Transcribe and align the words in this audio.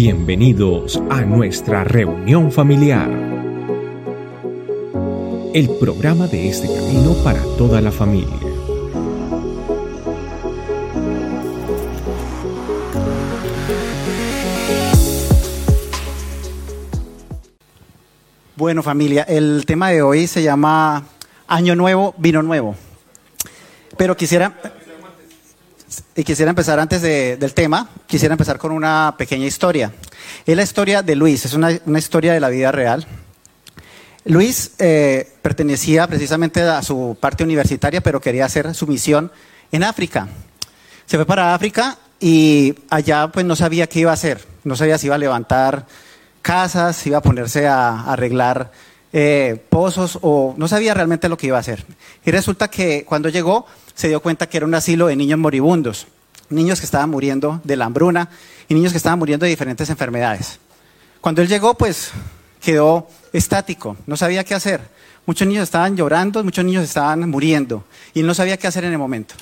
Bienvenidos 0.00 1.02
a 1.10 1.22
nuestra 1.22 1.82
reunión 1.82 2.52
familiar. 2.52 3.10
El 5.52 5.70
programa 5.80 6.28
de 6.28 6.48
este 6.48 6.68
camino 6.68 7.16
para 7.24 7.42
toda 7.56 7.80
la 7.80 7.90
familia. 7.90 8.36
Bueno 18.54 18.84
familia, 18.84 19.24
el 19.24 19.64
tema 19.66 19.90
de 19.90 20.02
hoy 20.02 20.28
se 20.28 20.44
llama 20.44 21.08
Año 21.48 21.74
Nuevo, 21.74 22.14
Vino 22.18 22.40
Nuevo. 22.44 22.76
Pero 23.96 24.16
quisiera, 24.16 24.77
y 26.14 26.24
quisiera 26.24 26.50
empezar 26.50 26.78
antes 26.80 27.02
del 27.02 27.54
tema, 27.54 27.88
quisiera 28.06 28.34
empezar 28.34 28.58
con 28.58 28.72
una 28.72 29.14
pequeña 29.16 29.46
historia. 29.46 29.92
Es 30.46 30.56
la 30.56 30.62
historia 30.62 31.02
de 31.02 31.16
Luis, 31.16 31.44
es 31.44 31.54
una, 31.54 31.72
historia 31.98 32.32
de 32.32 32.40
la 32.40 32.48
vida 32.48 32.72
real. 32.72 33.06
Luis 34.24 34.72
eh, 34.78 35.30
pertenecía 35.42 36.06
precisamente 36.06 36.62
a 36.62 36.82
su 36.82 37.16
parte 37.18 37.44
universitaria, 37.44 38.00
pero 38.00 38.20
quería 38.20 38.44
hacer 38.44 38.74
su 38.74 38.86
misión 38.86 39.30
en 39.72 39.84
África. 39.84 40.28
Se 41.06 41.16
fue 41.16 41.26
para 41.26 41.54
África 41.54 41.96
y 42.20 42.74
allá 42.90 43.28
pues 43.28 43.46
no 43.46 43.56
sabía 43.56 43.86
qué 43.86 44.00
iba 44.00 44.10
a 44.10 44.14
hacer, 44.14 44.44
no 44.64 44.76
sabía 44.76 44.98
si 44.98 45.06
iba 45.06 45.14
a 45.14 45.18
levantar 45.18 45.86
casas, 46.42 46.96
si 46.96 47.10
iba 47.10 47.18
a 47.18 47.22
ponerse 47.22 47.66
a, 47.66 48.10
arreglar 48.10 48.70
eh, 49.12 49.62
pozos 49.70 50.18
o 50.22 50.54
no 50.56 50.68
sabía 50.68 50.94
realmente 50.94 51.28
lo 51.28 51.36
que 51.36 51.46
iba 51.46 51.56
a 51.56 51.60
hacer. 51.60 51.84
Y 52.24 52.30
resulta 52.30 52.68
que 52.68 53.04
cuando 53.04 53.28
llegó 53.28 53.66
se 53.98 54.06
dio 54.06 54.20
cuenta 54.20 54.48
que 54.48 54.58
era 54.58 54.64
un 54.64 54.76
asilo 54.76 55.08
de 55.08 55.16
niños 55.16 55.40
moribundos, 55.40 56.06
niños 56.50 56.78
que 56.78 56.86
estaban 56.86 57.10
muriendo 57.10 57.60
de 57.64 57.74
la 57.74 57.86
hambruna 57.86 58.28
y 58.68 58.74
niños 58.74 58.92
que 58.92 58.96
estaban 58.96 59.18
muriendo 59.18 59.42
de 59.42 59.50
diferentes 59.50 59.90
enfermedades. 59.90 60.60
Cuando 61.20 61.42
él 61.42 61.48
llegó, 61.48 61.74
pues 61.74 62.12
quedó 62.60 63.08
estático, 63.32 63.96
no 64.06 64.16
sabía 64.16 64.44
qué 64.44 64.54
hacer. 64.54 64.80
Muchos 65.26 65.48
niños 65.48 65.64
estaban 65.64 65.96
llorando, 65.96 66.44
muchos 66.44 66.64
niños 66.64 66.84
estaban 66.84 67.28
muriendo 67.28 67.82
y 68.14 68.20
él 68.20 68.28
no 68.28 68.34
sabía 68.34 68.56
qué 68.56 68.68
hacer 68.68 68.84
en 68.84 68.92
el 68.92 68.98
momento. 68.98 69.34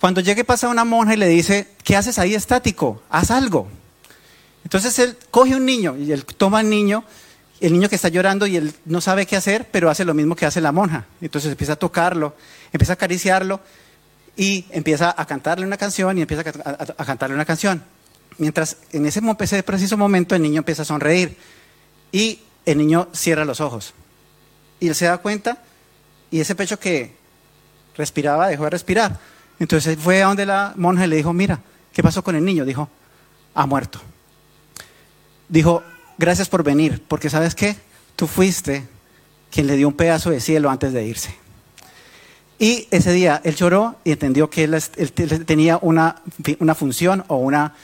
Cuando 0.00 0.20
llegue 0.20 0.42
pasa 0.42 0.68
una 0.68 0.84
monja 0.84 1.14
y 1.14 1.16
le 1.16 1.28
dice, 1.28 1.68
¿qué 1.84 1.94
haces 1.94 2.18
ahí 2.18 2.34
estático? 2.34 3.00
Haz 3.10 3.30
algo. 3.30 3.68
Entonces 4.64 4.98
él 4.98 5.16
coge 5.30 5.54
un 5.54 5.64
niño 5.64 5.96
y 5.96 6.10
él 6.10 6.24
toma 6.24 6.58
al 6.58 6.68
niño, 6.68 7.04
el 7.60 7.72
niño 7.72 7.88
que 7.88 7.96
está 7.96 8.08
llorando 8.08 8.46
y 8.46 8.56
él 8.56 8.72
no 8.84 9.00
sabe 9.00 9.26
qué 9.26 9.36
hacer, 9.36 9.68
pero 9.70 9.90
hace 9.90 10.04
lo 10.04 10.14
mismo 10.14 10.36
que 10.36 10.46
hace 10.46 10.60
la 10.60 10.72
monja. 10.72 11.06
Entonces 11.20 11.50
empieza 11.50 11.72
a 11.72 11.76
tocarlo, 11.76 12.36
empieza 12.72 12.92
a 12.92 12.94
acariciarlo 12.94 13.60
y 14.36 14.66
empieza 14.70 15.14
a 15.16 15.26
cantarle 15.26 15.66
una 15.66 15.76
canción 15.76 16.16
y 16.18 16.22
empieza 16.22 16.44
a, 16.64 17.04
cantarle 17.04 17.34
una 17.34 17.44
canción. 17.44 17.82
Mientras 18.38 18.76
en 18.92 19.06
ese, 19.06 19.20
ese 19.40 19.62
preciso 19.64 19.96
momento 19.96 20.36
el 20.36 20.42
niño 20.42 20.58
empieza 20.58 20.82
a 20.82 20.84
sonreír 20.84 21.36
y 22.12 22.38
el 22.64 22.78
niño 22.78 23.08
cierra 23.12 23.44
los 23.44 23.60
ojos. 23.60 23.94
Y 24.78 24.88
él 24.88 24.94
se 24.94 25.06
da 25.06 25.18
cuenta 25.18 25.58
y 26.30 26.40
ese 26.40 26.54
pecho 26.54 26.78
que 26.78 27.16
respiraba 27.96 28.46
dejó 28.48 28.64
de 28.64 28.70
respirar. 28.70 29.18
Entonces 29.58 29.98
fue 29.98 30.22
a 30.22 30.26
donde 30.26 30.46
la 30.46 30.72
monja 30.76 31.06
y 31.06 31.08
le 31.08 31.16
dijo, 31.16 31.32
mira, 31.32 31.60
¿qué 31.92 32.02
pasó 32.02 32.22
con 32.22 32.36
el 32.36 32.44
niño? 32.44 32.64
Dijo, 32.64 32.88
ha 33.54 33.66
muerto. 33.66 34.00
Dijo, 35.48 35.82
gracias 36.18 36.48
por 36.48 36.62
venir, 36.62 37.02
porque 37.08 37.30
sabes 37.30 37.54
qué, 37.54 37.76
tú 38.16 38.26
fuiste 38.26 38.86
quien 39.50 39.66
le 39.66 39.76
dio 39.76 39.88
un 39.88 39.94
pedazo 39.94 40.30
de 40.30 40.40
cielo 40.40 40.70
antes 40.70 40.92
de 40.92 41.06
irse. 41.06 41.34
Y 42.58 42.88
ese 42.90 43.12
día 43.12 43.40
él 43.44 43.54
lloró 43.54 43.96
y 44.04 44.12
entendió 44.12 44.50
que 44.50 44.64
él, 44.64 44.82
tenía 45.46 45.78
una, 45.80 46.22
función 46.74 47.24
o 47.28 47.36
una 47.36 47.74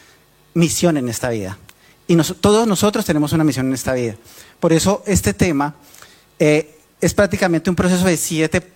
misión 0.53 0.97
en 0.97 1.09
esta 1.09 1.31
vida. 1.31 1.59
Y 2.09 2.17
todos 2.17 2.67
nosotros 2.67 3.05
tenemos 3.05 3.33
una 3.33 3.45
misión 3.45 3.69
en 3.69 3.75
esta 3.75 3.95
vida. 3.95 4.17
Por 4.59 4.73
eso 4.73 5.03
este 5.07 5.33
tema 5.33 5.75
eh, 6.39 6.77
es 7.01 7.15
prácticamente 7.15 7.71
un 7.71 7.77
proceso 7.77 8.05
de 8.05 8.17
siete, 8.17 8.73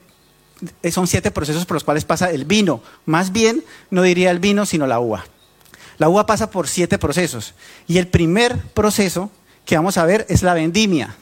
eh, 0.82 0.90
son 0.92 1.06
siete 1.08 1.30
procesos 1.30 1.66
por 1.66 1.74
los 1.74 1.84
cuales 1.84 2.04
pasa 2.04 2.30
el 2.30 2.44
vino. 2.44 2.80
Más 3.04 3.32
bien, 3.32 3.64
no 3.90 4.02
diría 4.02 4.30
el 4.30 4.38
vino, 4.38 4.66
sino 4.66 4.86
la 4.86 5.00
uva. 5.00 5.24
La 5.98 6.08
uva 6.08 6.26
pasa 6.26 6.48
por 6.50 6.68
siete 6.68 6.96
procesos. 6.96 7.54
Y 7.88 7.98
el 7.98 8.06
primer 8.06 8.56
proceso 8.56 9.32
que 9.68 9.76
vamos 9.76 9.98
a 9.98 10.06
ver 10.06 10.24
es 10.30 10.42
la 10.42 10.54
vendimia. 10.54 11.14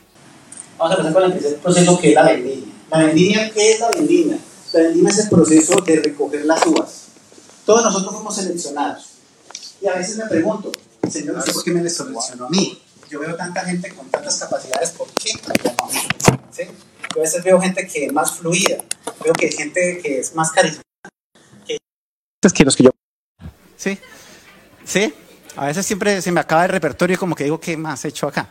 Vamos 0.79 0.93
a 0.93 1.01
empezar 1.01 1.13
con 1.15 1.33
el 1.33 1.37
primer 1.37 1.57
proceso 1.59 1.99
que 1.99 2.09
es 2.11 2.15
la 2.15 2.23
vendimia. 2.23 2.75
¿La 2.93 2.99
vendimia 2.99 3.51
qué 3.51 3.73
es 3.73 3.81
la 3.81 3.91
vendimia? 3.91 4.39
La 4.73 4.81
vendimia 4.83 5.11
es 5.11 5.19
el 5.19 5.29
proceso 5.31 5.81
de 5.81 5.97
recoger 5.97 6.45
las 6.45 6.65
uvas. 6.65 7.07
Todos 7.65 7.83
nosotros 7.83 8.15
fuimos 8.15 8.37
seleccionados. 8.37 9.05
Y 9.83 9.89
a 9.89 9.95
veces 9.97 10.19
me 10.19 10.27
pregunto, 10.27 10.71
Señor, 11.11 11.45
¿por 11.45 11.65
qué 11.65 11.73
me 11.73 11.91
seleccionó 11.91 12.47
a 12.47 12.51
mí? 12.51 12.81
Yo 13.11 13.19
veo 13.19 13.35
tanta 13.35 13.65
gente 13.65 13.93
con 13.93 14.09
tantas 14.11 14.37
capacidades, 14.37 14.91
¿por 14.91 15.09
qué 15.09 15.33
¿Sí? 16.53 16.63
Yo 17.17 17.21
a 17.21 17.25
veces 17.25 17.43
veo 17.43 17.61
gente 17.61 17.85
que 17.89 18.07
es 18.07 18.13
más 18.13 18.31
fluida, 18.31 18.79
veo 19.25 19.33
que 19.33 19.47
hay 19.47 19.53
gente 19.53 19.99
que 20.01 20.21
es 20.21 20.37
más 20.37 20.53
carismática 20.53 20.87
que 22.55 22.65
los 22.65 22.77
que 22.77 22.85
yo. 22.85 22.91
¿Sí? 23.77 23.99
¿Sí? 24.85 25.13
A 25.57 25.67
veces 25.67 25.87
siempre 25.87 26.21
se 26.23 26.31
me 26.31 26.41
acaba 26.41 26.65
el 26.65 26.71
repertorio 26.71 27.15
y 27.15 27.19
como 27.19 27.35
que 27.35 27.45
digo, 27.45 27.59
¿qué 27.59 27.77
más 27.77 28.05
he 28.05 28.09
hecho 28.09 28.29
acá? 28.29 28.49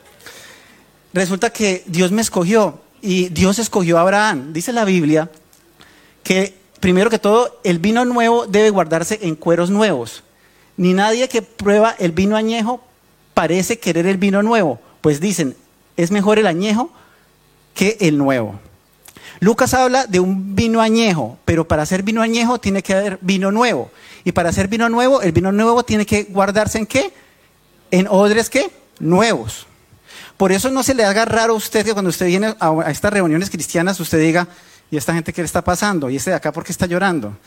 Resulta 1.14 1.52
que 1.52 1.84
Dios 1.86 2.12
me 2.12 2.22
escogió 2.22 2.82
y 3.02 3.30
Dios 3.30 3.60
escogió 3.60 3.98
a 3.98 4.02
Abraham. 4.02 4.52
Dice 4.52 4.74
la 4.74 4.86
Biblia 4.86 5.30
que 6.24 6.56
primero 6.80 7.10
que 7.10 7.20
todo, 7.20 7.60
el 7.64 7.80
vino 7.80 8.06
nuevo 8.06 8.48
debe 8.48 8.70
guardarse 8.70 9.20
en 9.22 9.36
cueros 9.36 9.70
nuevos. 9.70 10.24
Ni 10.78 10.94
nadie 10.94 11.30
que 11.30 11.42
prueba 11.42 11.96
el 11.98 12.12
vino 12.12 12.36
añejo 12.36 12.82
parece 13.34 13.80
querer 13.80 14.08
el 14.08 14.18
vino 14.18 14.44
nuevo, 14.44 14.80
pues 15.02 15.20
dicen, 15.20 15.56
es 15.98 16.12
mejor 16.12 16.40
el 16.40 16.48
añejo 16.48 16.92
que 17.74 17.98
el 18.02 18.18
nuevo. 18.18 18.60
Lucas 19.40 19.74
habla 19.74 20.06
de 20.08 20.20
un 20.20 20.56
vino 20.56 20.82
añejo, 20.82 21.38
pero 21.46 21.68
para 21.68 21.84
hacer 21.84 22.04
vino 22.04 22.22
añejo 22.22 22.60
tiene 22.60 22.82
que 22.82 22.94
haber 22.94 23.20
vino 23.22 23.52
nuevo. 23.52 23.92
Y 24.24 24.32
para 24.32 24.50
hacer 24.50 24.68
vino 24.68 24.90
nuevo, 24.90 25.22
el 25.22 25.32
vino 25.32 25.52
nuevo 25.52 25.84
tiene 25.84 26.06
que 26.06 26.24
guardarse 26.24 26.78
en 26.78 26.86
qué? 26.86 27.14
En 27.92 28.08
odres 28.08 28.50
qué? 28.50 28.72
Nuevos. 29.00 29.68
Por 30.38 30.52
eso 30.52 30.70
no 30.70 30.84
se 30.84 30.94
le 30.94 31.06
haga 31.06 31.26
raro 31.26 31.54
a 31.54 31.56
usted 31.56 31.86
que 31.86 31.94
cuando 31.94 32.10
usted 32.10 32.28
viene 32.28 32.56
a, 32.60 32.90
estas 32.90 33.14
reuniones 33.14 33.50
cristianas, 33.50 34.00
usted 34.00 34.20
diga, 34.20 34.48
¿y 34.92 34.98
esta 34.98 35.14
gente 35.14 35.32
qué 35.32 35.42
le 35.42 35.46
está 35.46 35.64
pasando? 35.64 36.10
¿Y 36.10 36.18
este 36.18 36.32
de 36.32 36.36
acá 36.36 36.52
por 36.52 36.64
qué 36.64 36.72
está 36.72 36.86
llorando? 36.86 37.38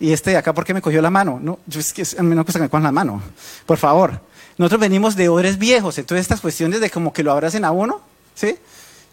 ¿Y 0.00 0.12
este 0.12 0.30
de 0.30 0.36
acá 0.36 0.54
por 0.54 0.64
qué 0.64 0.72
me 0.72 0.80
cogió 0.80 1.02
la 1.02 1.10
mano? 1.10 1.38
No, 1.42 1.58
yo 1.66 1.80
es 1.80 1.92
que 1.92 2.02
a 2.18 2.22
mí 2.22 2.34
no 2.34 2.44
gusta 2.44 2.58
que 2.58 2.64
me 2.64 2.70
cojan 2.70 2.84
la 2.84 2.92
mano. 2.92 3.22
Por 3.66 3.78
favor. 3.78 4.20
Nosotros 4.56 4.80
venimos 4.80 5.14
de 5.14 5.28
odres 5.28 5.56
viejos, 5.56 5.98
entonces 5.98 6.22
estas 6.22 6.40
cuestiones 6.40 6.80
de 6.80 6.90
como 6.90 7.12
que 7.12 7.22
lo 7.22 7.30
abracen 7.30 7.64
a 7.64 7.70
uno, 7.70 8.00
¿sí? 8.34 8.56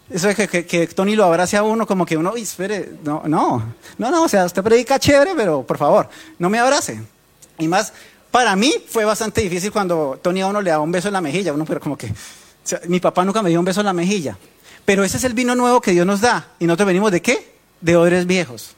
Eso 0.08 0.28
de 0.28 0.66
que, 0.66 0.86
Tony 0.86 1.16
lo 1.16 1.24
abrace 1.24 1.56
a 1.56 1.62
uno 1.64 1.86
como 1.86 2.06
que 2.06 2.16
uno, 2.16 2.32
uy, 2.32 2.42
espere, 2.42 2.92
no, 3.02 3.22
no, 3.26 3.74
no, 3.98 4.10
no, 4.10 4.22
o 4.22 4.28
sea, 4.28 4.44
usted 4.44 4.62
predica 4.62 5.00
chévere, 5.00 5.32
pero 5.36 5.64
por 5.64 5.78
favor, 5.78 6.08
no 6.38 6.48
me 6.48 6.58
abrace. 6.60 7.02
Y 7.58 7.66
más, 7.66 7.92
para 8.30 8.54
mí 8.54 8.72
fue 8.88 9.04
bastante 9.04 9.40
difícil 9.40 9.72
cuando 9.72 10.18
Tony 10.22 10.42
a 10.42 10.46
uno 10.46 10.60
le 10.60 10.70
da 10.70 10.78
un 10.78 10.92
beso 10.92 11.08
en 11.08 11.14
la 11.14 11.20
mejilla, 11.20 11.52
uno 11.52 11.64
pero 11.64 11.80
como 11.80 11.96
que, 11.96 12.12
mi 12.86 13.00
papá 13.00 13.24
nunca 13.24 13.42
me 13.42 13.50
dio 13.50 13.58
un 13.58 13.64
beso 13.64 13.80
en 13.80 13.86
la 13.86 13.92
mejilla. 13.92 14.36
Pero 14.84 15.02
ese 15.02 15.16
es 15.16 15.24
el 15.24 15.34
vino 15.34 15.54
nuevo 15.56 15.80
que 15.80 15.90
Dios 15.90 16.06
nos 16.06 16.20
da. 16.20 16.48
¿Y 16.60 16.66
nosotros 16.66 16.86
venimos 16.86 17.10
de 17.10 17.20
qué? 17.20 17.54
De 17.80 17.96
odres 17.96 18.26
viejos. 18.26 18.76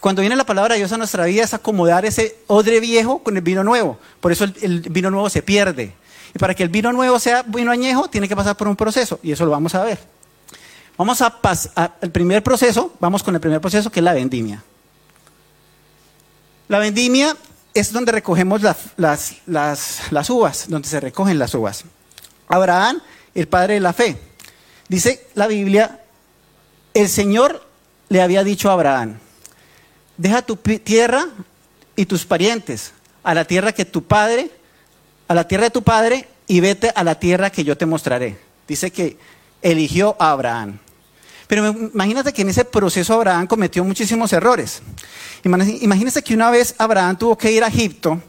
Cuando 0.00 0.20
viene 0.20 0.36
la 0.36 0.46
palabra 0.46 0.74
de 0.74 0.78
Dios 0.78 0.92
a 0.92 0.96
nuestra 0.96 1.24
vida 1.24 1.42
es 1.42 1.54
acomodar 1.54 2.04
ese 2.04 2.36
odre 2.46 2.78
viejo 2.78 3.18
con 3.18 3.36
el 3.36 3.42
vino 3.42 3.64
nuevo. 3.64 3.98
Por 4.20 4.30
eso 4.30 4.44
el, 4.44 4.80
vino 4.88 5.10
nuevo 5.10 5.28
se 5.28 5.42
pierde. 5.42 5.94
Y 6.34 6.38
para 6.38 6.54
que 6.54 6.62
el 6.62 6.68
vino 6.68 6.92
nuevo 6.92 7.18
sea 7.18 7.42
vino 7.42 7.72
añejo, 7.72 8.08
tiene 8.08 8.28
que 8.28 8.36
pasar 8.36 8.56
por 8.56 8.68
un 8.68 8.76
proceso. 8.76 9.18
Y 9.22 9.32
eso 9.32 9.44
lo 9.44 9.50
vamos 9.50 9.74
a 9.74 9.82
ver. 9.82 9.98
Vamos 10.98 11.22
a 11.22 11.30
pasar 11.30 11.96
al 12.00 12.10
primer 12.10 12.42
proceso, 12.42 12.92
vamos 12.98 13.22
con 13.22 13.32
el 13.32 13.40
primer 13.40 13.60
proceso 13.60 13.88
que 13.88 14.00
es 14.00 14.04
la 14.04 14.14
vendimia. 14.14 14.64
La 16.66 16.80
vendimia 16.80 17.36
es 17.72 17.92
donde 17.92 18.10
recogemos 18.10 18.62
las, 18.62 19.36
las, 19.46 20.30
uvas, 20.30 20.66
donde 20.68 20.88
se 20.88 20.98
recogen 20.98 21.38
las 21.38 21.54
uvas. 21.54 21.84
Abraham, 22.48 23.00
el 23.32 23.46
padre 23.46 23.74
de 23.74 23.80
la 23.80 23.92
fe. 23.92 24.18
Dice 24.88 25.28
la 25.36 25.46
Biblia, 25.46 26.02
el 26.94 27.08
Señor 27.08 27.64
le 28.08 28.20
había 28.20 28.42
dicho 28.42 28.68
a 28.68 28.72
Abraham, 28.72 29.18
deja 30.16 30.42
tu 30.42 30.56
tierra 30.56 31.26
y 31.94 32.06
tus 32.06 32.26
parientes 32.26 32.92
a 33.22 33.34
la 33.34 33.44
tierra 33.44 33.70
que 33.70 33.84
tu 33.84 34.02
padre, 34.02 34.50
a 35.28 35.34
la 35.34 35.46
tierra 35.46 35.64
de 35.64 35.70
tu 35.70 35.84
padre 35.84 36.28
y 36.48 36.58
vete 36.58 36.90
a 36.92 37.04
la 37.04 37.20
tierra 37.20 37.50
que 37.50 37.62
yo 37.62 37.78
te 37.78 37.86
mostraré. 37.86 38.36
Dice 38.66 38.90
que 38.90 39.16
eligió 39.62 40.16
a 40.18 40.32
Abraham. 40.32 40.80
Pero 41.48 41.74
imagínate 41.94 42.32
que 42.32 42.42
en 42.42 42.50
ese 42.50 42.64
proceso 42.64 43.14
Abraham 43.14 43.46
cometió 43.46 43.82
muchísimos 43.82 44.32
errores. 44.34 44.82
Imagínese 45.42 46.22
que 46.22 46.34
una 46.34 46.50
vez 46.50 46.74
Abraham 46.78 47.16
tuvo 47.16 47.36
que 47.36 47.50
ir 47.50 47.64
a 47.64 47.68
Egipto 47.68 48.22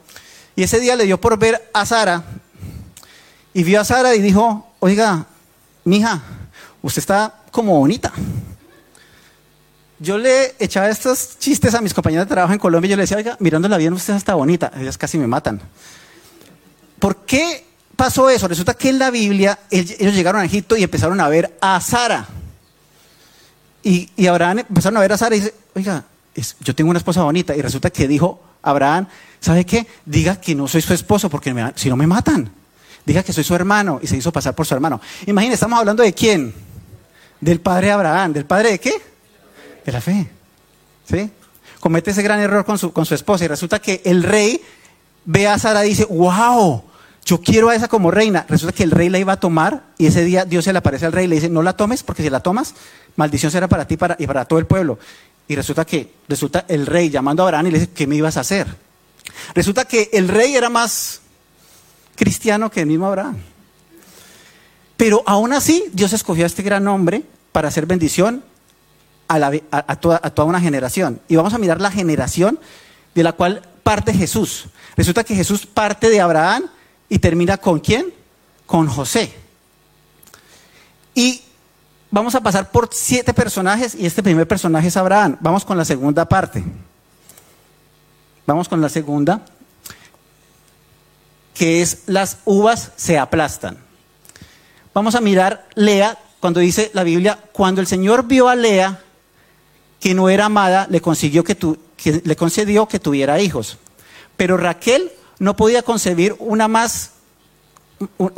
y 0.55 0.63
ese 0.63 0.79
día 0.79 0.95
le 0.95 1.03
dio 1.03 1.19
por 1.19 1.37
ver 1.37 1.69
a 1.73 1.85
Sara 1.85 2.23
y 3.53 3.63
vio 3.63 3.81
a 3.81 3.85
Sara 3.85 4.15
y 4.15 4.21
dijo, 4.21 4.73
oiga, 4.79 5.25
mija, 5.83 6.21
usted 6.81 6.99
está 7.01 7.35
como 7.51 7.77
bonita. 7.77 8.13
Yo 9.99 10.17
le 10.17 10.55
echaba 10.59 10.87
estos 10.87 11.37
chistes 11.39 11.73
a 11.73 11.81
mis 11.81 11.93
compañeros 11.93 12.25
de 12.25 12.33
trabajo 12.33 12.53
en 12.53 12.59
Colombia 12.59 12.87
y 12.87 12.91
yo 12.91 12.95
le 12.95 13.03
decía, 13.03 13.17
oiga, 13.17 13.35
mirándola 13.39 13.75
bien, 13.75 13.91
usted 13.91 14.15
está 14.15 14.35
bonita. 14.35 14.71
Ellas 14.77 14.97
casi 14.97 15.17
me 15.17 15.27
matan. 15.27 15.59
¿Por 16.99 17.17
qué 17.25 17.65
pasó 17.97 18.29
eso? 18.29 18.47
Resulta 18.47 18.75
que 18.75 18.87
en 18.87 18.99
la 18.99 19.11
Biblia 19.11 19.59
ellos 19.69 20.15
llegaron 20.15 20.41
a 20.41 20.45
Egipto 20.45 20.77
y 20.77 20.83
empezaron 20.83 21.19
a 21.19 21.27
ver 21.27 21.57
a 21.59 21.81
Sara. 21.81 22.25
Y, 23.83 24.09
y 24.15 24.27
Abraham 24.27 24.59
empezaron 24.59 24.97
a 24.97 25.01
ver 25.01 25.13
a 25.13 25.17
Sara 25.17 25.35
y 25.35 25.39
dice, 25.39 25.53
oiga, 25.75 26.03
yo 26.61 26.75
tengo 26.75 26.89
una 26.89 26.99
esposa 26.99 27.23
bonita. 27.23 27.55
Y 27.55 27.61
resulta 27.61 27.89
que 27.89 28.07
dijo 28.07 28.41
Abraham, 28.61 29.07
¿sabe 29.39 29.65
qué? 29.65 29.87
Diga 30.05 30.39
que 30.39 30.55
no 30.55 30.67
soy 30.67 30.81
su 30.81 30.93
esposo 30.93 31.29
porque 31.29 31.53
si 31.75 31.89
no 31.89 31.95
me 31.95 32.07
matan. 32.07 32.51
Diga 33.05 33.23
que 33.23 33.33
soy 33.33 33.43
su 33.43 33.55
hermano 33.55 33.99
y 34.01 34.07
se 34.07 34.17
hizo 34.17 34.31
pasar 34.31 34.53
por 34.53 34.65
su 34.65 34.73
hermano. 34.73 35.01
Imagínense, 35.25 35.55
estamos 35.55 35.79
hablando 35.79 36.03
de 36.03 36.13
quién? 36.13 36.53
Del 37.39 37.59
padre 37.61 37.91
Abraham. 37.91 38.33
¿Del 38.33 38.45
padre 38.45 38.71
de 38.71 38.79
qué? 38.79 38.93
De 39.85 39.91
la 39.91 40.01
fe. 40.01 40.29
¿Sí? 41.09 41.29
Comete 41.79 42.11
ese 42.11 42.21
gran 42.21 42.39
error 42.39 42.65
con 42.65 42.77
su, 42.77 42.91
con 42.91 43.05
su 43.05 43.15
esposa 43.15 43.45
y 43.45 43.47
resulta 43.47 43.79
que 43.79 44.01
el 44.05 44.23
rey 44.23 44.61
ve 45.25 45.47
a 45.47 45.57
Sara 45.57 45.85
y 45.85 45.89
dice, 45.89 46.05
wow, 46.05 46.83
yo 47.29 47.41
quiero 47.41 47.69
a 47.69 47.75
esa 47.75 47.87
como 47.87 48.09
reina. 48.09 48.43
Resulta 48.49 48.75
que 48.75 48.81
el 48.81 48.89
rey 48.89 49.07
la 49.07 49.19
iba 49.19 49.33
a 49.33 49.39
tomar 49.39 49.83
y 49.99 50.07
ese 50.07 50.23
día 50.23 50.45
Dios 50.45 50.65
se 50.65 50.73
le 50.73 50.79
aparece 50.79 51.05
al 51.05 51.11
rey 51.11 51.25
y 51.25 51.27
le 51.27 51.35
dice, 51.35 51.47
no 51.47 51.61
la 51.61 51.73
tomes 51.73 52.01
porque 52.01 52.23
si 52.23 52.29
la 52.31 52.39
tomas, 52.39 52.73
maldición 53.17 53.51
será 53.51 53.67
para 53.67 53.85
ti 53.85 53.99
y 54.17 54.25
para 54.25 54.45
todo 54.45 54.57
el 54.57 54.65
pueblo. 54.65 54.97
Y 55.47 55.55
resulta 55.55 55.85
que, 55.85 56.11
resulta 56.27 56.65
el 56.67 56.87
rey 56.87 57.11
llamando 57.11 57.43
a 57.43 57.45
Abraham 57.45 57.67
y 57.67 57.71
le 57.71 57.79
dice, 57.81 57.91
¿qué 57.91 58.07
me 58.07 58.15
ibas 58.15 58.35
a 58.37 58.39
hacer? 58.39 58.65
Resulta 59.53 59.85
que 59.85 60.09
el 60.11 60.27
rey 60.27 60.55
era 60.55 60.71
más 60.71 61.21
cristiano 62.15 62.71
que 62.71 62.79
el 62.79 62.87
mismo 62.87 63.05
Abraham. 63.05 63.37
Pero 64.97 65.21
aún 65.27 65.53
así, 65.53 65.83
Dios 65.93 66.13
escogió 66.13 66.45
a 66.45 66.47
este 66.47 66.63
gran 66.63 66.87
hombre 66.87 67.21
para 67.51 67.67
hacer 67.67 67.85
bendición 67.85 68.43
a 69.27 69.95
toda 69.99 70.45
una 70.45 70.59
generación. 70.59 71.21
Y 71.27 71.35
vamos 71.35 71.53
a 71.53 71.59
mirar 71.59 71.79
la 71.79 71.91
generación 71.91 72.59
de 73.13 73.21
la 73.21 73.33
cual 73.33 73.61
parte 73.83 74.15
Jesús. 74.15 74.65
Resulta 74.97 75.23
que 75.23 75.35
Jesús 75.35 75.67
parte 75.67 76.09
de 76.09 76.21
Abraham 76.21 76.63
y 77.09 77.19
termina 77.19 77.57
con 77.57 77.79
quién? 77.79 78.13
Con 78.65 78.87
José. 78.87 79.33
Y 81.15 81.41
vamos 82.11 82.35
a 82.35 82.41
pasar 82.41 82.71
por 82.71 82.89
siete 82.91 83.33
personajes 83.33 83.95
y 83.95 84.05
este 84.05 84.23
primer 84.23 84.47
personaje 84.47 84.87
es 84.87 84.97
Abraham. 84.97 85.37
Vamos 85.41 85.65
con 85.65 85.77
la 85.77 85.85
segunda 85.85 86.29
parte. 86.29 86.63
Vamos 88.45 88.69
con 88.69 88.81
la 88.81 88.89
segunda, 88.89 89.45
que 91.53 91.81
es 91.81 92.03
las 92.07 92.37
uvas 92.45 92.91
se 92.95 93.19
aplastan. 93.19 93.77
Vamos 94.93 95.13
a 95.15 95.21
mirar 95.21 95.67
Lea 95.75 96.17
cuando 96.39 96.59
dice 96.59 96.89
la 96.93 97.03
Biblia, 97.03 97.37
cuando 97.51 97.81
el 97.81 97.87
Señor 97.87 98.25
vio 98.25 98.49
a 98.49 98.55
Lea 98.55 99.01
que 99.99 100.13
no 100.13 100.29
era 100.29 100.45
amada, 100.45 100.87
le, 100.89 101.01
consiguió 101.01 101.43
que, 101.43 101.57
le 102.23 102.35
concedió 102.35 102.87
que 102.87 102.99
tuviera 102.99 103.39
hijos. 103.39 103.77
Pero 104.37 104.57
Raquel 104.57 105.11
no 105.39 105.55
podía 105.55 105.81
concebir 105.81 106.35
una 106.39 106.67
más 106.67 107.11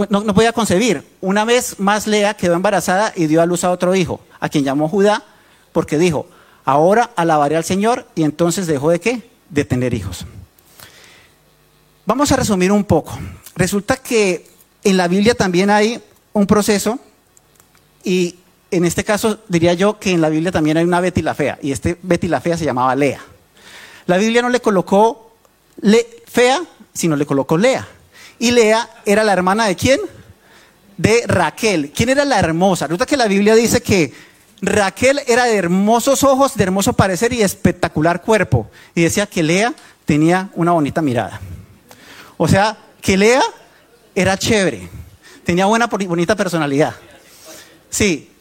no, 0.09 0.33
podía 0.33 0.53
concebir. 0.53 1.03
Una 1.21 1.45
vez 1.45 1.79
más 1.79 2.07
Lea 2.07 2.33
quedó 2.33 2.55
embarazada 2.55 3.13
y 3.15 3.27
dio 3.27 3.41
a 3.41 3.45
luz 3.45 3.63
a 3.63 3.71
otro 3.71 3.93
hijo, 3.93 4.19
a 4.39 4.49
quien 4.49 4.63
llamó 4.63 4.89
Judá, 4.89 5.23
porque 5.71 5.99
dijo, 5.99 6.25
ahora 6.65 7.11
alabaré 7.15 7.57
al 7.57 7.63
Señor 7.63 8.07
y 8.15 8.23
entonces 8.23 8.65
dejó 8.65 8.89
de 8.89 8.99
qué? 8.99 9.29
De 9.49 9.63
tener 9.63 9.93
hijos. 9.93 10.25
Vamos 12.05 12.31
a 12.31 12.37
resumir 12.37 12.71
un 12.71 12.83
poco. 12.83 13.17
Resulta 13.55 13.97
que 13.97 14.49
en 14.83 14.97
la 14.97 15.07
Biblia 15.07 15.35
también 15.35 15.69
hay 15.69 16.01
un 16.33 16.47
proceso 16.47 16.99
y 18.03 18.37
en 18.71 18.85
este 18.85 19.03
caso 19.03 19.39
diría 19.47 19.73
yo 19.73 19.99
que 19.99 20.11
en 20.11 20.21
la 20.21 20.29
Biblia 20.29 20.51
también 20.51 20.77
hay 20.77 20.85
una 20.85 21.01
Betty 21.01 21.21
la 21.21 21.35
Fea 21.35 21.59
y 21.61 21.71
este 21.71 21.99
Betty 22.01 22.27
la 22.27 22.41
Fea 22.41 22.57
se 22.57 22.65
llamaba 22.65 22.95
Lea. 22.95 23.21
La 24.07 24.17
Biblia 24.17 24.41
no 24.41 24.49
le 24.49 24.59
colocó 24.59 25.31
le, 25.81 26.05
fea, 26.27 26.61
sino 26.93 27.15
le 27.15 27.25
colocó 27.25 27.57
Lea. 27.57 27.87
Y 28.39 28.51
Lea 28.51 28.89
era 29.05 29.23
la 29.23 29.33
hermana 29.33 29.65
de 29.67 29.75
quién? 29.75 29.99
De 30.97 31.23
Raquel. 31.27 31.91
¿Quién 31.95 32.09
era 32.09 32.25
la 32.25 32.39
hermosa? 32.39 32.87
Resulta 32.87 33.05
que 33.05 33.17
la 33.17 33.27
Biblia 33.27 33.55
dice 33.55 33.81
que 33.81 34.13
Raquel 34.61 35.21
era 35.27 35.45
de 35.45 35.55
hermosos 35.55 36.23
ojos, 36.23 36.55
de 36.55 36.63
hermoso 36.63 36.93
parecer 36.93 37.33
y 37.33 37.41
espectacular 37.41 38.21
cuerpo. 38.21 38.69
Y 38.93 39.01
decía 39.03 39.25
que 39.25 39.43
Lea 39.43 39.73
tenía 40.05 40.49
una 40.55 40.71
bonita 40.71 41.01
mirada. 41.01 41.39
O 42.37 42.47
sea, 42.47 42.77
que 43.01 43.17
Lea 43.17 43.41
era 44.15 44.37
chévere, 44.37 44.89
tenía 45.43 45.65
buena, 45.65 45.87
bonita 45.87 46.35
personalidad. 46.35 46.95
Sí, 47.89 48.31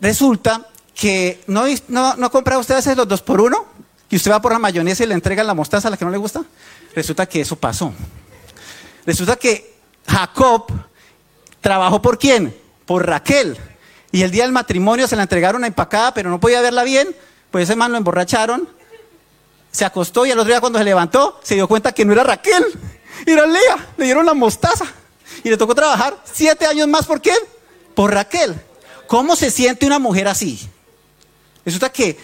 resulta 0.00 0.66
que 0.94 1.42
no, 1.46 1.64
no, 1.88 2.16
no 2.16 2.30
compra 2.30 2.58
usted 2.58 2.74
a 2.74 2.78
veces 2.78 2.96
los 2.96 3.08
dos 3.08 3.22
por 3.22 3.40
uno, 3.40 3.66
y 4.12 4.16
usted 4.16 4.30
va 4.30 4.42
por 4.42 4.52
la 4.52 4.58
mayonesa 4.58 5.04
y 5.04 5.06
le 5.06 5.14
entrega 5.14 5.42
la 5.42 5.54
mostaza 5.54 5.88
a 5.88 5.90
la 5.90 5.96
que 5.96 6.04
no 6.04 6.10
le 6.10 6.18
gusta. 6.18 6.44
Resulta 6.94 7.24
que 7.24 7.40
eso 7.40 7.56
pasó. 7.56 7.94
Resulta 9.06 9.36
que 9.36 9.72
Jacob 10.06 10.66
trabajó 11.62 12.02
por 12.02 12.18
quién? 12.18 12.54
Por 12.84 13.06
Raquel. 13.06 13.56
Y 14.10 14.20
el 14.20 14.30
día 14.30 14.42
del 14.42 14.52
matrimonio 14.52 15.08
se 15.08 15.16
la 15.16 15.22
entregaron 15.22 15.64
empacada, 15.64 16.12
pero 16.12 16.28
no 16.28 16.38
podía 16.38 16.60
verla 16.60 16.84
bien, 16.84 17.16
pues 17.50 17.64
ese 17.64 17.74
man 17.74 17.90
lo 17.90 17.96
emborracharon, 17.96 18.68
se 19.70 19.86
acostó 19.86 20.26
y 20.26 20.30
al 20.30 20.38
otro 20.38 20.50
día 20.50 20.60
cuando 20.60 20.78
se 20.78 20.84
levantó 20.84 21.40
se 21.42 21.54
dio 21.54 21.66
cuenta 21.66 21.92
que 21.92 22.04
no 22.04 22.12
era 22.12 22.22
Raquel, 22.22 22.66
era 23.24 23.46
Lea, 23.46 23.94
le 23.96 24.04
dieron 24.04 24.26
la 24.26 24.34
mostaza. 24.34 24.84
Y 25.42 25.48
le 25.48 25.56
tocó 25.56 25.74
trabajar 25.74 26.22
siete 26.30 26.66
años 26.66 26.86
más 26.86 27.06
por 27.06 27.22
quién? 27.22 27.38
Por 27.94 28.12
Raquel. 28.12 28.60
¿Cómo 29.06 29.36
se 29.36 29.50
siente 29.50 29.86
una 29.86 29.98
mujer 29.98 30.28
así? 30.28 30.68
Resulta 31.64 31.90
que 31.90 32.18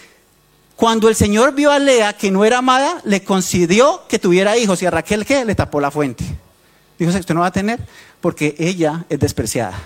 cuando 0.79 1.09
el 1.09 1.17
Señor 1.17 1.57
vio 1.57 1.73
a 1.73 1.81
Lea 1.81 2.13
que 2.13 2.31
no 2.31 2.45
era 2.45 2.59
amada, 2.59 3.01
le 3.03 3.25
concedió 3.25 4.03
que 4.09 4.21
tuviera 4.21 4.57
hijos 4.57 4.81
y 4.81 4.87
a 4.87 4.93
Raquel 4.93 5.27
¿qué? 5.27 5.45
le 5.45 5.57
tapó 5.57 5.81
la 5.81 5.91
fuente. 5.91 6.25
Dijo, 6.97 7.11
usted 7.11 7.35
no 7.35 7.41
va 7.41 7.49
a 7.49 7.53
tener 7.53 7.81
porque 8.21 8.55
ella 8.61 9.05
es 9.09 9.19
despreciada. 9.19 9.77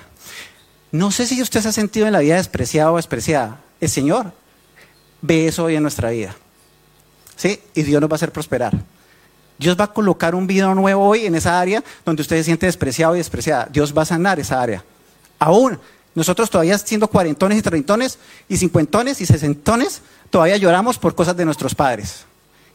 No 0.90 1.10
sé 1.10 1.26
si 1.26 1.40
usted 1.40 1.62
se 1.62 1.68
ha 1.68 1.72
sentido 1.72 2.06
en 2.06 2.12
la 2.12 2.18
vida 2.18 2.36
despreciado 2.36 2.92
o 2.92 2.96
despreciada. 2.96 3.58
El 3.80 3.88
Señor 3.88 4.34
ve 5.22 5.48
eso 5.48 5.64
hoy 5.64 5.76
en 5.76 5.82
nuestra 5.82 6.10
vida. 6.10 6.36
¿Sí? 7.36 7.58
Y 7.74 7.84
Dios 7.84 7.98
nos 7.98 8.10
va 8.10 8.14
a 8.14 8.16
hacer 8.16 8.30
prosperar. 8.30 8.74
Dios 9.56 9.80
va 9.80 9.84
a 9.84 9.92
colocar 9.94 10.34
un 10.34 10.46
video 10.46 10.74
nuevo 10.74 11.08
hoy 11.08 11.24
en 11.24 11.34
esa 11.34 11.58
área 11.58 11.82
donde 12.04 12.20
usted 12.20 12.36
se 12.36 12.44
siente 12.44 12.66
despreciado 12.66 13.14
y 13.14 13.18
despreciada. 13.18 13.66
Dios 13.72 13.96
va 13.96 14.02
a 14.02 14.04
sanar 14.04 14.38
esa 14.40 14.60
área. 14.60 14.84
Aún 15.38 15.78
nosotros 16.14 16.50
todavía 16.50 16.76
siendo 16.76 17.08
cuarentones 17.08 17.58
y 17.58 17.62
treintones 17.62 18.18
y 18.46 18.58
cincuentones 18.58 19.22
y 19.22 19.26
sesentones, 19.26 20.02
todavía 20.32 20.56
lloramos 20.56 20.98
por 20.98 21.14
cosas 21.14 21.36
de 21.36 21.44
nuestros 21.44 21.74
padres. 21.74 22.24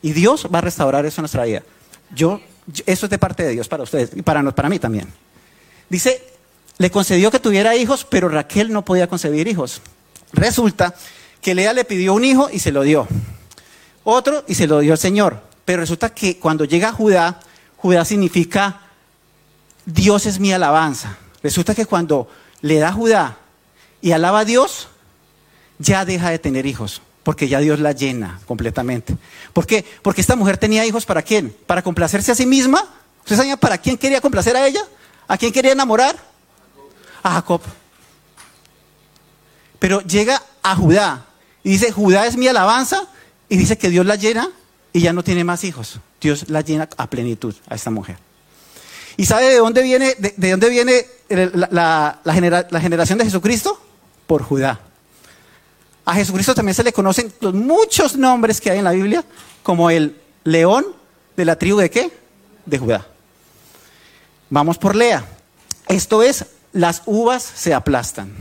Y 0.04 0.14
Dios 0.14 0.48
va 0.54 0.60
a 0.60 0.62
restaurar 0.62 1.06
eso 1.06 1.20
en 1.20 1.24
nuestra 1.24 1.44
vida. 1.44 1.64
Yo 2.16 2.40
eso 2.86 3.06
es 3.08 3.10
de 3.10 3.18
parte 3.18 3.44
de 3.44 3.50
Dios 3.50 3.68
para 3.68 3.84
ustedes 3.84 4.12
y 4.16 4.22
para, 4.22 4.44
para 4.52 4.70
mí 4.70 4.78
también. 4.78 5.12
Dice, 5.90 6.24
le 6.78 6.92
concedió 6.92 7.32
que 7.32 7.40
tuviera 7.40 7.76
hijos, 7.76 8.06
pero 8.08 8.30
Raquel 8.30 8.72
no 8.72 8.86
podía 8.86 9.08
concebir 9.08 9.48
hijos. 9.48 9.82
Resulta 10.34 10.94
que 11.42 11.56
Lea 11.56 11.74
le 11.74 11.84
pidió 11.84 12.14
un 12.14 12.24
hijo 12.24 12.48
y 12.52 12.60
se 12.60 12.72
lo 12.72 12.84
dio. 12.84 13.08
Otro 14.04 14.46
y 14.48 14.54
se 14.54 14.68
lo 14.68 14.80
dio 14.80 14.94
el 14.94 15.00
Señor. 15.00 15.42
Pero 15.66 15.80
resulta 15.80 16.14
que 16.14 16.38
cuando 16.38 16.64
llega 16.64 16.92
Judá, 16.92 17.40
Judá 17.78 18.06
significa 18.06 18.82
Dios 19.86 20.28
es 20.28 20.40
mi 20.40 20.54
alabanza. 20.54 21.18
Resulta 21.42 21.74
que 21.74 21.88
cuando 21.88 22.30
le 22.62 22.78
da 22.78 22.92
Judá 22.92 23.38
y 24.00 24.12
alaba 24.12 24.42
a 24.42 24.46
Dios, 24.46 24.90
ya 25.80 26.06
deja 26.06 26.30
de 26.30 26.38
tener 26.38 26.68
hijos 26.68 27.02
porque 27.28 27.50
ya 27.50 27.60
Dios 27.60 27.82
la 27.82 27.92
llena 27.92 28.40
completamente. 28.46 29.18
¿Por 29.52 29.68
qué? 29.68 29.84
Porque 30.02 30.22
esta 30.22 30.38
mujer 30.38 30.58
tenía 30.58 30.86
hijos 30.86 31.06
para 31.06 31.22
quién? 31.22 31.54
Para 31.66 31.82
complacerse 31.82 32.32
a 32.32 32.36
sí 32.36 32.46
misma. 32.46 32.88
¿Ustedes 33.20 33.42
saben 33.42 33.58
para 33.58 33.78
quién 33.78 33.98
quería 33.98 34.22
complacer 34.22 34.56
a 34.56 34.66
ella? 34.66 34.80
¿A 35.28 35.38
quién 35.38 35.52
quería 35.52 35.74
enamorar? 35.74 36.16
A 37.24 37.34
Jacob. 37.34 37.60
Pero 39.78 40.00
llega 40.04 40.42
a 40.64 40.74
Judá 40.78 41.26
y 41.66 41.72
dice, 41.72 41.92
Judá 41.92 42.28
es 42.28 42.38
mi 42.38 42.48
alabanza 42.48 43.10
y 43.50 43.58
dice 43.58 43.78
que 43.78 43.90
Dios 43.90 44.06
la 44.06 44.16
llena 44.16 44.50
y 44.94 45.02
ya 45.02 45.12
no 45.12 45.22
tiene 45.22 45.44
más 45.44 45.66
hijos. 45.66 46.00
Dios 46.22 46.48
la 46.48 46.62
llena 46.62 46.88
a 46.96 47.10
plenitud 47.10 47.54
a 47.68 47.76
esta 47.76 47.92
mujer. 47.92 48.16
¿Y 49.18 49.26
sabe 49.26 49.48
de 49.48 49.58
dónde 49.58 49.82
viene, 49.82 50.16
de, 50.18 50.52
dónde 50.52 50.70
viene 50.70 51.06
la, 51.28 52.22
la 52.24 52.80
generación 52.80 53.18
de 53.18 53.26
Jesucristo? 53.26 53.82
Por 54.28 54.44
Judá. 54.44 54.80
A 56.08 56.16
Jesucristo 56.16 56.56
también 56.56 56.74
se 56.74 56.86
le 56.86 56.94
conocen 56.94 57.34
los 57.42 57.54
muchos 57.54 58.16
nombres 58.16 58.62
que 58.62 58.72
hay 58.72 58.78
en 58.78 58.86
la 58.86 58.92
Biblia, 58.92 59.26
como 59.62 59.90
el 59.90 60.16
león 60.46 60.86
de 61.36 61.44
la 61.44 61.58
tribu 61.58 61.80
de 61.80 61.90
qué? 61.90 62.10
De 62.66 62.78
Judá. 62.78 63.06
Vamos 64.50 64.78
por 64.78 64.96
Lea. 64.96 65.26
Esto 65.90 66.24
es, 66.24 66.46
las 66.72 67.02
uvas 67.08 67.44
se 67.44 67.74
aplastan. 67.74 68.32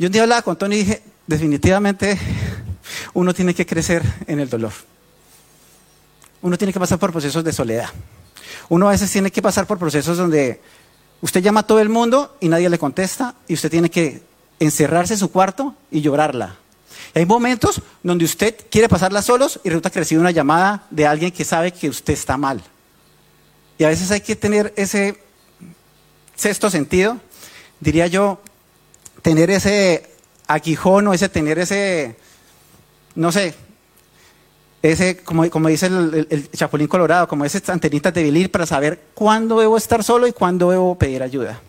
Yo 0.00 0.08
un 0.08 0.12
día 0.12 0.22
hablaba 0.22 0.42
con 0.42 0.56
Tony 0.56 0.74
y 0.74 0.78
dije, 0.80 1.02
definitivamente 1.28 2.18
uno 3.14 3.32
tiene 3.32 3.54
que 3.54 3.64
crecer 3.64 4.02
en 4.26 4.40
el 4.40 4.50
dolor. 4.50 4.72
Uno 6.40 6.58
tiene 6.58 6.72
que 6.72 6.80
pasar 6.80 6.98
por 6.98 7.12
procesos 7.12 7.44
de 7.44 7.52
soledad. 7.52 7.90
Uno 8.68 8.88
a 8.88 8.90
veces 8.90 9.12
tiene 9.12 9.30
que 9.30 9.42
pasar 9.42 9.68
por 9.68 9.78
procesos 9.78 10.18
donde 10.18 10.60
usted 11.20 11.40
llama 11.40 11.60
a 11.60 11.66
todo 11.68 11.78
el 11.78 11.88
mundo 11.88 12.36
y 12.40 12.48
nadie 12.48 12.68
le 12.68 12.80
contesta 12.80 13.36
y 13.46 13.54
usted 13.54 13.70
tiene 13.70 13.92
que 13.92 14.31
encerrarse 14.62 15.14
en 15.14 15.18
su 15.18 15.30
cuarto 15.30 15.74
y 15.90 16.00
llorarla. 16.00 16.56
hay 17.14 17.26
momentos 17.26 17.82
donde 18.02 18.24
usted 18.24 18.56
quiere 18.70 18.88
pasarla 18.88 19.22
solos 19.22 19.60
y 19.64 19.68
resulta 19.68 19.90
que 19.90 19.98
recibe 19.98 20.20
una 20.20 20.30
llamada 20.30 20.86
de 20.90 21.06
alguien 21.06 21.32
que 21.32 21.44
sabe 21.44 21.72
que 21.72 21.88
usted 21.88 22.12
está 22.12 22.36
mal. 22.36 22.62
Y 23.78 23.84
a 23.84 23.88
veces 23.88 24.10
hay 24.10 24.20
que 24.20 24.36
tener 24.36 24.72
ese, 24.76 25.18
sexto 26.36 26.70
sentido, 26.70 27.18
diría 27.80 28.06
yo, 28.06 28.40
tener 29.22 29.50
ese 29.50 30.10
aguijón 30.46 31.06
o 31.08 31.14
ese 31.14 31.28
tener 31.28 31.58
ese, 31.58 32.16
no 33.14 33.32
sé, 33.32 33.54
ese, 34.82 35.18
como, 35.18 35.48
como 35.50 35.68
dice 35.68 35.86
el, 35.86 36.26
el, 36.28 36.50
Chapulín 36.50 36.88
Colorado, 36.88 37.28
como 37.28 37.44
esas 37.44 37.68
antenitas 37.68 38.12
de 38.12 38.24
vilir 38.24 38.50
para 38.50 38.66
saber 38.66 39.00
cuándo 39.14 39.60
debo 39.60 39.76
estar 39.76 40.02
solo 40.02 40.26
y 40.26 40.32
cuándo 40.32 40.70
debo 40.70 40.98
pedir 40.98 41.22
ayuda. 41.22 41.60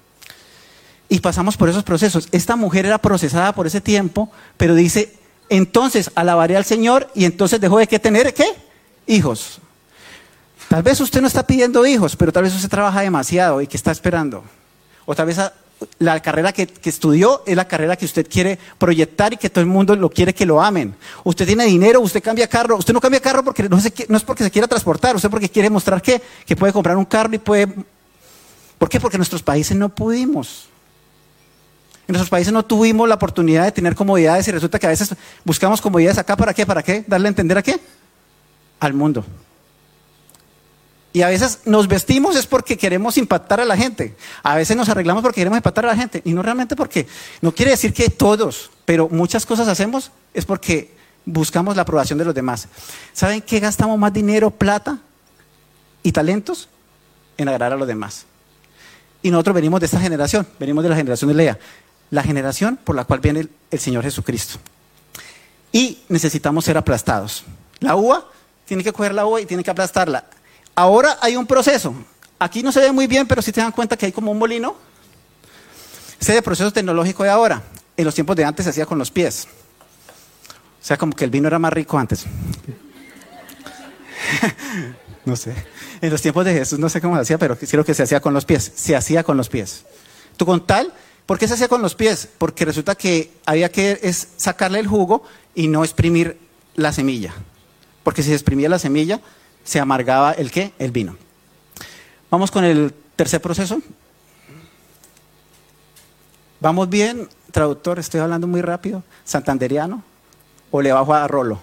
Y 1.13 1.19
pasamos 1.19 1.57
por 1.57 1.69
esos 1.69 1.83
procesos. 1.83 2.27
Esta 2.31 2.55
mujer 2.55 2.87
era 2.87 2.97
procesada 2.97 3.53
por 3.53 3.67
ese 3.67 3.81
tiempo, 3.81 4.31
pero 4.57 4.73
dice, 4.73 5.13
entonces 5.47 6.09
alabaré 6.15 6.57
al 6.57 6.65
Señor 6.65 7.07
y 7.13 7.25
entonces 7.25 7.61
dejó 7.61 7.77
de 7.77 7.85
qué 7.85 7.99
tener 7.99 8.33
qué? 8.33 8.47
Hijos. 9.05 9.59
Tal 10.69 10.81
vez 10.81 10.99
usted 11.01 11.21
no 11.21 11.27
está 11.27 11.45
pidiendo 11.45 11.85
hijos, 11.85 12.15
pero 12.15 12.31
tal 12.31 12.41
vez 12.41 12.55
usted 12.55 12.67
trabaja 12.67 13.01
demasiado 13.01 13.61
y 13.61 13.67
que 13.67 13.77
está 13.77 13.91
esperando. 13.91 14.43
O 15.05 15.13
tal 15.13 15.27
vez 15.27 15.37
la 15.99 16.19
carrera 16.19 16.51
que, 16.51 16.67
estudió 16.83 17.43
es 17.45 17.55
la 17.55 17.67
carrera 17.67 17.95
que 17.95 18.05
usted 18.05 18.27
quiere 18.27 18.57
proyectar 18.79 19.33
y 19.33 19.37
que 19.37 19.51
todo 19.51 19.61
el 19.61 19.69
mundo 19.69 19.95
lo 19.95 20.09
quiere 20.09 20.33
que 20.33 20.47
lo 20.47 20.63
amen. 20.63 20.95
Usted 21.23 21.45
tiene 21.45 21.65
dinero, 21.65 22.01
usted 22.01 22.23
cambia 22.23 22.47
carro. 22.47 22.75
Usted 22.77 22.91
no 22.91 22.99
cambia 22.99 23.19
carro 23.19 23.43
porque 23.43 23.69
no, 23.69 23.77
no 24.07 24.17
es 24.17 24.23
porque 24.23 24.45
se 24.45 24.49
quiera 24.49 24.67
transportar, 24.67 25.15
usted 25.15 25.29
porque 25.29 25.47
quiere 25.47 25.69
mostrar 25.69 26.01
que, 26.01 26.19
que 26.43 26.55
puede 26.55 26.73
comprar 26.73 26.97
un 26.97 27.05
carro 27.05 27.35
y 27.35 27.37
puede... 27.37 27.67
¿Por 28.79 28.89
qué? 28.89 28.99
Porque 28.99 29.17
en 29.17 29.19
nuestros 29.19 29.43
países 29.43 29.77
no 29.77 29.89
pudimos. 29.89 30.72
En 32.07 32.13
nuestros 32.13 32.29
países 32.29 32.51
no 32.51 32.63
tuvimos 32.63 33.07
la 33.07 33.15
oportunidad 33.15 33.63
de 33.63 33.71
tener 33.71 33.95
comodidades 33.95 34.47
y 34.47 34.51
resulta 34.51 34.77
que 34.77 34.87
a 34.87 34.89
veces 34.89 35.15
buscamos 35.45 35.81
comodidades 35.81 36.17
acá 36.17 36.35
para 36.35 36.53
qué, 36.53 36.65
para 36.65 36.83
qué, 36.83 37.03
darle 37.07 37.27
a 37.27 37.29
entender 37.29 37.57
a 37.57 37.61
qué, 37.61 37.79
al 38.79 38.93
mundo. 38.93 39.25
Y 41.13 41.21
a 41.21 41.27
veces 41.27 41.59
nos 41.65 41.87
vestimos 41.87 42.35
es 42.35 42.47
porque 42.47 42.75
queremos 42.75 43.17
impactar 43.17 43.61
a 43.61 43.65
la 43.65 43.77
gente. 43.77 44.15
A 44.41 44.55
veces 44.55 44.75
nos 44.75 44.89
arreglamos 44.89 45.21
porque 45.21 45.41
queremos 45.41 45.57
impactar 45.57 45.85
a 45.85 45.89
la 45.89 45.95
gente. 45.95 46.23
Y 46.25 46.33
no 46.33 46.41
realmente 46.41 46.75
porque, 46.75 47.07
no 47.39 47.53
quiere 47.53 47.71
decir 47.71 47.93
que 47.93 48.09
todos, 48.09 48.71
pero 48.83 49.07
muchas 49.09 49.45
cosas 49.45 49.67
hacemos 49.67 50.11
es 50.33 50.43
porque 50.43 50.91
buscamos 51.23 51.75
la 51.75 51.83
aprobación 51.83 52.17
de 52.17 52.25
los 52.25 52.33
demás. 52.33 52.67
¿Saben 53.13 53.41
qué 53.41 53.59
gastamos 53.59 53.97
más 53.99 54.11
dinero, 54.11 54.49
plata 54.49 54.97
y 56.01 56.11
talentos? 56.11 56.67
En 57.37 57.47
agradar 57.47 57.73
a 57.73 57.77
los 57.77 57.87
demás. 57.87 58.25
Y 59.21 59.29
nosotros 59.29 59.55
venimos 59.55 59.79
de 59.79 59.85
esta 59.85 59.99
generación, 59.99 60.47
venimos 60.59 60.83
de 60.83 60.89
la 60.89 60.95
generación 60.95 61.29
de 61.29 61.35
Lea, 61.35 61.59
la 62.13 62.21
generación 62.21 62.77
por 62.77 62.95
la 62.95 63.05
cual 63.05 63.21
viene 63.21 63.47
el, 63.71 63.79
Señor 63.79 64.03
Jesucristo. 64.03 64.59
Y 65.71 66.03
necesitamos 66.09 66.63
ser 66.63 66.77
aplastados. 66.77 67.43
La 67.79 67.95
uva 67.95 68.23
tiene 68.65 68.83
que 68.83 68.93
coger 68.93 69.15
la 69.15 69.25
uva 69.25 69.41
y 69.41 69.47
tiene 69.47 69.63
que 69.63 69.71
aplastarla. 69.71 70.23
Ahora 70.75 71.17
hay 71.21 71.35
un 71.35 71.47
proceso. 71.47 71.91
Aquí 72.37 72.61
no 72.61 72.71
se 72.71 72.81
ve 72.81 72.91
muy 72.91 73.07
bien, 73.07 73.25
pero 73.25 73.41
si 73.41 73.51
te 73.51 73.61
dan 73.61 73.71
cuenta 73.71 73.97
que 73.97 74.05
hay 74.05 74.11
como 74.11 74.31
un 74.31 74.37
molino. 74.37 74.75
Ese 76.19 76.33
es 76.33 76.37
el 76.37 76.43
proceso 76.43 76.71
tecnológico 76.71 77.23
de 77.23 77.31
ahora. 77.31 77.63
En 77.97 78.05
los 78.05 78.13
tiempos 78.13 78.35
de 78.35 78.45
antes 78.45 78.63
se 78.63 78.69
hacía 78.69 78.85
con 78.85 78.99
los 78.99 79.09
pies. 79.09 79.47
O 80.79 80.85
sea, 80.85 80.97
como 80.97 81.13
que 81.13 81.25
el 81.25 81.31
vino 81.31 81.47
era 81.47 81.57
más 81.57 81.73
rico 81.73 81.97
antes. 81.97 82.25
no 85.25 85.35
sé. 85.35 85.55
En 85.99 86.11
los 86.11 86.21
tiempos 86.21 86.45
de 86.45 86.53
Jesús 86.53 86.77
no 86.77 86.89
sé 86.89 87.01
cómo 87.01 87.15
se 87.15 87.21
hacía, 87.21 87.39
pero 87.39 87.57
creo 87.57 87.83
que 87.83 87.95
se 87.95 88.03
hacía 88.03 88.19
con 88.19 88.35
los 88.35 88.45
pies. 88.45 88.71
Se 88.75 88.95
hacía 88.95 89.23
con 89.23 89.35
los 89.35 89.49
pies. 89.49 89.83
Tú 90.37 90.45
con 90.45 90.67
tal, 90.67 90.93
¿por 91.25 91.39
qué 91.39 91.47
se 91.47 91.55
hacía 91.55 91.67
con 91.67 91.81
los 91.81 91.95
pies? 91.95 92.29
Porque 92.37 92.65
resulta 92.65 92.93
que 92.95 93.31
había 93.45 93.71
que 93.71 93.99
sacarle 94.37 94.79
el 94.79 94.87
jugo 94.87 95.23
y 95.55 95.67
no 95.67 95.83
exprimir 95.83 96.37
la 96.75 96.91
semilla. 96.91 97.33
Porque 98.03 98.21
si 98.23 98.29
se 98.29 98.35
exprimía 98.35 98.69
la 98.69 98.79
semilla, 98.79 99.21
se 99.63 99.79
amargaba 99.79 100.33
el 100.33 100.51
qué? 100.51 100.73
El 100.79 100.91
vino. 100.91 101.15
Vamos 102.29 102.51
con 102.51 102.65
el 102.65 102.93
tercer 103.15 103.41
proceso. 103.41 103.81
¿Vamos 106.59 106.89
bien, 106.89 107.29
traductor? 107.51 107.99
Estoy 107.99 108.21
hablando 108.21 108.47
muy 108.47 108.61
rápido. 108.61 109.03
¿Santanderiano? 109.23 110.03
¿O 110.71 110.81
le 110.81 110.91
bajo 110.91 111.13
a 111.13 111.27
Rolo? 111.27 111.59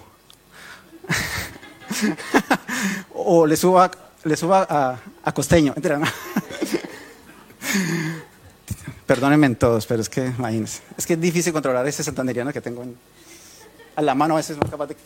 ¿O 3.13 3.45
le 3.45 3.57
subo 3.57 3.81
a, 3.81 3.91
le 4.23 4.37
subo 4.37 4.55
a, 4.55 4.97
Costeño? 5.33 5.75
Perdónenme 9.05 9.47
en 9.47 9.55
todos, 9.55 9.85
pero 9.85 10.01
es 10.01 10.09
que 10.09 10.25
imagínense. 10.25 10.81
Es 10.97 11.05
que 11.05 11.13
es 11.13 11.21
difícil 11.21 11.53
controlar 11.53 11.87
ese 11.87 12.03
santanderiano 12.03 12.53
que 12.53 12.61
tengo 12.61 12.85
a 13.95 14.01
la 14.01 14.15
mano, 14.15 14.35
a 14.35 14.37
veces 14.37 14.57
no 14.57 14.69
capaz 14.69 14.87
de. 14.87 14.97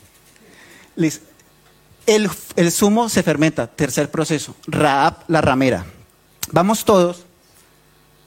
El, 2.05 2.29
el 2.55 2.71
zumo 2.71 3.09
se 3.09 3.23
fermenta, 3.23 3.67
tercer 3.67 4.11
proceso. 4.11 4.55
Raab 4.67 5.23
la 5.27 5.41
ramera. 5.41 5.85
Vamos 6.51 6.85
todos 6.85 7.25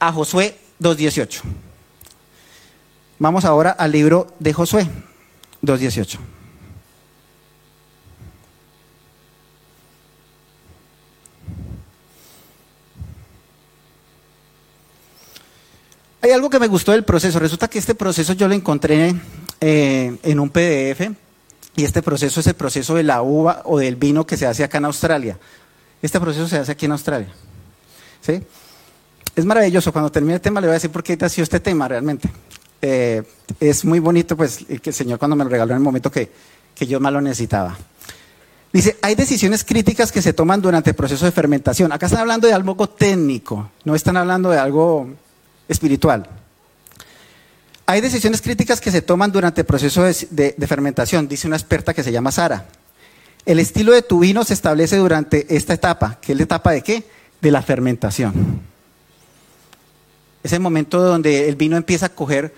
a 0.00 0.12
Josué 0.12 0.59
2.18. 0.81 1.41
Vamos 3.19 3.45
ahora 3.45 3.71
al 3.71 3.93
libro 3.93 4.35
de 4.38 4.53
Josué 4.53 4.88
2.18. 5.62 6.19
Hay 16.29 16.35
algo 16.35 16.51
que 16.51 16.59
me 16.59 16.67
gustó 16.67 16.93
del 16.93 17.05
proceso. 17.05 17.39
Resulta 17.39 17.69
que 17.69 17.79
este 17.79 17.95
proceso 17.95 18.35
yo 18.35 18.49
lo 18.49 18.55
encontré 18.55 19.15
eh, 19.63 20.19
en 20.23 20.41
un 20.41 20.51
PDF 20.51 21.11
y 21.75 21.85
este 21.85 22.03
proceso 22.03 22.41
es 22.41 22.47
el 22.47 22.53
proceso 22.53 22.95
de 22.97 23.03
la 23.03 23.23
uva 23.23 23.63
o 23.65 23.79
del 23.79 23.97
vino 23.97 24.27
que 24.27 24.37
se 24.37 24.47
hace 24.47 24.63
acá 24.63 24.77
en 24.77 24.85
Australia. 24.85 25.39
Este 26.03 26.21
proceso 26.21 26.47
se 26.47 26.59
hace 26.59 26.73
aquí 26.73 26.85
en 26.85 26.93
Australia. 26.93 27.29
¿Sí? 28.21 28.43
Es 29.35 29.47
maravilloso. 29.47 29.91
Cuando 29.91 30.13
termine 30.13 30.35
el 30.35 30.43
tema 30.43 30.61
le 30.61 30.67
voy 30.67 30.73
a 30.73 30.75
decir 30.75 30.91
por 30.91 31.03
qué 31.03 31.17
ha 31.19 31.31
sido 31.31 31.45
este 31.45 31.61
tema 31.61 31.89
realmente. 31.89 32.29
Eh, 32.83 33.23
es 33.59 33.87
muy 33.87 33.99
bonito, 33.99 34.37
pues, 34.37 34.67
que 34.83 34.91
el 34.91 34.95
Señor 34.95 35.19
cuando 35.19 35.35
me 35.35 35.45
lo 35.45 35.49
regaló 35.49 35.73
en 35.73 35.79
el 35.79 35.83
momento 35.83 36.13
que, 36.13 36.31
que 36.75 36.87
yo 36.87 37.01
más 37.01 37.11
lo 37.11 37.23
necesitaba. 37.23 37.75
Dice, 38.71 38.99
hay 39.01 39.15
decisiones 39.15 39.65
críticas 39.65 40.13
que 40.13 40.21
se 40.21 40.35
toman 40.35 40.61
durante 40.61 40.91
el 40.91 40.97
proceso 40.97 41.25
de 41.25 41.33
fermentación. 41.33 41.91
Acá 41.91 42.05
están 42.05 42.21
hablando 42.21 42.47
de 42.47 42.53
algo 42.53 42.87
técnico, 42.87 43.71
no 43.85 43.95
están 43.95 44.19
hablando 44.19 44.51
de 44.51 44.59
algo 44.59 45.09
espiritual. 45.69 46.29
Hay 47.87 48.01
decisiones 48.03 48.43
críticas 48.43 48.81
que 48.81 48.91
se 48.91 49.01
toman 49.01 49.33
durante 49.33 49.63
el 49.63 49.67
proceso 49.67 50.03
de, 50.03 50.67
fermentación, 50.67 51.27
dice 51.27 51.47
una 51.47 51.57
experta 51.57 51.95
que 51.95 52.03
se 52.03 52.13
llama 52.13 52.33
Sara. 52.33 52.67
El 53.47 53.59
estilo 53.59 53.93
de 53.93 54.03
tu 54.03 54.19
vino 54.19 54.45
se 54.45 54.53
establece 54.53 54.97
durante 54.97 55.57
esta 55.57 55.73
etapa, 55.73 56.19
que 56.21 56.33
es 56.33 56.39
la 56.39 56.45
etapa 56.45 56.73
de 56.73 56.83
qué? 56.83 57.05
De 57.41 57.51
la 57.51 57.63
fermentación. 57.63 58.61
Es 60.43 60.53
el 60.53 60.61
momento 60.61 61.01
donde 61.01 61.49
el 61.49 61.57
vino 61.57 61.79
empieza 61.79 62.07
a 62.07 62.09
coger 62.11 62.55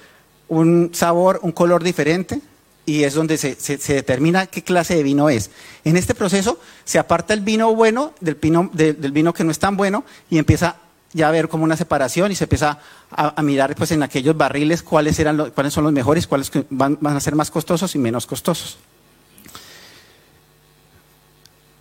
un 0.48 0.90
sabor, 0.92 1.38
un 1.42 1.52
color 1.52 1.84
diferente 1.84 2.40
y 2.84 3.04
es 3.04 3.14
donde 3.14 3.36
se, 3.38 3.54
determina 3.94 4.46
qué 4.46 4.64
clase 4.64 4.96
de 4.96 5.04
vino 5.04 5.30
es. 5.30 5.50
En 5.84 5.96
este 5.96 6.12
proceso 6.12 6.58
se 6.84 6.98
aparta 6.98 7.34
el 7.34 7.40
vino 7.42 7.72
bueno 7.72 8.14
del 8.20 8.36
del 8.72 9.12
vino 9.12 9.32
que 9.32 9.44
no 9.44 9.52
es 9.52 9.60
tan 9.60 9.76
bueno 9.76 10.04
y 10.28 10.38
empieza 10.38 10.76
ya 11.12 11.28
a 11.28 11.30
ver 11.30 11.48
como 11.48 11.64
una 11.64 11.76
separación 11.76 12.30
y 12.30 12.34
se 12.34 12.44
empieza 12.44 12.78
a, 13.10 13.42
mirar 13.42 13.74
pues 13.74 13.90
en 13.90 14.02
aquellos 14.02 14.36
barriles 14.36 14.82
cuáles, 14.82 15.18
eran 15.18 15.50
cuáles 15.50 15.72
son 15.72 15.84
los 15.84 15.92
mejores, 15.92 16.26
cuáles 16.26 16.50
van, 16.70 16.98
a 17.02 17.20
ser 17.20 17.34
más 17.34 17.50
costosos 17.50 17.94
y 17.94 17.98
menos 17.98 18.26
costosos. 18.26 18.78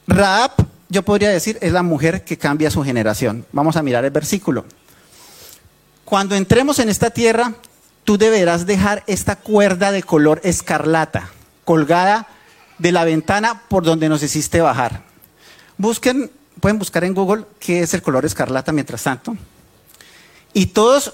Raab, 0.08 0.52
yo 0.90 1.04
podría 1.04 1.30
decir, 1.30 1.60
es 1.62 1.72
la 1.72 1.84
mujer 1.84 2.24
que 2.24 2.38
cambia 2.38 2.72
su 2.72 2.84
generación. 2.84 3.46
Vamos 3.52 3.76
a 3.76 3.84
mirar 3.84 4.04
el 4.06 4.12
versículo. 4.12 4.66
Cuando 6.04 6.36
entremos 6.36 6.80
en 6.80 6.90
esta 6.90 7.12
tierra, 7.12 7.54
tú 8.04 8.18
deberás 8.18 8.66
dejar 8.66 9.04
esta 9.06 9.36
cuerda 9.36 9.92
de 9.92 10.02
color 10.02 10.42
escarlata 10.44 11.30
colgada 11.64 12.28
de 12.80 12.92
la 12.92 13.04
ventana 13.04 13.62
por 13.68 13.84
donde 13.84 14.10
nos 14.10 14.24
hiciste 14.24 14.62
bajar. 14.62 15.04
Busquen 15.78 16.32
pueden 16.60 16.80
buscar 16.80 17.04
en 17.04 17.14
Google 17.14 17.46
qué 17.60 17.82
es 17.82 17.94
el 17.94 18.02
color 18.02 18.26
escarlata 18.26 18.72
mientras 18.72 19.04
tanto. 19.04 19.36
Y 20.54 20.68
todos 20.68 21.14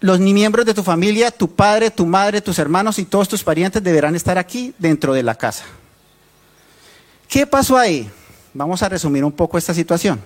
los 0.00 0.20
miembros 0.20 0.66
de 0.66 0.74
tu 0.74 0.82
familia, 0.82 1.30
tu 1.30 1.54
padre, 1.54 1.90
tu 1.90 2.06
madre, 2.06 2.40
tus 2.40 2.58
hermanos 2.58 2.98
y 2.98 3.04
todos 3.04 3.28
tus 3.28 3.42
parientes 3.42 3.82
deberán 3.82 4.14
estar 4.14 4.36
aquí 4.36 4.74
dentro 4.78 5.14
de 5.14 5.22
la 5.22 5.34
casa. 5.34 5.64
¿Qué 7.28 7.46
pasó 7.46 7.78
ahí? 7.78 8.10
Vamos 8.52 8.82
a 8.82 8.88
resumir 8.88 9.24
un 9.24 9.32
poco 9.32 9.56
esta 9.56 9.72
situación. 9.72 10.20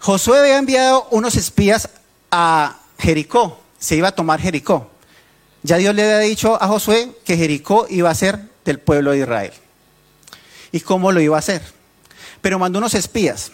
Josué 0.00 0.38
había 0.38 0.58
enviado 0.58 1.06
unos 1.10 1.36
espías 1.36 1.88
a 2.30 2.78
Jericó, 2.98 3.60
se 3.78 3.96
iba 3.96 4.08
a 4.08 4.12
tomar 4.12 4.40
Jericó. 4.40 4.90
Ya 5.62 5.76
Dios 5.76 5.94
le 5.94 6.02
había 6.02 6.18
dicho 6.18 6.62
a 6.62 6.68
Josué 6.68 7.10
que 7.24 7.36
Jericó 7.36 7.86
iba 7.88 8.10
a 8.10 8.14
ser 8.14 8.38
del 8.64 8.78
pueblo 8.80 9.12
de 9.12 9.18
Israel. 9.18 9.52
¿Y 10.72 10.80
cómo 10.80 11.12
lo 11.12 11.20
iba 11.20 11.36
a 11.36 11.38
hacer? 11.38 11.73
Pero 12.44 12.58
mandó 12.58 12.78
unos 12.78 12.92
espías. 12.92 13.52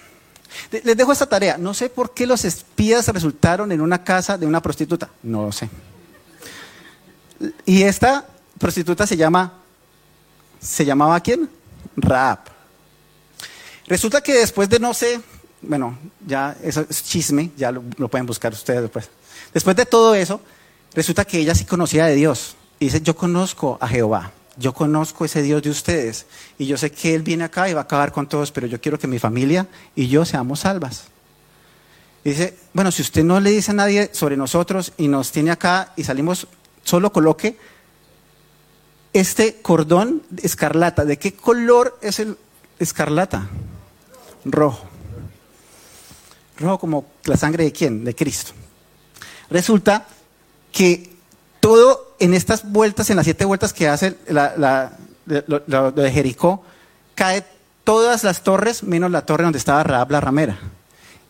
Les 0.72 0.96
dejo 0.96 1.12
esta 1.12 1.26
tarea. 1.26 1.56
No 1.56 1.74
sé 1.74 1.88
por 1.88 2.12
qué 2.12 2.26
los 2.26 2.44
espías 2.44 3.06
resultaron 3.06 3.70
en 3.70 3.80
una 3.80 4.02
casa 4.02 4.36
de 4.36 4.46
una 4.46 4.60
prostituta. 4.60 5.08
No 5.22 5.44
lo 5.44 5.52
sé. 5.52 5.70
Y 7.64 7.82
esta 7.84 8.26
prostituta 8.58 9.06
se 9.06 9.16
llama, 9.16 9.52
¿se 10.60 10.84
llamaba 10.84 11.20
quién? 11.20 11.48
Raab. 11.94 12.40
Resulta 13.86 14.20
que 14.20 14.34
después 14.34 14.68
de 14.68 14.80
no 14.80 14.92
sé 14.92 15.20
bueno, 15.62 15.96
ya 16.26 16.56
eso 16.60 16.84
es 16.90 17.04
chisme, 17.04 17.52
ya 17.56 17.70
lo, 17.70 17.84
lo 17.96 18.08
pueden 18.08 18.26
buscar 18.26 18.52
ustedes 18.52 18.82
después. 18.82 19.08
Después 19.54 19.76
de 19.76 19.86
todo 19.86 20.16
eso, 20.16 20.40
resulta 20.94 21.24
que 21.24 21.38
ella 21.38 21.54
sí 21.54 21.64
conocía 21.64 22.06
de 22.06 22.16
Dios. 22.16 22.56
Y 22.80 22.86
dice, 22.86 23.02
yo 23.02 23.14
conozco 23.14 23.78
a 23.80 23.86
Jehová, 23.86 24.32
yo 24.56 24.72
conozco 24.72 25.24
ese 25.24 25.42
Dios 25.42 25.62
de 25.62 25.70
ustedes. 25.70 26.26
Y 26.58 26.66
yo 26.66 26.76
sé 26.76 26.90
que 26.90 27.14
Él 27.14 27.22
viene 27.22 27.44
acá 27.44 27.68
y 27.68 27.74
va 27.74 27.80
a 27.80 27.84
acabar 27.84 28.12
con 28.12 28.28
todos, 28.28 28.52
pero 28.52 28.66
yo 28.66 28.80
quiero 28.80 28.98
que 28.98 29.06
mi 29.06 29.18
familia 29.18 29.66
y 29.94 30.08
yo 30.08 30.24
seamos 30.24 30.60
salvas. 30.60 31.04
Y 32.24 32.30
dice, 32.30 32.56
bueno, 32.72 32.90
si 32.90 33.02
usted 33.02 33.24
no 33.24 33.40
le 33.40 33.50
dice 33.50 33.70
a 33.70 33.74
nadie 33.74 34.10
sobre 34.12 34.36
nosotros 34.36 34.92
y 34.98 35.08
nos 35.08 35.32
tiene 35.32 35.50
acá 35.50 35.92
y 35.96 36.04
salimos, 36.04 36.46
solo 36.84 37.12
coloque 37.12 37.56
este 39.12 39.60
cordón 39.62 40.22
escarlata. 40.42 41.04
¿De 41.04 41.18
qué 41.18 41.32
color 41.32 41.98
es 42.02 42.18
el 42.20 42.36
escarlata? 42.78 43.48
Rojo. 44.44 44.86
Rojo 46.58 46.78
como 46.78 47.06
la 47.24 47.36
sangre 47.36 47.64
de 47.64 47.72
quién? 47.72 48.04
De 48.04 48.14
Cristo. 48.14 48.52
Resulta 49.48 50.06
que 50.72 51.10
todo 51.60 52.09
en 52.20 52.34
estas 52.34 52.70
vueltas, 52.70 53.10
en 53.10 53.16
las 53.16 53.24
siete 53.24 53.44
vueltas 53.44 53.72
que 53.72 53.88
hace 53.88 54.16
la, 54.28 54.92
lo 55.26 55.90
de 55.90 56.12
Jericó, 56.12 56.62
cae 57.14 57.44
todas 57.84 58.22
las 58.24 58.42
torres 58.42 58.82
menos 58.82 59.10
la 59.10 59.26
torre 59.26 59.44
donde 59.44 59.58
estaba 59.58 59.82
Raab 59.82 60.12
la 60.12 60.20
ramera. 60.20 60.58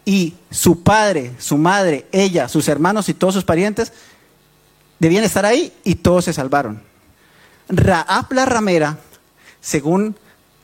Y 0.05 0.35
su 0.51 0.83
padre, 0.83 1.33
su 1.39 1.57
madre, 1.57 2.07
ella, 2.13 2.49
sus 2.49 2.69
hermanos 2.69 3.09
y 3.09 3.15
todos 3.15 3.35
sus 3.35 3.45
parientes 3.45 3.93
debían 4.99 5.25
estar 5.25 5.47
ahí 5.47 5.73
y 5.85 5.95
todos 5.97 6.27
se 6.27 6.33
salvaron. 6.33 6.83
Raab 7.69 8.33
la 8.33 8.45
ramera, 8.47 8.99
según 9.61 10.17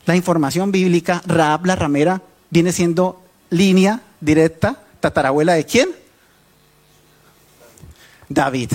la 0.07 0.17
información 0.17 0.73
bíblica, 0.73 1.23
Raab 1.27 1.67
la 1.67 1.77
ramera 1.77 2.23
viene 2.51 2.73
siendo 2.73 3.23
línea 3.51 4.01
directa, 4.21 4.83
tatarabuela 5.01 5.55
de 5.55 5.65
quién? 5.65 5.89
David. 8.29 8.73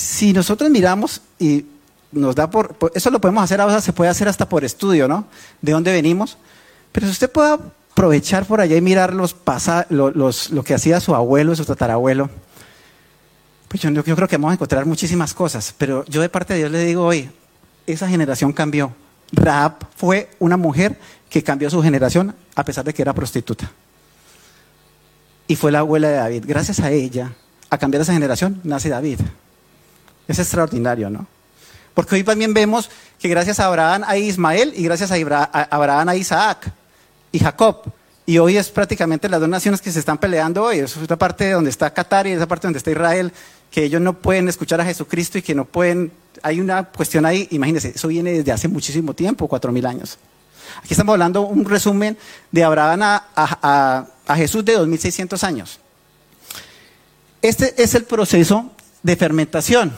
Si 0.00 0.32
nosotros 0.32 0.70
miramos 0.70 1.20
y 1.38 1.66
nos 2.10 2.34
da 2.34 2.48
por, 2.48 2.74
eso 2.94 3.10
lo 3.10 3.20
podemos 3.20 3.44
hacer 3.44 3.60
ahora, 3.60 3.82
se 3.82 3.92
puede 3.92 4.08
hacer 4.08 4.28
hasta 4.28 4.48
por 4.48 4.64
estudio, 4.64 5.06
¿no? 5.06 5.26
De 5.60 5.72
dónde 5.72 5.92
venimos. 5.92 6.38
Pero 6.90 7.06
si 7.06 7.12
usted 7.12 7.30
puede 7.30 7.58
aprovechar 7.92 8.46
por 8.46 8.62
allá 8.62 8.78
y 8.78 8.80
mirar 8.80 9.12
los, 9.12 9.34
pasa, 9.34 9.86
lo 9.90 10.64
que 10.64 10.72
hacía 10.72 11.00
su 11.00 11.14
abuelo, 11.14 11.54
su 11.54 11.66
tatarabuelo, 11.66 12.30
pues 13.68 13.82
yo, 13.82 13.90
yo 13.90 14.16
creo 14.16 14.26
que 14.26 14.38
vamos 14.38 14.52
a 14.52 14.54
encontrar 14.54 14.86
muchísimas 14.86 15.34
cosas. 15.34 15.74
Pero 15.76 16.06
yo 16.06 16.22
de 16.22 16.30
parte 16.30 16.54
de 16.54 16.60
Dios 16.60 16.70
le 16.70 16.82
digo 16.82 17.04
hoy, 17.04 17.30
esa 17.86 18.08
generación 18.08 18.54
cambió. 18.54 18.94
Raab 19.32 19.86
fue 19.96 20.30
una 20.38 20.56
mujer 20.56 20.98
que 21.28 21.42
cambió 21.42 21.68
su 21.68 21.82
generación 21.82 22.34
a 22.54 22.64
pesar 22.64 22.86
de 22.86 22.94
que 22.94 23.02
era 23.02 23.12
prostituta. 23.12 23.70
Y 25.46 25.56
fue 25.56 25.70
la 25.70 25.80
abuela 25.80 26.08
de 26.08 26.14
David. 26.14 26.44
Gracias 26.46 26.80
a 26.80 26.90
ella, 26.90 27.34
a 27.68 27.76
cambiar 27.76 28.00
esa 28.00 28.14
generación, 28.14 28.62
nace 28.64 28.88
David. 28.88 29.20
Es 30.30 30.38
extraordinario, 30.38 31.10
¿no? 31.10 31.26
Porque 31.92 32.14
hoy 32.14 32.22
también 32.22 32.54
vemos 32.54 32.88
que 33.18 33.28
gracias 33.28 33.58
a 33.58 33.66
Abraham 33.66 34.04
hay 34.06 34.28
Ismael 34.28 34.72
y 34.76 34.84
gracias 34.84 35.10
a 35.10 35.16
Abraham 35.70 36.08
hay 36.08 36.20
Isaac 36.20 36.72
y 37.32 37.40
Jacob. 37.40 37.82
Y 38.26 38.38
hoy 38.38 38.56
es 38.56 38.68
prácticamente 38.68 39.28
las 39.28 39.40
dos 39.40 39.48
naciones 39.48 39.80
que 39.80 39.90
se 39.90 39.98
están 39.98 40.18
peleando 40.18 40.62
hoy. 40.62 40.78
Es 40.78 40.96
esta 40.96 41.16
parte 41.16 41.50
donde 41.50 41.70
está 41.70 41.92
Qatar 41.92 42.28
y 42.28 42.30
esa 42.30 42.46
parte 42.46 42.68
donde 42.68 42.78
está 42.78 42.92
Israel, 42.92 43.32
que 43.72 43.82
ellos 43.82 44.00
no 44.00 44.12
pueden 44.12 44.48
escuchar 44.48 44.80
a 44.80 44.84
Jesucristo 44.84 45.38
y 45.38 45.42
que 45.42 45.52
no 45.52 45.64
pueden... 45.64 46.12
Hay 46.44 46.60
una 46.60 46.84
cuestión 46.84 47.26
ahí, 47.26 47.48
imagínense, 47.50 47.92
eso 47.96 48.06
viene 48.06 48.30
desde 48.30 48.52
hace 48.52 48.68
muchísimo 48.68 49.14
tiempo, 49.14 49.48
cuatro 49.48 49.72
mil 49.72 49.84
años. 49.84 50.16
Aquí 50.78 50.94
estamos 50.94 51.14
hablando 51.14 51.40
un 51.40 51.64
resumen 51.64 52.16
de 52.52 52.62
Abraham 52.62 53.02
a, 53.02 53.24
a, 53.34 54.06
a 54.28 54.36
Jesús 54.36 54.64
de 54.64 54.74
2600 54.74 55.42
años. 55.42 55.80
Este 57.42 57.82
es 57.82 57.96
el 57.96 58.04
proceso 58.04 58.70
de 59.02 59.16
fermentación. 59.16 59.92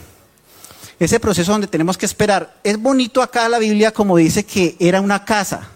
Ese 1.02 1.18
proceso 1.18 1.50
donde 1.50 1.66
tenemos 1.66 1.98
que 1.98 2.06
esperar. 2.06 2.54
Es 2.62 2.78
bonito 2.78 3.22
acá 3.22 3.48
la 3.48 3.58
Biblia 3.58 3.90
como 3.90 4.16
dice 4.16 4.44
que 4.44 4.76
era 4.78 5.00
una 5.00 5.24
casa. 5.24 5.68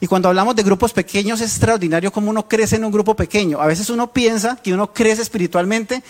Y 0.00 0.06
cuando 0.06 0.28
hablamos 0.28 0.54
de 0.54 0.62
grupos 0.62 0.92
pequeños 0.92 1.40
es 1.40 1.50
extraordinario 1.50 2.12
cómo 2.12 2.30
uno 2.30 2.46
crece 2.46 2.76
en 2.76 2.84
un 2.84 2.92
grupo 2.92 3.16
pequeño. 3.16 3.60
A 3.60 3.66
veces 3.66 3.90
uno 3.90 4.12
piensa 4.12 4.54
que 4.62 4.72
uno 4.72 4.92
crece 4.92 5.22
espiritualmente 5.22 6.04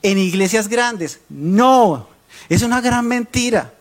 en 0.00 0.16
iglesias 0.16 0.68
grandes. 0.68 1.18
No, 1.28 2.06
es 2.48 2.62
una 2.62 2.80
gran 2.80 3.04
mentira. 3.04 3.74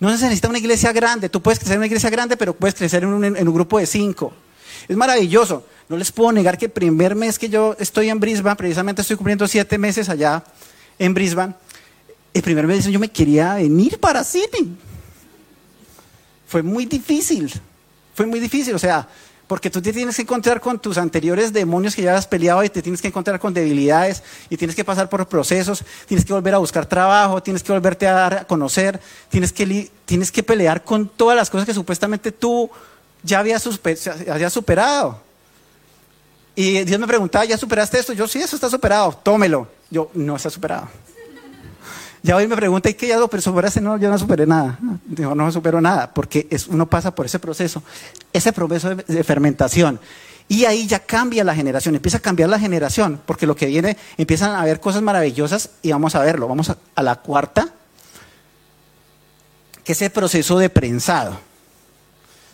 No 0.00 0.08
se 0.16 0.24
necesita 0.24 0.48
una 0.48 0.58
iglesia 0.58 0.90
grande. 0.92 1.28
Tú 1.28 1.42
puedes 1.42 1.58
crecer 1.58 1.74
en 1.74 1.80
una 1.80 1.86
iglesia 1.86 2.08
grande, 2.08 2.38
pero 2.38 2.54
puedes 2.54 2.74
crecer 2.74 3.02
en 3.02 3.10
un, 3.10 3.52
grupo 3.52 3.78
de 3.78 3.84
cinco. 3.84 4.32
Es 4.88 4.96
maravilloso. 4.96 5.66
No 5.90 5.98
les 5.98 6.10
puedo 6.12 6.32
negar 6.32 6.56
que 6.56 6.64
el 6.64 6.72
primer 6.72 7.14
mes 7.14 7.38
que 7.38 7.50
yo 7.50 7.76
estoy 7.78 8.08
en 8.08 8.20
Brisbane, 8.20 8.56
precisamente 8.56 9.02
estoy 9.02 9.16
cumpliendo 9.16 9.46
siete 9.46 9.76
meses 9.76 10.08
allá 10.08 10.42
en 10.98 11.12
Brisbane, 11.12 11.54
el 12.34 12.42
primer 12.42 12.66
mes 12.66 12.84
yo 12.86 12.98
me 12.98 13.10
quería 13.10 13.54
venir 13.54 13.98
para 13.98 14.22
Sydney. 14.24 14.76
Fue 16.46 16.62
muy 16.62 16.84
difícil. 16.84 17.52
Fue 18.14 18.26
muy 18.26 18.40
difícil. 18.40 18.74
O 18.74 18.78
sea, 18.78 19.08
porque 19.46 19.70
tú 19.70 19.80
te 19.80 19.92
tienes 19.92 20.16
que 20.16 20.22
encontrar 20.22 20.60
con 20.60 20.78
tus 20.78 20.98
anteriores 20.98 21.52
demonios 21.52 21.94
que 21.94 22.02
ya 22.02 22.16
has 22.16 22.26
peleado 22.26 22.64
y 22.64 22.70
te 22.70 22.82
tienes 22.82 23.00
que 23.00 23.08
encontrar 23.08 23.38
con 23.38 23.52
debilidades 23.52 24.22
y 24.48 24.56
tienes 24.56 24.74
que 24.74 24.84
pasar 24.84 25.08
por 25.08 25.26
procesos, 25.28 25.84
tienes 26.06 26.24
que 26.24 26.32
volver 26.32 26.54
a 26.54 26.58
buscar 26.58 26.86
trabajo, 26.86 27.42
tienes 27.42 27.62
que 27.62 27.72
volverte 27.72 28.08
a 28.08 28.12
dar 28.12 28.34
a 28.34 28.44
conocer, 28.46 29.00
tienes 29.28 29.52
que, 29.52 29.90
tienes 30.04 30.32
que 30.32 30.42
pelear 30.42 30.82
con 30.82 31.08
todas 31.08 31.36
las 31.36 31.50
cosas 31.50 31.66
que 31.66 31.74
supuestamente 31.74 32.32
tú 32.32 32.70
ya 33.22 33.40
habías, 33.40 33.62
superado. 34.50 35.20
Y 36.56 36.84
Dios 36.84 37.00
me 37.00 37.06
preguntaba, 37.06 37.44
¿ya 37.44 37.58
superaste 37.58 37.98
esto? 37.98 38.12
Yo, 38.12 38.26
sí, 38.26 38.40
eso 38.40 38.56
está 38.56 38.70
superado, 38.70 39.12
tómelo. 39.22 39.68
Yo, 39.90 40.10
no 40.14 40.36
está 40.36 40.50
superado. 40.50 40.88
Ya 42.24 42.36
hoy 42.36 42.48
me 42.48 42.56
pregunta, 42.56 42.88
¿y 42.88 42.94
qué 42.94 43.06
ya 43.06 43.18
pero 43.28 43.42
superaste? 43.42 43.82
No, 43.82 43.98
yo 43.98 44.08
no 44.08 44.18
superé 44.18 44.46
nada. 44.46 44.78
Digo, 45.04 45.34
no 45.34 45.52
supero 45.52 45.82
nada, 45.82 46.14
porque 46.14 46.46
es, 46.50 46.66
uno 46.68 46.88
pasa 46.88 47.14
por 47.14 47.26
ese 47.26 47.38
proceso, 47.38 47.82
ese 48.32 48.50
proceso 48.50 48.94
de, 48.94 49.24
fermentación. 49.24 50.00
Y 50.48 50.64
ahí 50.64 50.86
ya 50.86 51.00
cambia 51.00 51.44
la 51.44 51.54
generación, 51.54 51.94
empieza 51.94 52.16
a 52.16 52.20
cambiar 52.20 52.48
la 52.48 52.58
generación, 52.58 53.20
porque 53.26 53.46
lo 53.46 53.54
que 53.54 53.66
viene, 53.66 53.98
empiezan 54.16 54.52
a 54.52 54.62
haber 54.62 54.80
cosas 54.80 55.02
maravillosas 55.02 55.68
y 55.82 55.92
vamos 55.92 56.14
a 56.14 56.20
verlo. 56.20 56.48
Vamos 56.48 56.70
a, 56.70 57.02
la 57.02 57.16
cuarta, 57.16 57.68
que 59.84 59.92
es 59.92 60.00
el 60.00 60.10
proceso 60.10 60.58
de 60.58 60.70
prensado. 60.70 61.38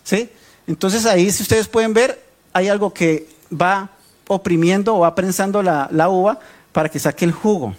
¿Sí? 0.02 0.30
Entonces 0.66 1.06
ahí, 1.06 1.30
si 1.30 1.44
ustedes 1.44 1.68
pueden 1.68 1.94
ver, 1.94 2.20
hay 2.52 2.66
algo 2.66 2.92
que 2.92 3.28
va 3.52 3.90
oprimiendo 4.26 4.96
o 4.96 5.00
va 5.00 5.14
prensando 5.14 5.62
la 5.62 6.09
uva 6.09 6.40
para 6.72 6.88
que 6.88 6.98
saque 6.98 7.24
el 7.24 7.30
jugo. 7.30 7.76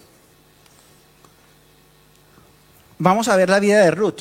Vamos 3.03 3.29
a 3.29 3.35
ver 3.35 3.49
la 3.49 3.59
vida 3.59 3.79
de 3.79 3.89
Ruth. 3.89 4.19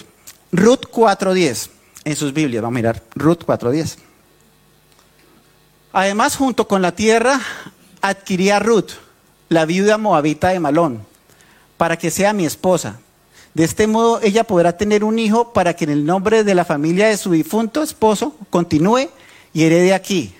Ruth 0.53 0.87
4.10 0.91 1.69
en 2.05 2.17
sus 2.17 2.33
Biblias. 2.33 2.63
Vamos 2.63 2.77
a 2.77 2.81
mirar 2.81 3.03
Ruth 3.15 3.45
4.10. 3.45 3.99
Además, 5.93 6.35
junto 6.35 6.67
con 6.67 6.81
la 6.81 6.93
tierra, 6.93 7.39
adquiría 8.01 8.59
Ruth, 8.59 8.93
la 9.51 9.67
viuda 9.67 9.99
moabita 9.99 10.49
de 10.49 10.61
Malón, 10.61 11.05
para 11.77 11.99
que 11.99 12.11
sea 12.11 12.33
mi 12.33 12.47
esposa. 12.47 13.01
De 13.53 13.65
este 13.65 13.87
modo, 13.87 14.19
ella 14.23 14.45
podrá 14.45 14.75
tener 14.79 15.05
un 15.05 15.19
hijo 15.19 15.53
para 15.53 15.75
que 15.75 15.85
en 15.85 15.91
el 15.91 16.07
nombre 16.07 16.43
de 16.43 16.55
la 16.55 16.65
familia 16.65 17.09
de 17.09 17.19
su 17.19 17.33
difunto 17.33 17.83
esposo 17.83 18.35
continúe 18.49 19.11
y 19.53 19.65
herede 19.65 19.93
aquí, 19.93 20.35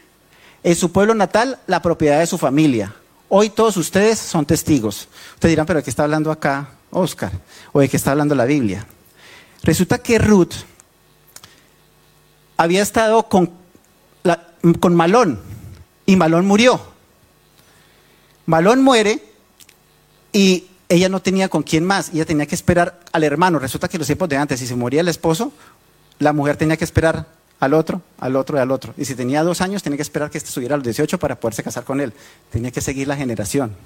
en 0.63 0.77
su 0.77 0.93
pueblo 0.93 1.13
natal, 1.15 1.59
la 1.67 1.83
propiedad 1.83 2.21
de 2.21 2.27
su 2.27 2.39
familia. 2.39 2.95
Hoy 3.31 3.49
todos 3.49 3.79
ustedes 3.79 4.19
son 4.19 4.45
testigos. 4.45 5.09
Ustedes 5.35 5.53
dirán, 5.53 5.65
pero 5.65 5.83
¿qué 5.83 5.89
está 5.89 6.03
hablando 6.03 6.31
acá 6.31 6.69
Oscar, 6.91 7.33
o 7.73 7.81
de 7.81 7.89
qué 7.89 7.97
está 7.97 8.11
hablando 8.11 8.35
la 8.35 8.45
Biblia. 8.45 8.87
Resulta 9.63 9.99
que 9.99 10.19
Ruth 10.19 10.55
había 12.57 12.83
estado 12.83 13.29
con, 13.29 13.51
con 14.81 14.95
Malón 14.95 15.41
y 16.07 16.17
Malón 16.17 16.47
murió. 16.47 16.81
Malón 18.47 18.83
muere 18.83 19.23
y 20.33 20.67
ella 20.89 21.09
no 21.09 21.23
tenía 21.23 21.49
con 21.49 21.63
quién 21.63 21.85
más, 21.85 22.11
ella 22.13 22.25
tenía 22.25 22.47
que 22.47 22.55
esperar 22.55 23.01
al 23.13 23.23
hermano. 23.23 23.59
Resulta 23.59 23.89
que 23.89 23.99
los 23.99 24.07
tiempos 24.07 24.29
de 24.29 24.37
antes, 24.37 24.59
si 24.59 24.67
se 24.67 24.75
moría 24.75 25.03
el 25.03 25.09
esposo, 25.09 25.53
la 26.19 26.33
mujer 26.33 26.57
tenía 26.57 26.77
que 26.77 26.85
esperar 26.85 27.27
al 27.61 27.75
otro, 27.75 28.03
al 28.19 28.37
otro 28.37 28.57
y 28.57 28.61
al 28.61 28.71
otro. 28.71 28.95
Y 28.97 29.05
si 29.05 29.15
tenía 29.15 29.43
dos 29.43 29.61
años, 29.61 29.83
tenía 29.83 29.97
que 29.97 30.03
esperar 30.03 30.31
que 30.31 30.39
este 30.39 30.49
estuviera 30.49 30.75
a 30.75 30.79
los 30.79 30.85
18 30.85 31.19
para 31.19 31.39
poderse 31.39 31.63
casar 31.63 31.85
con 31.85 32.01
él. 32.01 32.13
Tenía 32.51 32.71
que 32.71 32.81
seguir 32.81 33.07
la 33.07 33.17
generación. 33.17 33.77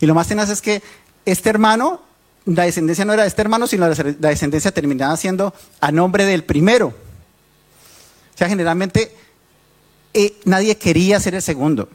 Y 0.00 0.06
lo 0.06 0.14
más 0.14 0.26
tenaz 0.28 0.48
es 0.48 0.60
que 0.60 0.82
este 1.24 1.50
hermano 1.50 2.02
la 2.46 2.64
descendencia 2.64 3.04
no 3.04 3.12
era 3.12 3.22
de 3.22 3.28
este 3.28 3.42
hermano, 3.42 3.66
sino 3.66 3.86
la 3.86 4.28
descendencia 4.30 4.72
terminaba 4.72 5.16
siendo 5.16 5.52
a 5.80 5.92
nombre 5.92 6.24
del 6.24 6.44
primero. 6.44 6.86
O 6.88 8.38
sea, 8.38 8.48
generalmente 8.48 9.14
eh, 10.14 10.34
nadie 10.44 10.76
quería 10.76 11.20
ser 11.20 11.34
el 11.34 11.42
segundo. 11.42 11.90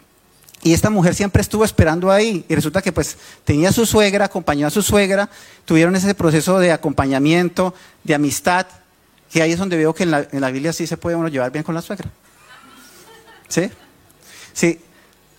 Y 0.62 0.74
esta 0.74 0.90
mujer 0.90 1.16
siempre 1.16 1.42
estuvo 1.42 1.66
esperando 1.66 2.12
ahí. 2.12 2.46
Y 2.48 2.56
resulta 2.56 2.82
que 2.82 2.92
pues 2.92 3.18
tenía 3.44 3.70
a 3.70 3.74
su 3.74 3.86
suegra, 3.86 4.26
acompañó 4.26 4.68
a 4.68 4.70
su 4.70 4.82
suegra, 4.82 5.30
tuvieron 5.66 5.96
ese 5.96 6.14
proceso 6.14 6.60
de 6.60 6.72
acompañamiento, 6.72 7.74
de 8.04 8.14
amistad, 8.14 8.68
que 9.34 9.42
ahí 9.42 9.52
es 9.52 9.58
donde 9.58 9.76
veo 9.78 9.96
que 9.96 10.04
en 10.04 10.12
la, 10.12 10.28
en 10.32 10.42
la 10.42 10.52
Biblia 10.52 10.72
sí 10.72 10.86
se 10.86 10.96
puede 10.96 11.16
uno 11.16 11.28
llevar 11.28 11.52
bien 11.52 11.64
con 11.64 11.74
la 11.74 11.82
suegra. 11.82 12.08
¿Sí? 13.48 13.68
Sí. 14.54 14.80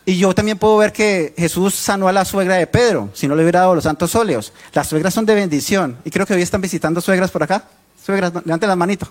Y 0.05 0.19
yo 0.19 0.35
también 0.35 0.59
puedo 0.59 0.77
ver 0.77 0.93
que 0.93 1.33
Jesús 1.39 1.77
sanó 1.77 2.09
a 2.09 2.13
la 2.13 2.25
suegra 2.25 2.57
de 2.57 2.67
Pedro, 2.67 3.11
si 3.15 3.29
no 3.29 3.37
le 3.37 3.43
hubiera 3.43 3.61
dado 3.61 3.77
los 3.77 3.85
santos 3.85 4.17
óleos. 4.17 4.53
Las 4.73 4.89
suegras 4.89 5.15
son 5.15 5.25
de 5.27 5.37
bendición. 5.37 5.97
Y 6.05 6.11
creo 6.11 6.27
que 6.27 6.35
hoy 6.35 6.43
están 6.43 6.61
visitando 6.61 7.01
suegras 7.01 7.31
por 7.31 7.45
acá. 7.45 7.69
Suegras, 8.05 8.33
levanten 8.45 8.69
las 8.69 8.77
manitos. 8.77 9.09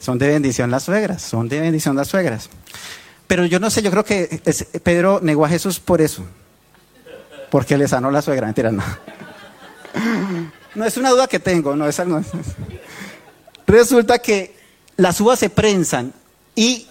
Son 0.00 0.18
de 0.18 0.26
bendición 0.26 0.68
las 0.68 0.82
suegras, 0.82 1.22
son 1.22 1.48
de 1.48 1.60
bendición 1.60 1.94
las 1.94 2.08
suegras. 2.08 2.50
Pero 3.28 3.46
yo 3.46 3.60
no 3.60 3.70
sé, 3.70 3.82
yo 3.82 3.92
creo 3.92 4.04
que 4.04 4.42
Pedro 4.82 5.20
negó 5.22 5.46
a 5.46 5.48
Jesús 5.48 5.78
por 5.78 6.00
eso. 6.00 6.24
Porque 7.50 7.78
le 7.78 7.86
sanó 7.86 8.10
la 8.10 8.20
suegra. 8.20 8.46
Mentira, 8.46 8.72
no. 8.72 8.82
No 10.74 10.86
es 10.86 10.96
una 10.96 11.10
duda 11.10 11.26
que 11.26 11.38
tengo, 11.38 11.76
no, 11.76 11.86
esa 11.86 12.06
no 12.06 12.18
es. 12.18 12.26
Resulta 13.72 14.18
que 14.18 14.54
las 14.98 15.18
uvas 15.18 15.38
se 15.38 15.48
prensan 15.48 16.12
y 16.54 16.88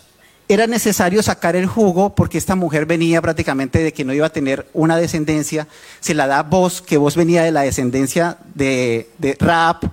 era 0.47 0.65
necesario 0.65 1.21
sacar 1.21 1.55
el 1.55 1.67
jugo 1.67 2.15
porque 2.15 2.39
esta 2.39 2.55
mujer 2.55 2.87
venía 2.87 3.21
prácticamente 3.21 3.83
de 3.83 3.93
que 3.93 4.03
no 4.03 4.13
iba 4.13 4.25
a 4.25 4.31
tener 4.31 4.67
una 4.73 4.97
descendencia. 4.97 5.67
Se 5.99 6.15
la 6.15 6.25
da 6.25 6.41
vos, 6.41 6.81
que 6.81 6.97
vos 6.97 7.15
venía 7.15 7.43
de 7.43 7.51
la 7.51 7.61
descendencia 7.61 8.39
de, 8.55 9.11
de 9.19 9.37
Raab 9.39 9.91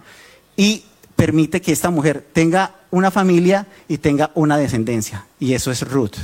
y 0.57 0.85
permite 1.14 1.61
que 1.61 1.72
esta 1.72 1.90
mujer 1.90 2.24
tenga 2.33 2.77
una 2.90 3.11
familia 3.11 3.66
y 3.87 3.98
tenga 3.98 4.31
una 4.35 4.57
descendencia. 4.57 5.27
Y 5.38 5.53
eso 5.53 5.70
es 5.70 5.87
Ruth. 5.87 6.16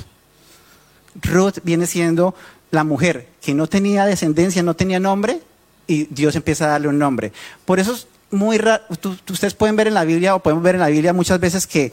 Ruth 1.21 1.59
viene 1.63 1.87
siendo 1.87 2.35
la 2.71 2.85
mujer 2.85 3.29
que 3.43 3.53
no 3.53 3.67
tenía 3.67 4.07
descendencia, 4.07 4.63
no 4.63 4.75
tenía 4.75 4.99
nombre, 4.99 5.43
y 5.87 6.05
Dios 6.05 6.35
empieza 6.37 6.65
a 6.65 6.69
darle 6.69 6.89
un 6.89 6.99
nombre. 6.99 7.33
Por 7.67 7.79
eso 7.81 7.93
es 7.93 8.07
muy 8.35 8.59
raro, 8.59 8.83
ustedes 9.31 9.55
pueden 9.55 9.77
ver 9.77 9.89
en 9.89 9.95
la 9.95 10.05
Biblia 10.05 10.35
o 10.35 10.41
podemos 10.41 10.63
ver 10.63 10.75
en 10.75 10.81
la 10.81 10.89
Biblia 10.89 11.13
muchas 11.13 11.41
veces 11.41 11.67
que 11.67 11.93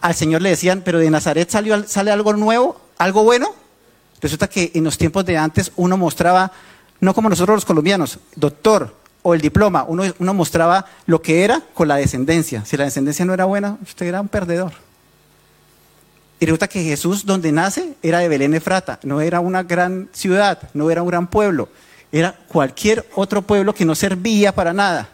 al 0.00 0.14
Señor 0.14 0.42
le 0.42 0.50
decían, 0.50 0.82
pero 0.84 0.98
de 0.98 1.10
Nazaret 1.10 1.48
salió, 1.50 1.86
sale 1.86 2.10
algo 2.10 2.32
nuevo, 2.32 2.80
algo 2.98 3.22
bueno. 3.24 3.54
Resulta 4.20 4.48
que 4.48 4.70
en 4.74 4.84
los 4.84 4.98
tiempos 4.98 5.24
de 5.24 5.36
antes 5.36 5.72
uno 5.76 5.96
mostraba, 5.96 6.52
no 7.00 7.14
como 7.14 7.28
nosotros 7.28 7.56
los 7.56 7.64
colombianos, 7.64 8.18
doctor 8.34 8.94
o 9.22 9.34
el 9.34 9.40
diploma, 9.40 9.84
uno, 9.86 10.04
uno 10.18 10.34
mostraba 10.34 10.86
lo 11.06 11.22
que 11.22 11.44
era 11.44 11.62
con 11.74 11.88
la 11.88 11.96
descendencia. 11.96 12.64
Si 12.64 12.76
la 12.76 12.84
descendencia 12.84 13.24
no 13.24 13.34
era 13.34 13.44
buena, 13.44 13.78
usted 13.82 14.06
era 14.06 14.20
un 14.20 14.28
perdedor. 14.28 14.72
Y 16.40 16.46
resulta 16.46 16.66
que 16.66 16.82
Jesús, 16.82 17.24
donde 17.24 17.52
nace, 17.52 17.94
era 18.02 18.18
de 18.18 18.28
Belén 18.28 18.54
Efrata, 18.54 18.98
no 19.04 19.20
era 19.20 19.38
una 19.38 19.62
gran 19.62 20.08
ciudad, 20.12 20.58
no 20.74 20.90
era 20.90 21.02
un 21.02 21.08
gran 21.08 21.28
pueblo, 21.28 21.68
era 22.10 22.34
cualquier 22.48 23.08
otro 23.14 23.42
pueblo 23.42 23.72
que 23.72 23.84
no 23.84 23.94
servía 23.94 24.52
para 24.52 24.72
nada. 24.72 25.08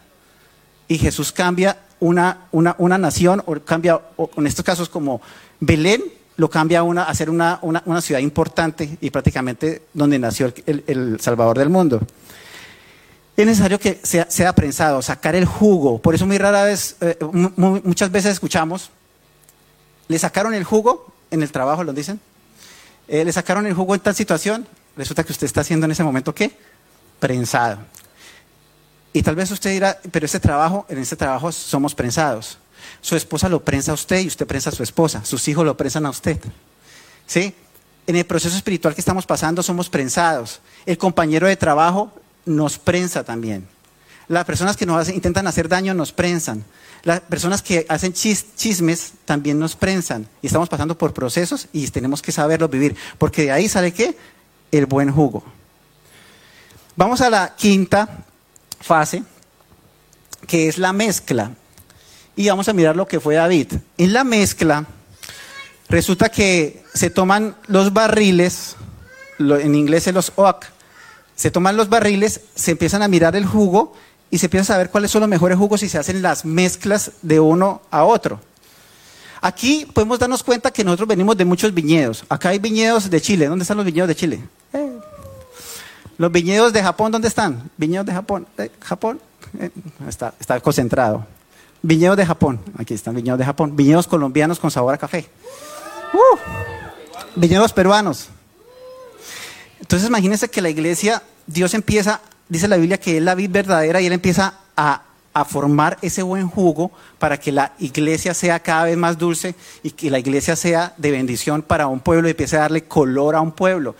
Y 0.88 0.98
Jesús 0.98 1.30
cambia 1.32 1.78
una, 2.00 2.48
una, 2.50 2.74
una 2.78 2.98
nación, 2.98 3.42
o 3.46 3.54
cambia, 3.60 4.00
en 4.36 4.46
estos 4.46 4.64
casos 4.64 4.88
como 4.88 5.20
Belén, 5.60 6.02
lo 6.36 6.48
cambia 6.48 6.80
a, 6.80 6.82
una, 6.84 7.02
a 7.02 7.14
ser 7.14 7.30
una, 7.30 7.58
una, 7.62 8.00
ciudad 8.00 8.20
importante 8.20 8.96
y 9.00 9.10
prácticamente 9.10 9.82
donde 9.92 10.20
nació 10.20 10.52
el, 10.66 10.84
el, 10.86 11.20
Salvador 11.20 11.58
del 11.58 11.68
mundo. 11.68 12.00
Es 13.36 13.44
necesario 13.44 13.78
que 13.78 14.00
sea, 14.02 14.30
sea, 14.30 14.52
prensado, 14.52 15.02
sacar 15.02 15.34
el 15.34 15.44
jugo. 15.44 16.00
Por 16.00 16.14
eso 16.14 16.26
muy 16.26 16.38
rara 16.38 16.62
vez, 16.62 16.96
eh, 17.00 17.18
muchas 17.56 18.10
veces 18.12 18.32
escuchamos, 18.32 18.90
le 20.06 20.18
sacaron 20.18 20.54
el 20.54 20.62
jugo 20.62 21.12
en 21.32 21.42
el 21.42 21.50
trabajo, 21.50 21.82
lo 21.82 21.92
dicen. 21.92 22.20
Eh, 23.08 23.24
le 23.24 23.32
sacaron 23.32 23.66
el 23.66 23.74
jugo 23.74 23.94
en 23.94 24.00
tal 24.00 24.14
situación. 24.14 24.66
Resulta 24.96 25.24
que 25.24 25.32
usted 25.32 25.46
está 25.46 25.62
haciendo 25.62 25.86
en 25.86 25.92
ese 25.92 26.04
momento 26.04 26.34
qué? 26.34 26.52
Prensado. 27.18 27.78
Y 29.12 29.22
tal 29.22 29.34
vez 29.34 29.50
usted 29.50 29.70
dirá, 29.70 29.98
pero 30.12 30.26
este 30.26 30.40
trabajo, 30.40 30.86
en 30.88 30.98
este 30.98 31.16
trabajo 31.16 31.50
somos 31.52 31.94
prensados. 31.94 32.58
Su 33.00 33.16
esposa 33.16 33.48
lo 33.48 33.64
prensa 33.64 33.92
a 33.92 33.94
usted 33.94 34.20
y 34.20 34.26
usted 34.26 34.46
prensa 34.46 34.70
a 34.70 34.72
su 34.72 34.82
esposa. 34.82 35.24
Sus 35.24 35.46
hijos 35.48 35.64
lo 35.64 35.76
prensan 35.76 36.06
a 36.06 36.10
usted. 36.10 36.38
¿Sí? 37.26 37.54
En 38.06 38.16
el 38.16 38.24
proceso 38.24 38.56
espiritual 38.56 38.94
que 38.94 39.00
estamos 39.00 39.26
pasando 39.26 39.62
somos 39.62 39.88
prensados. 39.88 40.60
El 40.86 40.98
compañero 40.98 41.46
de 41.46 41.56
trabajo 41.56 42.12
nos 42.44 42.78
prensa 42.78 43.24
también. 43.24 43.66
Las 44.28 44.44
personas 44.44 44.76
que 44.76 44.86
nos 44.86 45.08
intentan 45.08 45.46
hacer 45.46 45.68
daño 45.68 45.94
nos 45.94 46.12
prensan. 46.12 46.64
Las 47.02 47.20
personas 47.20 47.62
que 47.62 47.86
hacen 47.88 48.12
chismes 48.12 49.12
también 49.24 49.58
nos 49.58 49.74
prensan. 49.74 50.28
Y 50.42 50.46
estamos 50.46 50.68
pasando 50.68 50.98
por 50.98 51.14
procesos 51.14 51.68
y 51.72 51.86
tenemos 51.88 52.20
que 52.20 52.32
saberlos 52.32 52.70
vivir. 52.70 52.96
Porque 53.16 53.44
de 53.44 53.52
ahí 53.52 53.68
sale 53.68 53.92
qué? 53.92 54.16
El 54.70 54.86
buen 54.86 55.10
jugo. 55.10 55.42
Vamos 56.96 57.20
a 57.20 57.30
la 57.30 57.54
quinta 57.56 58.26
fase, 58.80 59.22
que 60.46 60.68
es 60.68 60.78
la 60.78 60.92
mezcla. 60.92 61.52
Y 62.36 62.48
vamos 62.48 62.68
a 62.68 62.72
mirar 62.72 62.96
lo 62.96 63.06
que 63.06 63.20
fue 63.20 63.34
David. 63.34 63.74
En 63.96 64.12
la 64.12 64.24
mezcla, 64.24 64.86
resulta 65.88 66.28
que 66.28 66.84
se 66.94 67.10
toman 67.10 67.56
los 67.66 67.92
barriles, 67.92 68.76
en 69.38 69.74
inglés 69.74 70.06
es 70.06 70.14
los 70.14 70.32
oak, 70.36 70.66
se 71.34 71.50
toman 71.50 71.76
los 71.76 71.88
barriles, 71.88 72.40
se 72.54 72.72
empiezan 72.72 73.02
a 73.02 73.08
mirar 73.08 73.36
el 73.36 73.46
jugo 73.46 73.94
y 74.30 74.38
se 74.38 74.46
empieza 74.46 74.72
a 74.72 74.76
saber 74.76 74.90
cuáles 74.90 75.10
son 75.10 75.20
los 75.20 75.28
mejores 75.28 75.56
jugos 75.56 75.82
y 75.82 75.88
se 75.88 75.98
hacen 75.98 76.22
las 76.22 76.44
mezclas 76.44 77.12
de 77.22 77.40
uno 77.40 77.82
a 77.90 78.04
otro. 78.04 78.40
Aquí 79.40 79.86
podemos 79.92 80.18
darnos 80.18 80.42
cuenta 80.42 80.70
que 80.70 80.82
nosotros 80.82 81.08
venimos 81.08 81.36
de 81.36 81.44
muchos 81.44 81.72
viñedos. 81.72 82.24
Acá 82.28 82.50
hay 82.50 82.58
viñedos 82.58 83.08
de 83.08 83.20
Chile. 83.20 83.46
¿Dónde 83.46 83.62
están 83.62 83.76
los 83.76 83.86
viñedos 83.86 84.08
de 84.08 84.16
Chile? 84.16 84.40
Eh, 84.72 84.97
los 86.18 86.32
viñedos 86.32 86.72
de 86.72 86.82
Japón, 86.82 87.12
¿dónde 87.12 87.28
están? 87.28 87.70
Viñedos 87.76 88.04
de 88.04 88.12
Japón. 88.12 88.46
Eh, 88.58 88.70
Japón. 88.80 89.20
Eh, 89.58 89.70
está, 90.08 90.34
está 90.38 90.60
concentrado. 90.60 91.24
Viñedos 91.80 92.16
de 92.16 92.26
Japón. 92.26 92.60
Aquí 92.76 92.92
están 92.92 93.14
viñedos 93.14 93.38
de 93.38 93.44
Japón. 93.44 93.76
Viñedos 93.76 94.08
colombianos 94.08 94.58
con 94.58 94.70
sabor 94.70 94.94
a 94.94 94.98
café. 94.98 95.28
Uh, 96.12 96.38
viñedos 97.36 97.72
peruanos. 97.72 98.28
Entonces 99.80 100.08
imagínense 100.08 100.48
que 100.48 100.60
la 100.60 100.70
iglesia, 100.70 101.22
Dios 101.46 101.72
empieza, 101.72 102.20
dice 102.48 102.66
la 102.66 102.76
Biblia 102.76 102.98
que 102.98 103.18
es 103.18 103.22
la 103.22 103.36
vid 103.36 103.50
verdadera 103.50 104.00
y 104.00 104.06
Él 104.06 104.12
empieza 104.12 104.54
a, 104.76 105.02
a 105.32 105.44
formar 105.44 105.98
ese 106.02 106.22
buen 106.22 106.48
jugo 106.48 106.90
para 107.20 107.38
que 107.38 107.52
la 107.52 107.74
iglesia 107.78 108.34
sea 108.34 108.58
cada 108.58 108.84
vez 108.84 108.96
más 108.96 109.18
dulce 109.18 109.54
y 109.84 109.92
que 109.92 110.10
la 110.10 110.18
iglesia 110.18 110.56
sea 110.56 110.94
de 110.96 111.12
bendición 111.12 111.62
para 111.62 111.86
un 111.86 112.00
pueblo 112.00 112.26
y 112.26 112.32
empiece 112.32 112.56
a 112.56 112.60
darle 112.60 112.84
color 112.84 113.36
a 113.36 113.40
un 113.40 113.52
pueblo. 113.52 113.94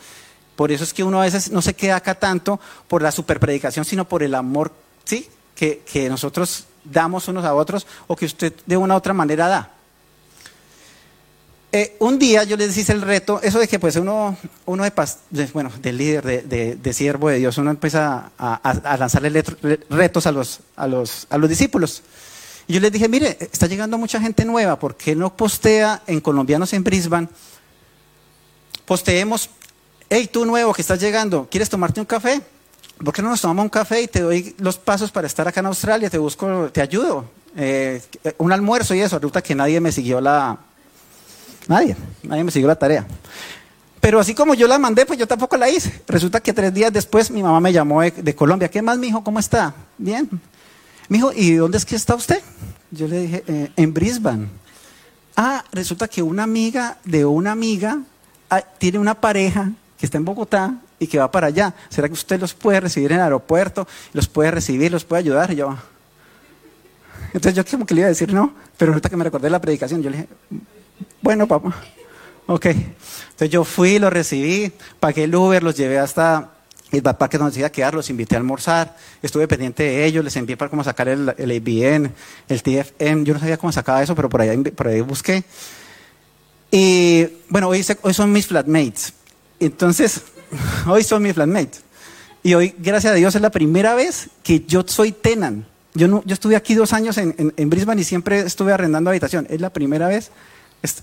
Por 0.59 0.73
eso 0.73 0.83
es 0.83 0.93
que 0.93 1.05
uno 1.05 1.21
a 1.21 1.25
veces 1.25 1.53
no 1.53 1.63
se 1.63 1.73
queda 1.73 1.95
acá 1.95 2.17
tanto 2.17 2.59
por 2.89 3.01
la 3.01 3.13
superpredicación, 3.13 3.85
sino 3.85 4.09
por 4.09 4.25
el 4.25 4.35
amor 4.35 4.73
¿sí? 5.05 5.29
que, 5.55 6.09
nosotros 6.11 6.65
damos 6.83 7.29
unos 7.29 7.45
a 7.45 7.55
otros 7.55 7.87
o 8.09 8.17
que 8.17 8.27
usted 8.27 8.53
de 8.67 8.77
una 8.77 8.95
u 8.95 8.97
otra 8.97 9.15
manera 9.15 9.47
da. 9.47 9.71
Eh, 11.71 11.95
un 12.01 12.19
día 12.19 12.43
yo 12.43 12.57
les 12.57 12.77
hice 12.77 12.91
el 12.91 13.03
reto, 13.03 13.39
eso 13.41 13.61
de 13.61 13.69
que 13.69 13.79
pues 13.79 13.95
uno, 13.95 14.37
uno 14.67 14.83
de, 14.83 15.47
bueno, 15.53 15.71
del 15.81 15.97
líder, 15.97 16.25
de, 16.49 16.75
de, 16.75 16.93
siervo 16.93 17.29
de 17.29 17.39
Dios, 17.39 17.57
uno 17.57 17.71
empieza 17.71 18.33
a, 18.37 18.55
a, 18.55 18.97
lanzarle 18.97 19.45
retos 19.91 20.27
a 20.27 20.33
los, 20.33 20.59
a, 20.75 20.89
los, 20.89 21.29
a 21.31 21.39
los 21.39 21.49
discípulos. 21.49 22.03
Y 22.67 22.73
yo 22.73 22.81
les 22.81 22.91
dije, 22.91 23.09
mire, 23.09 23.39
está 23.39 23.69
llegando 23.69 23.97
mucha 23.97 24.21
gente 24.21 24.45
nueva, 24.45 24.77
¿por 24.77 24.97
qué 24.97 25.15
no 25.15 25.37
postea 25.37 26.03
en 26.09 26.21
colombianos 26.21 26.73
en 26.73 26.83
Brisbane? 26.83 27.29
Posteemos 28.87 29.51
hey, 30.11 30.29
tú 30.33 30.45
nuevo 30.45 30.73
que 30.73 30.83
estás 30.83 31.01
llegando, 31.01 31.49
¿quieres 31.51 31.69
tomarte 31.69 32.01
un 32.01 32.07
café? 32.07 32.41
¿Por 33.05 33.15
qué 33.15 33.23
no 33.23 33.29
nos 33.29 33.41
tomamos 33.41 33.65
un 33.65 33.69
café 33.69 34.03
y 34.03 34.09
te 34.09 34.21
doy 34.21 34.55
los 34.59 34.77
pasos 34.77 35.11
para 35.11 35.27
estar 35.27 35.47
acá 35.47 35.61
en 35.61 35.67
Australia? 35.67 36.11
Te 36.11 36.19
busco, 36.19 36.69
te 36.73 36.81
ayudo. 36.81 37.25
Eh, 37.57 38.03
un 38.39 38.53
almuerzo 38.53 38.95
y 38.95 39.01
eso. 39.01 39.17
Resulta 39.17 39.41
que 39.41 39.55
nadie 39.55 39.81
me 39.81 39.93
siguió 39.93 40.21
la... 40.21 40.59
Nadie, 41.69 41.97
nadie 42.23 42.43
me 42.43 42.51
siguió 42.51 42.67
la 42.67 42.77
tarea. 42.77 43.07
Pero 44.01 44.19
así 44.19 44.35
como 44.35 44.55
yo 44.55 44.67
la 44.67 44.79
mandé, 44.79 45.07
pues 45.07 45.19
yo 45.19 45.27
tampoco 45.27 45.57
la 45.57 45.69
hice. 45.69 46.03
Resulta 46.09 46.41
que 46.41 46.53
tres 46.53 46.75
días 46.75 46.93
después 46.93 47.31
mi 47.31 47.43
mamá 47.43 47.61
me 47.61 47.73
llamó 47.73 48.03
de, 48.03 48.35
Colombia. 48.35 48.69
¿Qué 48.69 48.83
más, 48.83 48.99
mijo? 48.99 49.23
¿Cómo 49.23 49.39
está? 49.39 49.75
Bien. 49.97 50.29
Mijo, 51.09 51.33
¿y 51.33 51.55
dónde 51.55 51.79
es 51.79 51.85
que 51.85 51.95
está 51.95 52.15
usted? 52.15 52.43
Yo 52.91 53.07
le 53.07 53.21
dije, 53.21 53.45
eh, 53.47 53.71
en 53.77 53.95
Brisbane. 53.95 54.49
Ah, 55.37 55.65
resulta 55.73 56.09
que 56.09 56.23
una 56.23 56.43
amiga 56.43 56.99
de 57.05 57.25
una 57.25 57.53
amiga 57.53 58.01
ah, 58.51 58.63
tiene 58.79 58.99
una 58.99 59.15
pareja 59.15 59.73
que 59.99 60.07
está 60.07 60.17
en 60.17 60.25
Bogotá 60.25 60.75
y 60.99 61.07
que 61.07 61.19
va 61.19 61.31
para 61.31 61.49
allá. 61.49 61.75
¿Será 61.89 62.09
que 62.09 62.15
usted 62.15 62.41
los 62.41 62.55
puede 62.55 62.81
recibir 62.81 63.13
en 63.13 63.19
el 63.19 63.25
aeropuerto? 63.25 63.87
Los 64.13 64.29
puede 64.29 64.51
recibir, 64.51 64.93
los 64.93 65.05
puede 65.05 65.21
ayudar. 65.21 65.51
Y 65.51 65.57
yo, 65.57 65.77
entonces 67.35 67.55
yo 67.55 67.65
como 67.65 67.85
que 67.85 67.95
le 67.95 68.01
iba 68.01 68.07
a 68.07 68.11
decir 68.11 68.33
no, 68.33 68.55
pero 68.77 68.93
ahorita 68.93 69.11
que 69.11 69.17
me 69.17 69.25
recordé 69.25 69.51
la 69.51 69.61
predicación, 69.61 70.03
yo 70.03 70.11
le 70.11 70.19
dije, 70.19 70.29
bueno, 71.21 71.47
papá, 71.47 71.75
ok. 72.47 72.67
Entonces 72.67 73.51
yo 73.51 73.65
fui, 73.65 73.99
los 73.99 74.13
recibí, 74.13 74.73
pagué 75.01 75.25
el 75.25 75.35
Uber, 75.35 75.63
los 75.63 75.77
llevé 75.77 75.99
hasta 75.99 76.53
el 76.91 77.03
parque 77.03 77.37
donde 77.37 77.53
se 77.53 77.61
iba 77.61 77.67
a 77.67 77.73
quedar, 77.73 77.93
los 77.93 78.09
invité 78.09 78.37
a 78.37 78.39
almorzar, 78.39 78.97
estuve 79.21 79.47
pendiente 79.47 79.83
de 79.83 80.07
ellos, 80.07 80.25
les 80.25 80.35
envié 80.37 80.57
para 80.57 80.71
cómo 80.71 80.83
sacar 80.83 81.09
el, 81.09 81.35
el 81.37 81.51
ABN, 81.51 82.13
el 82.49 82.63
TFM, 82.63 83.25
yo 83.25 83.35
no 83.35 83.41
sabía 83.41 83.59
cómo 83.59 83.73
sacaba 83.73 84.03
eso, 84.03 84.15
pero 84.15 84.29
por 84.29 84.41
ahí, 84.41 84.57
por 84.57 84.89
ahí 84.89 85.01
busqué. 85.03 85.45
Y 86.71 87.27
bueno, 87.49 87.69
hoy, 87.69 87.85
hoy 88.03 88.15
son 88.15 88.33
mis 88.33 88.47
flatmates. 88.47 89.13
Entonces, 89.61 90.23
hoy 90.87 91.03
son 91.05 91.23
mis 91.23 91.35
flatmates. 91.35 91.83
Y 92.43 92.55
hoy, 92.55 92.75
gracias 92.79 93.13
a 93.13 93.17
Dios, 93.17 93.35
es 93.35 93.43
la 93.43 93.51
primera 93.51 93.95
vez 93.95 94.29
que 94.43 94.65
yo 94.67 94.85
soy 94.87 95.13
tenant. 95.13 95.67
Yo, 95.95 96.07
no, 96.07 96.23
yo 96.25 96.35
estuve 96.35 96.55
aquí 96.55 96.75
dos 96.75 96.93
años 96.93 97.19
en, 97.19 97.35
en, 97.57 97.71
Brisbane 97.71 98.01
y 98.01 98.05
siempre 98.05 98.41
estuve 98.41 98.73
arrendando 98.73 99.11
habitación. 99.11 99.47
Es 99.51 99.61
la 99.61 99.71
primera 99.71 100.07
vez 100.07 100.31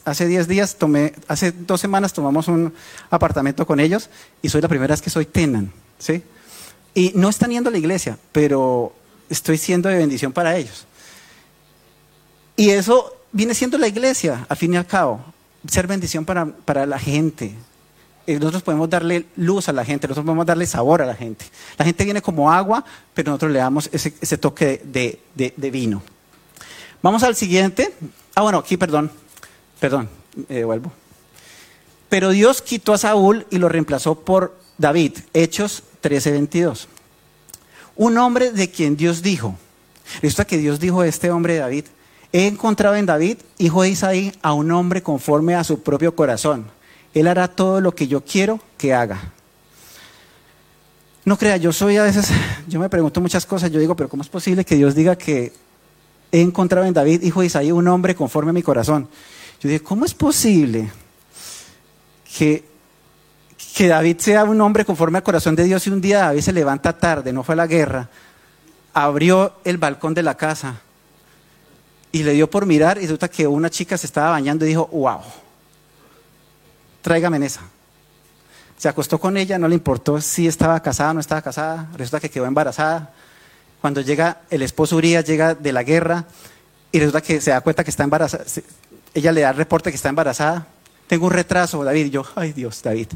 Hace 0.05 0.25
10 0.25 0.47
días 0.47 0.77
tomé, 0.77 1.13
hace 1.27 1.51
dos 1.51 1.81
semanas 1.81 2.13
tomamos 2.13 2.47
un 2.47 2.73
apartamento 3.09 3.67
con 3.67 3.81
ellos 3.81 4.09
y 4.41 4.47
soy 4.47 4.61
la 4.61 4.69
primera 4.69 4.93
vez 4.93 5.01
que 5.01 5.09
soy 5.09 5.25
tenan, 5.25 5.73
¿sí? 5.99 6.23
Y 6.93 7.11
no 7.15 7.27
están 7.27 7.51
yendo 7.51 7.67
a 7.67 7.71
la 7.71 7.77
iglesia, 7.77 8.17
pero 8.31 8.95
estoy 9.29 9.57
siendo 9.57 9.89
de 9.89 9.97
bendición 9.97 10.31
para 10.31 10.55
ellos. 10.55 10.87
Y 12.55 12.69
eso 12.69 13.17
viene 13.33 13.53
siendo 13.53 13.77
la 13.77 13.89
iglesia, 13.89 14.45
al 14.47 14.55
fin 14.55 14.73
y 14.73 14.77
al 14.77 14.87
cabo, 14.87 15.25
ser 15.67 15.87
bendición 15.87 16.23
para, 16.23 16.45
para 16.45 16.85
la 16.85 16.97
gente. 16.97 17.53
Eh, 18.27 18.39
nosotros 18.39 18.63
podemos 18.63 18.89
darle 18.89 19.25
luz 19.35 19.69
a 19.69 19.73
la 19.73 19.85
gente, 19.85 20.07
nosotros 20.07 20.25
podemos 20.25 20.45
darle 20.45 20.65
sabor 20.65 21.01
a 21.01 21.05
la 21.05 21.15
gente. 21.15 21.45
La 21.77 21.85
gente 21.85 22.03
viene 22.03 22.21
como 22.21 22.51
agua, 22.51 22.83
pero 23.13 23.31
nosotros 23.31 23.51
le 23.51 23.59
damos 23.59 23.89
ese, 23.91 24.13
ese 24.19 24.37
toque 24.37 24.81
de, 24.83 25.19
vino. 25.71 26.01
Vamos 27.03 27.21
al 27.23 27.35
siguiente. 27.35 27.93
Ah, 28.33 28.41
bueno, 28.41 28.57
aquí, 28.57 28.77
perdón, 28.77 29.11
perdón, 29.79 30.09
eh, 30.49 30.63
vuelvo. 30.63 30.91
Pero 32.09 32.29
Dios 32.29 32.61
quitó 32.61 32.93
a 32.93 32.97
Saúl 32.97 33.45
y 33.51 33.57
lo 33.59 33.69
reemplazó 33.69 34.15
por 34.15 34.57
David, 34.77 35.17
Hechos 35.33 35.83
13:22. 36.01 36.87
Un 37.95 38.17
hombre 38.17 38.51
de 38.51 38.71
quien 38.71 38.97
Dios 38.97 39.21
dijo, 39.21 39.55
resulta 40.21 40.45
que 40.45 40.57
Dios 40.57 40.79
dijo 40.79 41.01
a 41.01 41.07
este 41.07 41.29
hombre 41.29 41.57
David, 41.57 41.85
he 42.31 42.47
encontrado 42.47 42.95
en 42.95 43.05
David, 43.05 43.37
hijo 43.59 43.83
de 43.83 43.89
Isaí, 43.89 44.33
a 44.41 44.53
un 44.53 44.71
hombre 44.71 45.03
conforme 45.03 45.55
a 45.55 45.63
su 45.63 45.81
propio 45.83 46.15
corazón. 46.15 46.74
Él 47.15 47.27
hará 47.27 47.47
todo 47.47 47.81
lo 47.81 47.95
que 47.95 48.07
yo 48.07 48.23
quiero 48.23 48.59
que 48.77 48.93
haga. 48.93 49.33
No 51.23 51.37
crea, 51.37 51.57
yo 51.57 51.73
soy 51.73 51.97
a 51.97 52.03
veces, 52.03 52.29
yo 52.67 52.79
me 52.79 52.89
pregunto 52.89 53.19
muchas 53.19 53.47
cosas, 53.47 53.71
yo 53.71 53.79
digo, 53.79 53.95
pero 53.95 54.07
¿cómo 54.07 54.21
es 54.21 54.29
posible 54.29 54.63
que 54.63 54.75
Dios 54.75 54.93
diga 54.93 55.17
que 55.17 55.51
he 56.31 56.41
encontrado 56.41 56.85
en 56.85 56.93
David, 56.93 57.23
hijo 57.23 57.39
de 57.39 57.47
Isaí, 57.47 57.71
un 57.71 57.87
hombre 57.87 58.13
conforme 58.13 58.51
a 58.51 58.53
mi 58.53 58.61
corazón? 58.61 59.09
Yo 59.59 59.69
digo, 59.69 59.83
¿cómo 59.83 60.05
es 60.05 60.13
posible 60.13 60.91
que 62.37 62.75
que 63.75 63.89
David 63.89 64.19
sea 64.19 64.45
un 64.45 64.61
hombre 64.61 64.85
conforme 64.85 65.17
al 65.17 65.23
corazón 65.23 65.53
de 65.53 65.65
Dios 65.65 65.85
y 65.85 65.89
un 65.89 65.99
día 65.99 66.19
David 66.19 66.39
se 66.39 66.53
levanta 66.53 66.97
tarde, 66.97 67.33
no 67.33 67.43
fue 67.43 67.53
a 67.53 67.55
la 67.57 67.67
guerra, 67.67 68.09
abrió 68.93 69.55
el 69.65 69.77
balcón 69.77 70.13
de 70.13 70.23
la 70.23 70.37
casa 70.37 70.79
y 72.13 72.23
le 72.23 72.31
dio 72.31 72.49
por 72.49 72.65
mirar 72.65 72.97
y 72.97 73.01
resulta 73.01 73.27
que 73.27 73.45
una 73.45 73.69
chica 73.69 73.97
se 73.97 74.07
estaba 74.07 74.29
bañando 74.29 74.63
y 74.63 74.69
dijo, 74.69 74.87
wow, 74.93 75.19
tráigame 77.05 77.37
en 77.37 77.43
esa. 77.43 77.61
Se 78.79 78.89
acostó 78.89 79.19
con 79.19 79.37
ella, 79.37 79.59
no 79.59 79.67
le 79.67 79.75
importó 79.75 80.19
si 80.19 80.47
estaba 80.47 80.79
casada 80.81 81.11
o 81.11 81.13
no 81.13 81.19
estaba 81.19 81.39
casada, 81.43 81.87
resulta 81.95 82.19
que 82.19 82.31
quedó 82.31 82.47
embarazada. 82.47 83.13
Cuando 83.79 84.01
llega 84.01 84.39
el 84.49 84.63
esposo 84.63 84.95
Urias, 84.95 85.23
llega 85.23 85.53
de 85.53 85.71
la 85.71 85.83
guerra 85.83 86.25
y 86.91 86.97
resulta 86.97 87.21
que 87.21 87.39
se 87.41 87.51
da 87.51 87.61
cuenta 87.61 87.83
que 87.83 87.91
está 87.91 88.03
embarazada. 88.03 88.43
Ella 89.13 89.31
le 89.31 89.41
da 89.41 89.51
el 89.51 89.55
reporte 89.55 89.91
que 89.91 89.95
está 89.95 90.09
embarazada. 90.09 90.65
Tengo 91.05 91.27
un 91.27 91.31
retraso, 91.31 91.83
David. 91.83 92.07
Y 92.07 92.09
yo, 92.09 92.25
ay 92.35 92.53
Dios, 92.53 92.81
David. 92.81 93.09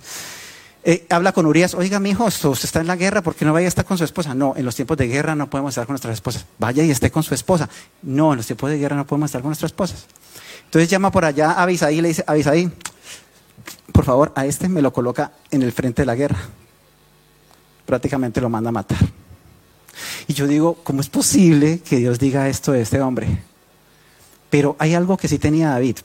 Eh, 0.84 1.08
habla 1.10 1.32
con 1.32 1.48
Urias, 1.48 1.74
oiga, 1.74 2.00
mi 2.00 2.12
hijo, 2.12 2.26
usted 2.26 2.66
está 2.66 2.82
en 2.82 2.88
la 2.88 2.96
guerra, 2.96 3.22
¿por 3.24 3.34
qué 3.34 3.44
no 3.44 3.54
vaya 3.54 3.66
a 3.66 3.70
estar 3.70 3.86
con 3.86 3.98
su 3.98 4.04
esposa? 4.04 4.36
No, 4.36 4.54
en 4.56 4.64
los 4.64 4.76
tiempos 4.76 4.98
de 4.98 5.08
guerra 5.08 5.34
no 5.34 5.50
podemos 5.50 5.72
estar 5.72 5.88
con 5.88 5.94
nuestras 5.94 6.14
esposas. 6.14 6.46
Vaya 6.60 6.84
y 6.84 6.92
esté 6.92 7.10
con 7.10 7.24
su 7.24 7.34
esposa. 7.34 7.68
No, 8.04 8.34
en 8.34 8.38
los 8.38 8.46
tiempos 8.46 8.70
de 8.70 8.78
guerra 8.78 8.96
no 8.96 9.08
podemos 9.08 9.30
estar 9.30 9.42
con 9.42 9.50
nuestras 9.50 9.72
esposas. 9.72 10.06
Entonces 10.66 10.88
llama 10.90 11.12
por 11.12 11.26
allá 11.26 11.54
a 11.54 11.64
Abisaí 11.64 11.98
y 11.98 12.02
le 12.02 12.10
dice, 12.10 12.24
Abisaí, 12.28 12.72
por 13.92 14.06
favor, 14.06 14.32
a 14.36 14.46
este 14.46 14.70
me 14.70 14.82
lo 14.82 14.94
coloca 14.94 15.34
en 15.52 15.62
el 15.62 15.72
frente 15.72 16.02
de 16.02 16.06
la 16.06 16.16
guerra. 16.16 16.40
Prácticamente 17.86 18.42
lo 18.42 18.50
manda 18.50 18.70
a 18.70 18.74
matar. 18.74 19.00
Y 20.28 20.34
yo 20.34 20.48
digo, 20.48 20.76
¿cómo 20.84 21.02
es 21.02 21.10
posible 21.10 21.80
que 21.80 21.98
Dios 21.98 22.20
diga 22.20 22.50
esto 22.50 22.72
de 22.72 22.82
este 22.82 23.02
hombre? 23.02 23.44
Pero 24.50 24.76
hay 24.80 24.94
algo 24.94 25.18
que 25.18 25.28
sí 25.28 25.40
tenía 25.40 25.70
David, 25.70 25.98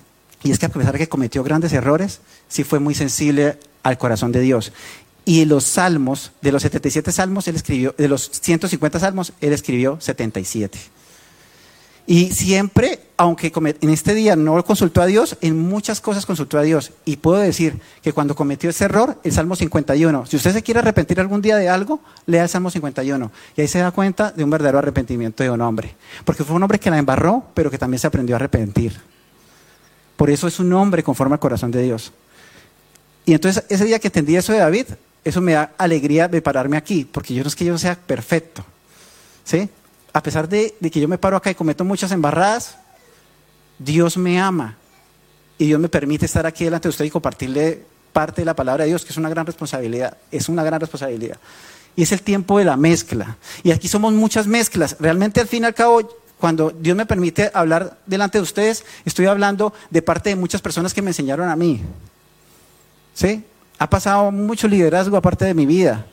y 0.43 0.51
es 0.51 0.59
que 0.59 0.67
a 0.67 0.69
pesar 0.69 0.93
de 0.93 0.99
que 0.99 1.09
cometió 1.09 1.43
grandes 1.43 1.73
errores, 1.73 2.21
sí 2.49 2.65
fue 2.65 2.79
muy 2.79 2.95
sensible 2.95 3.59
al 3.83 3.99
corazón 3.99 4.31
de 4.31 4.41
Dios. 4.41 4.73
Y 5.25 5.47
los 5.47 5.65
salmos, 5.65 6.33
de 6.43 6.53
los 6.53 6.63
77 6.63 7.11
salmos, 7.13 7.49
él 7.49 7.57
escribió, 7.57 7.95
de 7.97 8.09
los 8.09 8.31
150 8.31 9.01
salmos, 9.01 9.33
él 9.41 9.55
escribió 9.55 9.99
77. 10.01 10.79
Y 12.07 12.33
siempre, 12.33 13.01
aunque 13.17 13.51
en 13.81 13.91
este 13.91 14.15
día 14.15 14.37
no 14.37 14.63
consultó 14.65 15.01
a 15.01 15.07
Dios, 15.07 15.39
en 15.41 15.59
muchas 15.59 16.03
cosas 16.03 16.27
consultó 16.27 16.59
a 16.59 16.63
Dios. 16.63 16.93
Y 17.07 17.17
puedo 17.17 17.41
decir 17.41 17.81
que 18.03 18.13
cuando 18.13 18.35
cometió 18.35 18.69
ese 18.69 18.85
error, 18.85 19.19
el 19.25 19.33
Salmo 19.33 19.57
51, 19.57 20.27
si 20.27 20.37
usted 20.37 20.53
se 20.53 20.63
quiere 20.63 20.81
arrepentir 20.81 21.19
algún 21.19 21.41
día 21.41 21.57
de 21.57 21.71
algo, 21.71 22.01
lea 22.27 22.43
el 22.43 22.49
Salmo 22.51 22.71
51. 22.71 23.31
Y 23.57 23.61
ahí 23.63 23.69
se 23.69 23.79
da 23.79 23.91
cuenta 23.91 24.33
de 24.33 24.45
un 24.45 24.51
verdadero 24.51 24.79
arrepentimiento 24.79 25.43
de 25.43 25.51
un 25.51 25.63
hombre. 25.63 25.95
Porque 26.27 26.45
fue 26.45 26.55
un 26.57 26.63
hombre 26.63 26.79
que 26.79 26.91
la 26.91 26.99
embarró, 26.99 27.45
pero 27.55 27.71
que 27.71 27.79
también 27.79 27.99
se 27.99 28.07
aprendió 28.07 28.35
a 28.35 28.39
arrepentir. 28.39 29.01
Por 30.17 30.29
eso 30.29 30.47
es 30.47 30.61
un 30.61 30.73
hombre 30.75 31.03
conforme 31.03 31.35
al 31.35 31.41
corazón 31.41 31.71
de 31.71 31.83
Dios. 31.83 32.13
Y 33.25 33.33
entonces 33.33 33.65
ese 33.71 33.87
día 33.87 33.99
que 33.99 34.09
entendí 34.09 34.37
eso 34.37 34.53
de 34.53 34.59
David, 34.59 34.87
eso 35.25 35.41
me 35.41 35.53
da 35.53 35.73
alegría 35.79 36.29
de 36.29 36.43
pararme 36.43 36.77
aquí, 36.77 37.09
porque 37.11 37.33
yo 37.33 37.43
no 37.43 37.49
es 37.49 37.57
que 37.57 37.65
yo 37.65 37.79
sea 37.79 37.97
perfecto. 37.97 38.63
¿Sí? 39.45 39.71
A 40.15 40.23
pesar 40.23 40.49
de, 40.49 40.75
que 40.81 41.01
yo 41.01 41.09
me 41.09 41.19
paro 41.19 41.37
acá 41.37 41.51
y 41.51 41.57
cometo 41.57 41.85
muchas 41.85 42.13
embarradas, 42.13 42.79
Dios 43.81 44.17
me 44.17 44.41
ama. 44.41 44.77
Y 45.59 45.67
Dios 45.67 45.81
me 45.81 45.89
permite 45.89 46.25
estar 46.25 46.47
aquí 46.47 46.63
delante 46.63 46.87
de 46.87 46.91
usted 46.91 47.05
y 47.05 47.11
compartirle 47.11 47.83
parte 48.13 48.43
de 48.43 48.47
la 48.47 48.55
palabra 48.55 48.85
de 48.85 48.91
Dios, 48.91 49.05
que 49.05 49.11
es 49.11 49.17
una 49.17 49.29
gran 49.29 49.45
responsabilidad. 49.45 50.17
Es 50.31 50.49
una 50.49 50.63
gran 50.63 50.81
responsabilidad. 50.81 51.37
Y 51.97 52.05
es 52.05 52.13
el 52.13 52.23
tiempo 52.23 52.59
de 52.59 52.65
la 52.65 52.77
mezcla. 52.77 53.37
Y 53.65 53.73
aquí 53.73 53.89
somos 53.89 54.13
muchas 54.13 54.47
mezclas. 54.47 54.97
Realmente 55.01 55.41
al 55.41 55.49
fin 55.49 55.65
y 55.65 55.67
al 55.67 55.75
cabo, 55.75 56.09
cuando 56.39 56.71
Dios 56.71 56.97
me 56.97 57.07
permite 57.07 57.51
hablar 57.53 57.99
delante 58.07 58.39
de 58.39 58.43
ustedes, 58.43 58.85
estoy 59.05 59.27
hablando 59.27 59.75
de 59.91 60.01
parte 60.01 60.31
de 60.31 60.37
muchas 60.37 60.63
personas 60.63 60.95
que 60.95 61.03
me 61.03 61.11
enseñaron 61.11 61.49
a 61.49 61.57
mí. 61.57 61.83
¿Sí? 63.15 63.45
Ha 63.81 63.91
pasado 63.91 64.31
mucho 64.31 64.69
liderazgo 64.69 65.17
aparte 65.17 65.45
de 65.45 65.55
mi 65.55 65.67
vida. 65.67 66.07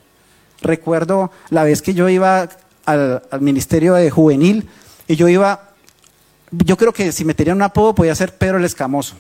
Recuerdo 0.62 1.32
la 1.52 1.64
vez 1.64 1.84
que 1.84 1.94
yo 1.94 2.10
iba 2.10 2.50
al, 2.86 3.22
ministerio 3.40 3.94
de 3.94 4.10
juvenil 4.10 4.70
y 5.08 5.16
yo 5.16 5.28
iba, 5.28 5.70
yo 6.52 6.78
creo 6.78 6.94
que 6.94 7.12
si 7.12 7.26
me 7.26 7.34
tenían 7.34 7.58
un 7.58 7.64
apodo 7.64 7.96
podía 7.96 8.16
ser 8.16 8.36
Pedro 8.38 8.58
el 8.58 8.66
Escamoso. 8.66 9.16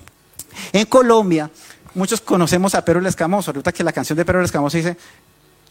En 0.73 0.85
Colombia, 0.85 1.49
muchos 1.93 2.21
conocemos 2.21 2.75
a 2.75 2.83
Pedro 2.83 2.99
el 2.99 3.05
Escamoso. 3.05 3.51
Resulta 3.51 3.71
que 3.71 3.83
la 3.83 3.93
canción 3.93 4.17
de 4.17 4.25
Pedro 4.25 4.39
el 4.39 4.45
Escamoso 4.45 4.77
dice 4.77 4.97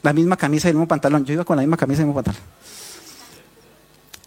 la 0.03 0.13
misma 0.13 0.37
camisa 0.37 0.69
y 0.69 0.71
el 0.71 0.77
mismo 0.77 0.89
pantalón. 0.89 1.25
Yo 1.25 1.35
iba 1.35 1.45
con 1.45 1.57
la 1.57 1.63
misma 1.63 1.77
camisa 1.77 2.01
y 2.01 2.03
el 2.03 2.07
mismo 2.07 2.23
pantalón. 2.23 2.41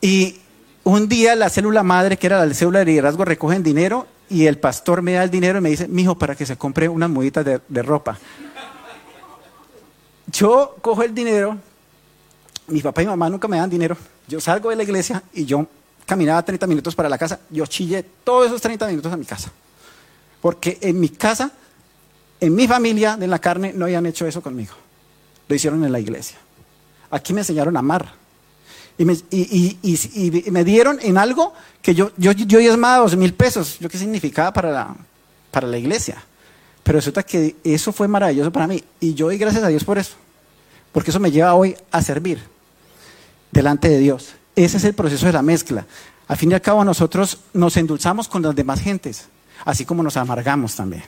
Y 0.02 0.42
un 0.84 1.08
día 1.08 1.36
la 1.36 1.50
célula 1.50 1.82
madre, 1.82 2.18
que 2.18 2.28
era 2.28 2.46
la 2.46 2.54
célula 2.54 2.80
de 2.80 2.86
liderazgo, 2.86 3.24
recogen 3.24 3.64
dinero 3.64 4.06
y 4.30 4.48
el 4.48 4.58
pastor 4.58 5.02
me 5.02 5.14
da 5.14 5.24
el 5.24 5.32
dinero 5.32 5.60
y 5.60 5.62
me 5.62 5.70
dice, 5.70 5.88
mijo, 5.88 6.16
para 6.16 6.36
que 6.36 6.46
se 6.46 6.58
compre 6.58 6.90
unas 6.90 7.10
muditas 7.10 7.46
de, 7.46 7.82
ropa. 7.84 8.18
Yo 10.28 10.76
cojo 10.82 11.04
el 11.04 11.14
dinero, 11.14 11.58
mi 12.68 12.82
papá 12.82 13.04
y 13.04 13.06
mamá 13.06 13.30
nunca 13.30 13.48
me 13.48 13.58
dan 13.58 13.70
dinero. 13.70 13.98
Yo 14.28 14.40
salgo 14.40 14.70
de 14.70 14.76
la 14.76 14.84
iglesia 14.84 15.24
y 15.34 15.46
yo 15.46 15.68
caminaba 16.06 16.44
30 16.44 16.68
minutos 16.68 16.96
para 16.96 17.10
la 17.10 17.18
casa. 17.18 17.40
Yo 17.50 17.66
chillé 17.66 18.04
todos 18.24 18.48
esos 18.48 18.62
30 18.62 18.88
minutos 18.88 19.12
a 19.12 19.18
mi 19.18 19.26
casa. 19.26 19.52
Porque 20.42 20.78
en 20.82 21.00
mi 21.00 21.10
casa, 21.10 21.52
en 22.40 22.56
mi 22.56 22.68
familia 22.68 23.18
de 23.18 23.28
la 23.28 23.40
carne, 23.40 23.74
no 23.74 23.86
habían 23.86 24.06
hecho 24.06 24.26
eso 24.26 24.42
conmigo. 24.42 24.74
Lo 25.48 25.56
hicieron 25.56 25.84
en 25.84 25.92
la 25.92 26.00
iglesia. 26.00 26.38
Aquí 27.12 27.34
me 27.34 27.42
enseñaron 27.42 27.76
a 27.76 27.80
amar. 27.80 28.14
Y 28.98 29.06
me, 29.06 29.18
y, 29.32 30.52
me, 30.52 30.64
dieron 30.64 31.00
en 31.02 31.18
algo 31.18 31.54
que 31.82 31.96
yo, 31.96 32.12
yo, 32.18 32.32
yo 32.32 32.60
diezmaba 32.60 32.98
dos 32.98 33.16
mil 33.16 33.34
pesos. 33.34 33.80
¿Yo 33.80 33.90
qué 33.90 33.98
significaba 33.98 34.54
para 34.54 34.72
la, 34.72 34.96
para 35.50 35.68
la 35.68 35.78
iglesia? 35.78 36.24
Pero 36.84 36.98
resulta 36.98 37.24
que 37.24 37.56
eso 37.64 37.92
fue 37.92 38.08
maravilloso 38.08 38.52
para 38.52 38.68
mí. 38.68 38.84
Y 39.00 39.14
yo 39.14 39.28
doy 39.28 39.38
gracias 39.38 39.64
a 39.64 39.68
Dios 39.68 39.84
por 39.84 39.98
eso. 39.98 40.16
Porque 40.94 41.10
eso 41.10 41.20
me 41.20 41.32
lleva 41.32 41.56
hoy 41.56 41.76
a 41.92 42.02
servir 42.02 42.40
delante 43.52 43.90
de 43.90 43.98
Dios. 43.98 44.36
Ese 44.56 44.78
es 44.78 44.84
el 44.86 44.94
proceso 44.94 45.26
de 45.26 45.34
la 45.34 45.42
mezcla. 45.42 45.86
Al 46.28 46.38
fin 46.38 46.52
y 46.52 46.54
al 46.54 46.62
cabo 46.62 46.86
nosotros 46.86 47.40
nos 47.54 47.76
endulzamos 47.76 48.28
con 48.28 48.42
las 48.42 48.56
demás 48.56 48.80
gentes, 48.80 49.26
así 49.66 49.84
como 49.86 50.04
nos 50.04 50.16
amargamos 50.16 50.76
también. 50.76 51.04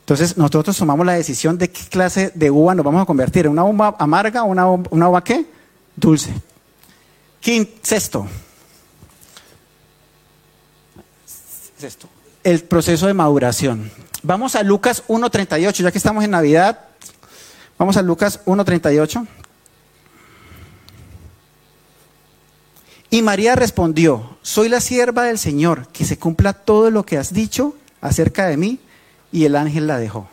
Entonces 0.00 0.36
nosotros 0.36 0.76
tomamos 0.76 1.06
la 1.06 1.12
decisión 1.12 1.56
de 1.56 1.70
qué 1.70 1.82
clase 1.88 2.32
de 2.34 2.50
uva 2.50 2.74
nos 2.74 2.84
vamos 2.84 3.02
a 3.02 3.06
convertir, 3.06 3.48
¿una 3.48 3.64
uva 3.64 3.94
amarga 3.98 4.42
o 4.42 4.46
una, 4.46 4.66
una 4.66 5.08
uva 5.08 5.22
qué? 5.22 5.46
Dulce. 5.96 6.34
sexto. 7.82 8.26
Sexto. 11.78 12.08
El 12.42 12.64
proceso 12.64 13.06
de 13.06 13.14
maduración. 13.14 13.90
Vamos 14.22 14.54
a 14.56 14.62
Lucas 14.62 15.04
1.38, 15.08 15.82
ya 15.82 15.92
que 15.92 15.98
estamos 15.98 16.24
en 16.24 16.30
Navidad. 16.30 16.80
Vamos 17.78 17.96
a 17.96 18.02
Lucas 18.02 18.40
1.38. 18.46 19.26
Y 23.10 23.22
María 23.22 23.54
respondió, 23.54 24.36
soy 24.42 24.68
la 24.68 24.80
sierva 24.80 25.24
del 25.24 25.38
Señor, 25.38 25.88
que 25.88 26.04
se 26.04 26.18
cumpla 26.18 26.52
todo 26.52 26.90
lo 26.90 27.04
que 27.06 27.18
has 27.18 27.32
dicho 27.32 27.76
acerca 28.00 28.46
de 28.46 28.56
mí. 28.56 28.80
Y 29.32 29.44
el 29.44 29.56
ángel 29.56 29.86
la 29.86 29.98
dejó. 29.98 30.28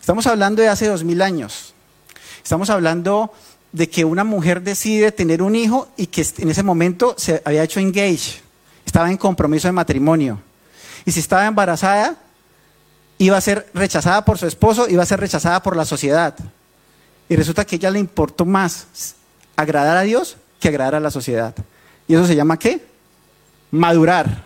Estamos 0.00 0.26
hablando 0.26 0.62
de 0.62 0.68
hace 0.68 0.86
dos 0.86 1.02
mil 1.02 1.20
años. 1.22 1.74
Estamos 2.42 2.70
hablando 2.70 3.32
de 3.72 3.90
que 3.90 4.04
una 4.04 4.24
mujer 4.24 4.62
decide 4.62 5.12
tener 5.12 5.42
un 5.42 5.56
hijo 5.56 5.88
y 5.96 6.06
que 6.06 6.24
en 6.38 6.48
ese 6.48 6.62
momento 6.62 7.14
se 7.18 7.42
había 7.44 7.64
hecho 7.64 7.80
engage, 7.80 8.40
estaba 8.84 9.10
en 9.10 9.16
compromiso 9.16 9.68
de 9.68 9.72
matrimonio. 9.72 10.40
Y 11.04 11.12
si 11.12 11.20
estaba 11.20 11.46
embarazada, 11.46 12.16
iba 13.18 13.36
a 13.36 13.40
ser 13.40 13.68
rechazada 13.74 14.24
por 14.24 14.38
su 14.38 14.46
esposo, 14.46 14.88
iba 14.88 15.02
a 15.02 15.06
ser 15.06 15.20
rechazada 15.20 15.62
por 15.62 15.76
la 15.76 15.84
sociedad. 15.84 16.34
Y 17.28 17.36
resulta 17.36 17.64
que 17.64 17.76
a 17.76 17.78
ella 17.78 17.90
le 17.90 17.98
importó 17.98 18.44
más 18.44 18.86
agradar 19.56 19.96
a 19.96 20.02
Dios 20.02 20.36
que 20.60 20.68
agradar 20.68 20.94
a 20.94 21.00
la 21.00 21.10
sociedad. 21.10 21.54
¿Y 22.06 22.14
eso 22.14 22.26
se 22.26 22.36
llama 22.36 22.58
qué? 22.58 22.84
Madurar. 23.70 24.44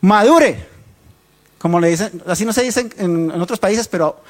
Madure. 0.00 0.66
Como 1.58 1.80
le 1.80 1.88
dicen, 1.88 2.22
así 2.26 2.44
no 2.44 2.52
se 2.52 2.62
dice 2.62 2.88
en, 2.98 3.30
otros 3.40 3.58
países, 3.58 3.88
pero 3.88 4.20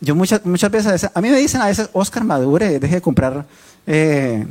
yo 0.00 0.14
muchas, 0.14 0.44
muchas 0.44 0.70
veces, 0.70 1.10
a 1.12 1.20
mí 1.20 1.30
me 1.30 1.38
dicen 1.38 1.60
a 1.60 1.66
veces, 1.66 1.88
Oscar, 1.92 2.24
madure, 2.24 2.78
deje 2.78 2.96
de 2.96 3.00
comprar 3.00 3.46
eh, 3.86 4.46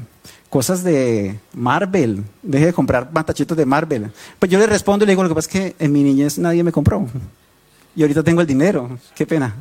cosas 0.50 0.84
de 0.84 1.40
Marvel, 1.54 2.24
deje 2.42 2.68
de 2.68 2.74
comprar 2.74 3.10
pantachitos 3.10 3.58
de 3.58 3.66
Marvel. 3.66 4.12
Pues 4.40 4.52
yo 4.52 4.60
le 4.60 4.68
respondo 4.68 5.04
y 5.04 5.08
le 5.08 5.12
digo, 5.12 5.24
lo 5.24 5.30
que 5.30 5.36
pasa 5.36 5.50
es 5.50 5.54
que 5.54 5.76
en 5.78 5.92
mi 5.92 6.04
niñez 6.04 6.38
nadie 6.38 6.64
me 6.64 6.72
compró. 6.72 7.08
Y 7.98 8.04
ahorita 8.04 8.22
tengo 8.22 8.42
el 8.42 8.48
dinero, 8.48 9.00
qué 9.16 9.26
pena. 9.26 9.56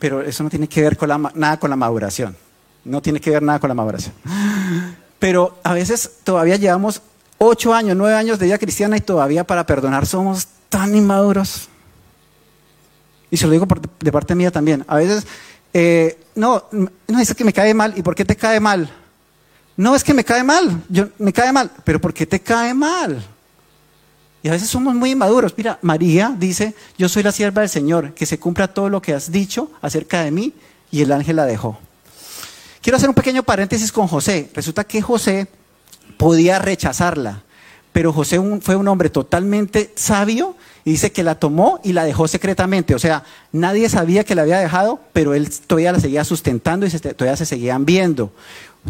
Pero 0.00 0.22
eso 0.22 0.42
no 0.42 0.50
tiene 0.50 0.68
que 0.68 0.82
ver 0.82 0.98
nada 1.36 1.56
con 1.56 1.70
la 1.70 1.76
maduración. 1.76 2.36
No 2.84 3.00
tiene 3.00 3.20
que 3.20 3.30
ver 3.30 3.44
nada 3.44 3.60
con 3.60 3.68
la 3.68 3.74
maduración. 3.74 4.12
Pero 5.20 5.56
a 5.62 5.72
veces 5.72 6.10
todavía 6.24 6.56
llevamos 6.56 7.00
ocho 7.38 7.72
años, 7.72 7.96
nueve 7.96 8.16
años 8.16 8.40
de 8.40 8.46
vida 8.46 8.58
cristiana 8.58 8.96
y 8.96 9.02
todavía 9.02 9.44
para 9.44 9.64
perdonar 9.64 10.04
somos 10.04 10.48
tan 10.68 10.96
inmaduros. 10.96 11.68
Y 13.30 13.36
se 13.36 13.46
lo 13.46 13.52
digo 13.52 13.68
de 14.00 14.10
parte 14.10 14.34
mía 14.34 14.50
también. 14.50 14.84
A 14.88 14.96
veces, 14.96 15.24
eh, 15.72 16.18
no, 16.34 16.64
no, 16.72 17.20
es 17.20 17.32
que 17.36 17.44
me 17.44 17.52
cae 17.52 17.72
mal. 17.72 17.94
¿Y 17.96 18.02
por 18.02 18.16
qué 18.16 18.24
te 18.24 18.34
cae 18.34 18.58
mal? 18.58 18.90
No, 19.76 19.94
es 19.94 20.02
que 20.02 20.12
me 20.12 20.24
cae 20.24 20.42
mal. 20.42 20.82
Yo, 20.88 21.06
me 21.18 21.32
cae 21.32 21.52
mal. 21.52 21.70
¿Pero 21.84 22.00
por 22.00 22.12
qué 22.12 22.26
te 22.26 22.40
cae 22.40 22.74
mal? 22.74 23.24
Y 24.42 24.48
a 24.48 24.52
veces 24.52 24.68
somos 24.68 24.94
muy 24.94 25.10
inmaduros. 25.10 25.54
Mira, 25.56 25.78
María 25.82 26.34
dice, 26.38 26.74
yo 26.96 27.08
soy 27.08 27.22
la 27.22 27.32
sierva 27.32 27.62
del 27.62 27.68
Señor, 27.68 28.14
que 28.14 28.26
se 28.26 28.38
cumpla 28.38 28.68
todo 28.68 28.88
lo 28.88 29.02
que 29.02 29.14
has 29.14 29.32
dicho 29.32 29.70
acerca 29.80 30.22
de 30.22 30.30
mí. 30.30 30.52
Y 30.90 31.02
el 31.02 31.12
ángel 31.12 31.36
la 31.36 31.44
dejó. 31.44 31.78
Quiero 32.80 32.96
hacer 32.96 33.08
un 33.08 33.14
pequeño 33.14 33.42
paréntesis 33.42 33.92
con 33.92 34.06
José. 34.06 34.50
Resulta 34.54 34.84
que 34.84 35.02
José 35.02 35.48
podía 36.16 36.58
rechazarla, 36.58 37.42
pero 37.92 38.12
José 38.12 38.40
fue 38.60 38.76
un 38.76 38.88
hombre 38.88 39.10
totalmente 39.10 39.92
sabio 39.94 40.56
y 40.84 40.92
dice 40.92 41.12
que 41.12 41.22
la 41.22 41.34
tomó 41.34 41.80
y 41.84 41.92
la 41.92 42.04
dejó 42.04 42.28
secretamente. 42.28 42.94
O 42.94 42.98
sea, 42.98 43.24
nadie 43.52 43.88
sabía 43.88 44.24
que 44.24 44.34
la 44.34 44.42
había 44.42 44.58
dejado, 44.58 45.00
pero 45.12 45.34
él 45.34 45.50
todavía 45.66 45.92
la 45.92 46.00
seguía 46.00 46.24
sustentando 46.24 46.86
y 46.86 46.90
todavía 46.90 47.36
se 47.36 47.44
seguían 47.44 47.84
viendo. 47.84 48.32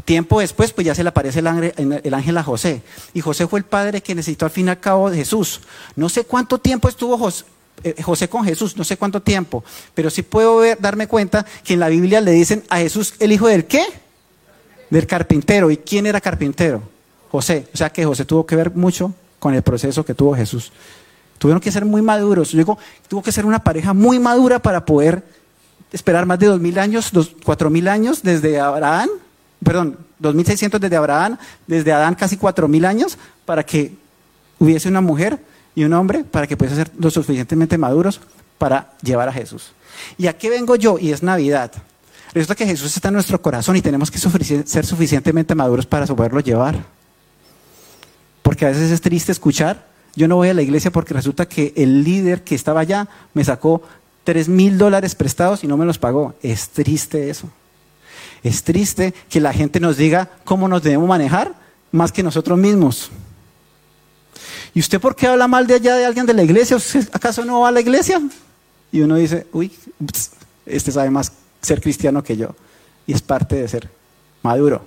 Tiempo 0.04 0.40
después, 0.40 0.72
pues 0.72 0.86
ya 0.86 0.94
se 0.94 1.02
le 1.02 1.08
aparece 1.08 1.40
el 1.40 1.46
ángel, 1.46 2.00
el 2.04 2.14
ángel 2.14 2.36
a 2.38 2.42
José. 2.42 2.82
Y 3.14 3.20
José 3.20 3.46
fue 3.46 3.58
el 3.58 3.64
padre 3.64 4.02
que 4.02 4.14
necesitó 4.14 4.44
al 4.44 4.50
fin 4.50 4.66
y 4.66 4.70
al 4.70 4.80
cabo 4.80 5.10
de 5.10 5.16
Jesús. 5.16 5.60
No 5.96 6.08
sé 6.08 6.24
cuánto 6.24 6.58
tiempo 6.58 6.88
estuvo 6.88 7.18
José, 7.18 7.44
eh, 7.84 8.02
José 8.02 8.28
con 8.28 8.44
Jesús, 8.44 8.76
no 8.76 8.84
sé 8.84 8.96
cuánto 8.96 9.22
tiempo, 9.22 9.64
pero 9.94 10.10
sí 10.10 10.22
puedo 10.22 10.62
darme 10.78 11.06
cuenta 11.06 11.46
que 11.64 11.74
en 11.74 11.80
la 11.80 11.88
Biblia 11.88 12.20
le 12.20 12.32
dicen 12.32 12.64
a 12.68 12.78
Jesús 12.78 13.14
el 13.18 13.32
hijo 13.32 13.46
del 13.46 13.66
qué? 13.66 13.84
Del 14.90 15.06
carpintero. 15.06 15.70
¿Y 15.70 15.76
quién 15.76 16.06
era 16.06 16.20
carpintero? 16.20 16.82
José. 17.30 17.68
O 17.72 17.76
sea 17.76 17.90
que 17.90 18.04
José 18.04 18.24
tuvo 18.24 18.46
que 18.46 18.56
ver 18.56 18.72
mucho 18.72 19.12
con 19.38 19.54
el 19.54 19.62
proceso 19.62 20.04
que 20.04 20.14
tuvo 20.14 20.34
Jesús. 20.34 20.72
Tuvieron 21.38 21.60
que 21.60 21.70
ser 21.70 21.84
muy 21.84 22.02
maduros. 22.02 22.50
Yo 22.50 22.58
digo, 22.58 22.78
tuvo 23.06 23.22
que 23.22 23.32
ser 23.32 23.46
una 23.46 23.62
pareja 23.62 23.94
muy 23.94 24.18
madura 24.18 24.58
para 24.58 24.84
poder 24.84 25.22
esperar 25.92 26.26
más 26.26 26.38
de 26.38 26.46
dos 26.46 26.60
mil 26.60 26.78
años, 26.78 27.12
cuatro 27.44 27.70
mil 27.70 27.88
años 27.88 28.22
desde 28.22 28.58
Abraham, 28.60 29.08
perdón, 29.62 29.98
dos 30.18 30.34
mil 30.34 30.46
seiscientos 30.46 30.80
desde 30.80 30.96
Abraham, 30.96 31.36
desde 31.66 31.92
Adán 31.92 32.14
casi 32.14 32.36
cuatro 32.36 32.68
mil 32.68 32.84
años 32.84 33.18
para 33.44 33.64
que 33.64 33.96
hubiese 34.58 34.88
una 34.88 35.00
mujer 35.00 35.38
y 35.74 35.84
un 35.84 35.92
hombre 35.92 36.24
para 36.24 36.46
que 36.46 36.56
pudiesen 36.56 36.86
ser 36.86 36.92
lo 36.98 37.10
suficientemente 37.10 37.78
maduros 37.78 38.20
para 38.58 38.92
llevar 39.02 39.28
a 39.28 39.32
Jesús. 39.32 39.72
¿Y 40.16 40.26
a 40.26 40.36
qué 40.36 40.50
vengo 40.50 40.76
yo? 40.76 40.98
Y 40.98 41.12
es 41.12 41.22
Navidad. 41.22 41.72
Resulta 42.34 42.54
que 42.54 42.66
Jesús 42.66 42.94
está 42.94 43.08
en 43.08 43.14
nuestro 43.14 43.40
corazón 43.40 43.76
y 43.76 43.82
tenemos 43.82 44.10
que 44.10 44.18
ser 44.18 44.84
suficientemente 44.84 45.54
maduros 45.54 45.86
para 45.86 46.06
poderlo 46.06 46.40
llevar. 46.40 46.76
Porque 48.42 48.66
a 48.66 48.68
veces 48.68 48.90
es 48.90 49.00
triste 49.00 49.32
escuchar, 49.32 49.86
yo 50.14 50.28
no 50.28 50.36
voy 50.36 50.48
a 50.48 50.54
la 50.54 50.62
iglesia 50.62 50.90
porque 50.90 51.14
resulta 51.14 51.46
que 51.46 51.72
el 51.76 52.02
líder 52.02 52.42
que 52.42 52.54
estaba 52.54 52.80
allá 52.80 53.08
me 53.34 53.44
sacó 53.44 53.82
tres 54.24 54.48
mil 54.48 54.76
dólares 54.78 55.14
prestados 55.14 55.64
y 55.64 55.66
no 55.66 55.76
me 55.76 55.86
los 55.86 55.98
pagó. 55.98 56.34
Es 56.42 56.70
triste 56.70 57.30
eso. 57.30 57.48
Es 58.42 58.62
triste 58.62 59.14
que 59.28 59.40
la 59.40 59.52
gente 59.52 59.80
nos 59.80 59.96
diga 59.96 60.30
cómo 60.44 60.68
nos 60.68 60.82
debemos 60.82 61.08
manejar 61.08 61.54
más 61.92 62.12
que 62.12 62.22
nosotros 62.22 62.58
mismos. 62.58 63.10
¿Y 64.74 64.80
usted 64.80 65.00
por 65.00 65.16
qué 65.16 65.26
habla 65.26 65.48
mal 65.48 65.66
de 65.66 65.74
allá 65.74 65.96
de 65.96 66.04
alguien 66.04 66.26
de 66.26 66.34
la 66.34 66.42
iglesia? 66.42 66.76
¿Acaso 67.12 67.44
no 67.44 67.60
va 67.60 67.68
a 67.68 67.72
la 67.72 67.80
iglesia? 67.80 68.20
Y 68.92 69.00
uno 69.00 69.16
dice, 69.16 69.46
uy, 69.52 69.72
este 70.66 70.92
sabe 70.92 71.10
más 71.10 71.32
ser 71.62 71.80
cristiano 71.80 72.22
que 72.22 72.36
yo. 72.36 72.54
Y 73.06 73.12
es 73.12 73.22
parte 73.22 73.56
de 73.56 73.68
ser 73.68 73.90
maduro. 74.42 74.84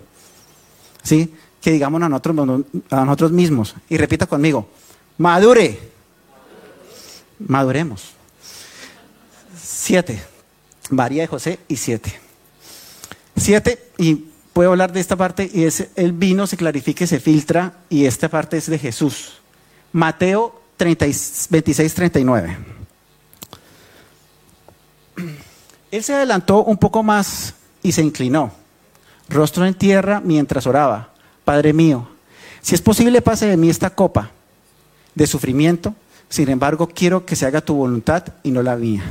¿Sí? 1.03 1.33
que 1.61 1.71
digamos 1.71 2.01
a 2.01 2.09
nosotros, 2.09 3.31
mismos. 3.31 3.75
Y 3.87 3.97
repita 3.97 4.25
conmigo, 4.25 4.67
madure. 5.17 5.79
Maduremos. 7.39 8.11
Siete. 9.55 10.21
María 10.89 11.21
de 11.21 11.27
José 11.27 11.59
y 11.67 11.77
siete. 11.77 12.19
Siete, 13.35 13.91
y 13.97 14.27
puedo 14.53 14.71
hablar 14.71 14.91
de 14.91 14.99
esta 14.99 15.15
parte, 15.15 15.49
y 15.53 15.63
es 15.63 15.89
el 15.95 16.13
vino 16.13 16.47
se 16.47 16.57
clarifica 16.57 17.03
y 17.03 17.07
se 17.07 17.19
filtra, 17.19 17.73
y 17.89 18.05
esta 18.05 18.29
parte 18.29 18.57
es 18.57 18.67
de 18.67 18.79
Jesús. 18.79 19.39
Mateo 19.93 20.61
30, 20.77 21.05
26, 21.49 21.93
39. 21.93 22.57
Él 25.91 26.03
se 26.03 26.13
adelantó 26.13 26.63
un 26.63 26.77
poco 26.77 27.03
más 27.03 27.53
y 27.83 27.91
se 27.91 28.01
inclinó, 28.01 28.51
rostro 29.29 29.65
en 29.65 29.73
tierra 29.73 30.21
mientras 30.23 30.65
oraba. 30.65 31.09
Padre 31.43 31.73
mío, 31.73 32.07
si 32.61 32.75
es 32.75 32.81
posible 32.81 33.21
pase 33.21 33.47
de 33.47 33.57
mí 33.57 33.69
esta 33.69 33.89
copa 33.89 34.31
de 35.15 35.27
sufrimiento, 35.27 35.93
sin 36.29 36.49
embargo 36.49 36.87
quiero 36.87 37.25
que 37.25 37.35
se 37.35 37.45
haga 37.45 37.61
tu 37.61 37.75
voluntad 37.75 38.23
y 38.43 38.51
no 38.51 38.63
la 38.63 38.75
mía. 38.75 39.03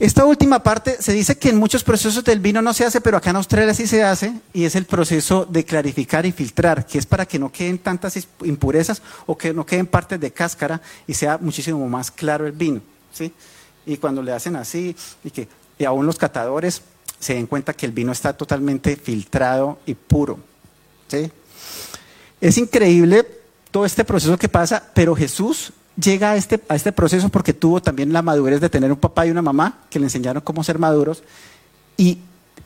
Esta 0.00 0.24
última 0.24 0.62
parte 0.62 1.02
se 1.02 1.12
dice 1.12 1.36
que 1.36 1.48
en 1.48 1.56
muchos 1.56 1.82
procesos 1.82 2.22
del 2.22 2.38
vino 2.38 2.62
no 2.62 2.72
se 2.72 2.84
hace, 2.84 3.00
pero 3.00 3.16
acá 3.16 3.30
en 3.30 3.36
Australia 3.36 3.74
sí 3.74 3.88
se 3.88 4.04
hace, 4.04 4.32
y 4.52 4.64
es 4.64 4.76
el 4.76 4.84
proceso 4.84 5.44
de 5.44 5.64
clarificar 5.64 6.24
y 6.24 6.30
filtrar, 6.30 6.86
que 6.86 6.98
es 6.98 7.06
para 7.06 7.26
que 7.26 7.38
no 7.38 7.50
queden 7.50 7.78
tantas 7.78 8.16
impurezas 8.44 9.02
o 9.26 9.36
que 9.36 9.52
no 9.52 9.66
queden 9.66 9.86
partes 9.88 10.20
de 10.20 10.30
cáscara 10.30 10.80
y 11.06 11.14
sea 11.14 11.38
muchísimo 11.38 11.88
más 11.88 12.12
claro 12.12 12.46
el 12.46 12.52
vino. 12.52 12.80
¿sí? 13.12 13.32
Y 13.86 13.96
cuando 13.96 14.22
le 14.22 14.32
hacen 14.32 14.54
así, 14.54 14.94
y 15.24 15.30
que 15.30 15.48
y 15.78 15.84
aún 15.84 16.06
los 16.06 16.18
catadores 16.18 16.82
se 17.18 17.34
den 17.34 17.46
cuenta 17.46 17.72
que 17.72 17.86
el 17.86 17.92
vino 17.92 18.12
está 18.12 18.32
totalmente 18.32 18.96
filtrado 18.96 19.78
y 19.86 19.94
puro. 19.94 20.38
¿sí? 21.08 21.30
Es 22.40 22.58
increíble 22.58 23.26
todo 23.70 23.84
este 23.84 24.04
proceso 24.04 24.38
que 24.38 24.48
pasa, 24.48 24.82
pero 24.94 25.14
Jesús 25.14 25.72
llega 26.00 26.32
a 26.32 26.36
este, 26.36 26.60
a 26.68 26.76
este 26.76 26.92
proceso 26.92 27.28
porque 27.28 27.52
tuvo 27.52 27.82
también 27.82 28.12
la 28.12 28.22
madurez 28.22 28.60
de 28.60 28.68
tener 28.68 28.92
un 28.92 28.98
papá 28.98 29.26
y 29.26 29.30
una 29.30 29.42
mamá 29.42 29.80
que 29.90 29.98
le 29.98 30.06
enseñaron 30.06 30.42
cómo 30.42 30.62
ser 30.64 30.78
maduros. 30.78 31.22
Y 31.96 32.18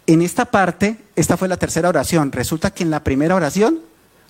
en 0.06 0.22
esta 0.22 0.46
parte, 0.46 0.98
esta 1.16 1.36
fue 1.36 1.48
la 1.48 1.56
tercera 1.56 1.88
oración. 1.88 2.32
Resulta 2.32 2.70
que 2.72 2.82
en 2.82 2.90
la 2.90 3.02
primera 3.02 3.34
oración 3.34 3.80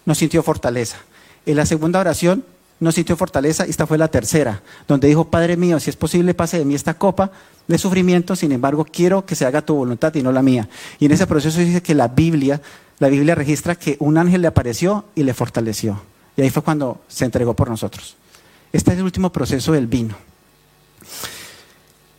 no 0.05 0.15
sintió 0.15 0.43
fortaleza. 0.43 0.99
En 1.47 1.57
la 1.57 1.67
segunda 1.67 2.01
oración 2.01 2.45
no 2.79 2.91
sintió 2.91 3.17
fortaleza, 3.17 3.65
y 3.65 3.71
esta 3.71 3.87
fue 3.87 3.97
la 3.97 4.09
tercera, 4.09 4.61
donde 4.89 5.07
dijo, 5.07 5.29
Padre 5.29 5.57
mío, 5.57 5.79
si 5.79 5.89
es 5.89 5.95
posible, 5.95 6.35
pase 6.35 6.59
de 6.59 6.65
mí 6.65 6.75
esta 6.75 6.95
copa 6.95 7.31
de 7.69 7.79
sufrimiento, 7.79 8.35
sin 8.35 8.51
embargo, 8.51 8.85
quiero 8.85 9.25
que 9.25 9.37
se 9.37 9.47
haga 9.47 9.63
tu 9.63 9.77
voluntad 9.77 10.13
y 10.17 10.23
no 10.23 10.33
la 10.33 10.43
mía. 10.43 10.69
Y 10.99 11.07
en 11.07 11.13
ese 11.13 11.29
proceso 11.29 11.61
dice 11.61 11.81
que 11.81 11.95
la 11.95 12.09
Biblia, 12.09 12.61
la 12.99 13.09
Biblia 13.09 13.37
registra 13.37 13.77
que 13.77 13.97
un 14.01 14.19
ángel 14.19 14.43
le 14.43 14.49
apareció 14.49 15.05
y 15.15 15.23
le 15.23 15.33
fortaleció. 15.33 16.03
Y 16.37 16.43
ahí 16.43 16.51
fue 16.51 16.63
cuando 16.63 17.03
se 17.07 17.25
entregó 17.25 17.55
por 17.55 17.71
nosotros. 17.71 18.17
Este 18.73 18.93
es 18.93 18.99
el 18.99 19.05
último 19.05 19.31
proceso 19.31 19.73
del 19.73 19.87
vino. 19.87 20.15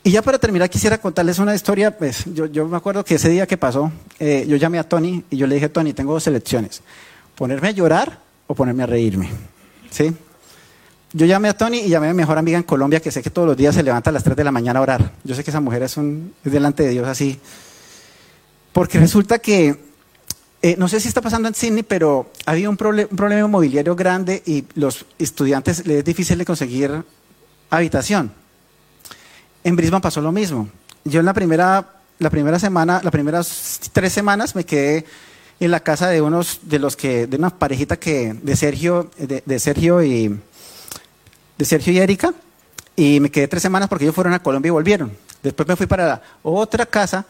Y 0.04 0.12
ya 0.12 0.22
para 0.22 0.38
terminar, 0.38 0.70
quisiera 0.70 0.98
contarles 0.98 1.40
una 1.40 1.56
historia. 1.56 1.98
Pues, 1.98 2.26
yo, 2.26 2.68
me 2.68 2.76
acuerdo 2.76 3.06
que 3.06 3.16
ese 3.16 3.30
día 3.30 3.48
que 3.48 3.58
pasó, 3.58 3.92
eh, 4.20 4.46
yo 4.48 4.58
llamé 4.58 4.78
a 4.78 4.84
Tony 4.84 5.24
y 5.30 5.38
yo 5.38 5.48
le 5.48 5.56
dije, 5.56 5.70
Tony, 5.70 5.94
tengo 5.94 6.14
dos 6.14 6.28
elecciones. 6.28 6.82
Ponerme 7.36 7.70
a 7.70 7.72
llorar 7.72 8.20
o 8.48 8.54
ponerme 8.54 8.84
a 8.84 8.86
reírme. 8.86 9.30
¿Sí? 9.90 10.14
Yo 11.14 11.26
llamé 11.26 11.48
a 11.48 11.58
Tony 11.58 11.78
y 11.80 11.90
llamé 11.90 12.10
a 12.10 12.14
mi 12.14 12.18
mejor 12.18 12.38
amiga 12.38 12.58
en 12.58 12.64
Colombia, 12.64 13.00
que 13.00 13.12
sé 13.12 13.22
que 13.22 13.30
todos 13.30 13.48
los 13.48 13.56
días 13.56 13.76
se 13.76 13.84
levanta 13.84 14.10
a 14.10 14.14
las 14.14 14.24
3 14.24 14.36
de 14.36 14.44
la 14.44 14.52
mañana 14.52 14.80
a 14.80 14.82
orar. 14.82 15.12
Yo 15.24 15.36
sé 15.36 15.44
que 15.44 15.52
esa 15.52 15.62
mujer 15.62 15.84
es, 15.84 15.96
un, 15.96 16.34
delante 16.44 16.84
de 16.84 16.90
Dios 16.90 17.08
así. 17.08 17.40
Porque 18.74 19.00
resulta 19.00 19.40
que, 19.40 19.93
eh, 20.64 20.76
no 20.78 20.88
sé 20.88 21.02
si 21.02 21.10
está 21.10 21.20
pasando 21.20 21.50
en 21.50 21.56
Sydney, 21.56 21.84
pero 21.84 22.32
había 22.46 22.70
un, 22.70 22.78
un 22.82 23.18
problema 23.18 23.42
inmobiliario 23.42 23.98
grande 23.98 24.42
y 24.46 24.64
los 24.76 25.06
estudiantes 25.20 25.86
les 25.86 25.98
es 25.98 26.06
difícil 26.06 26.38
de 26.38 26.46
conseguir 26.46 27.04
habitación. 27.70 28.32
En 29.66 29.76
Brisbane 29.76 30.02
pasó 30.02 30.22
lo 30.22 30.32
mismo. 30.32 30.70
Yo 31.04 31.20
en 31.20 31.26
la 31.26 31.34
primera, 31.34 31.96
la 32.18 32.30
primera 32.30 32.60
semana, 32.60 33.02
las 33.04 33.12
primeras 33.12 33.82
tres 33.92 34.14
semanas 34.14 34.56
me 34.56 34.66
quedé 34.66 35.06
en 35.60 35.70
la 35.70 35.82
casa 35.82 36.08
de 36.08 36.22
unos 36.22 36.62
de 36.64 36.80
los 36.80 36.96
que, 36.96 37.28
de 37.28 37.36
una 37.36 37.50
parejita 37.50 37.98
que, 37.98 38.34
de 38.34 38.56
Sergio, 38.56 39.12
de 39.18 39.60
Sergio 39.60 40.02
y 40.02 40.40
de 41.58 41.66
Sergio 41.66 41.92
y 41.92 42.00
Erika 42.00 42.34
y 42.96 43.20
me 43.20 43.30
quedé 43.30 43.50
tres 43.50 43.64
semanas 43.64 43.90
porque 43.90 44.06
ellos 44.06 44.16
fueron 44.16 44.34
a 44.34 44.42
Colombia 44.42 44.70
y 44.70 44.72
volvieron. 44.72 45.12
Después 45.42 45.68
me 45.68 45.76
fui 45.76 45.88
para 45.88 46.22
otra 46.42 46.86
casa 46.86 47.26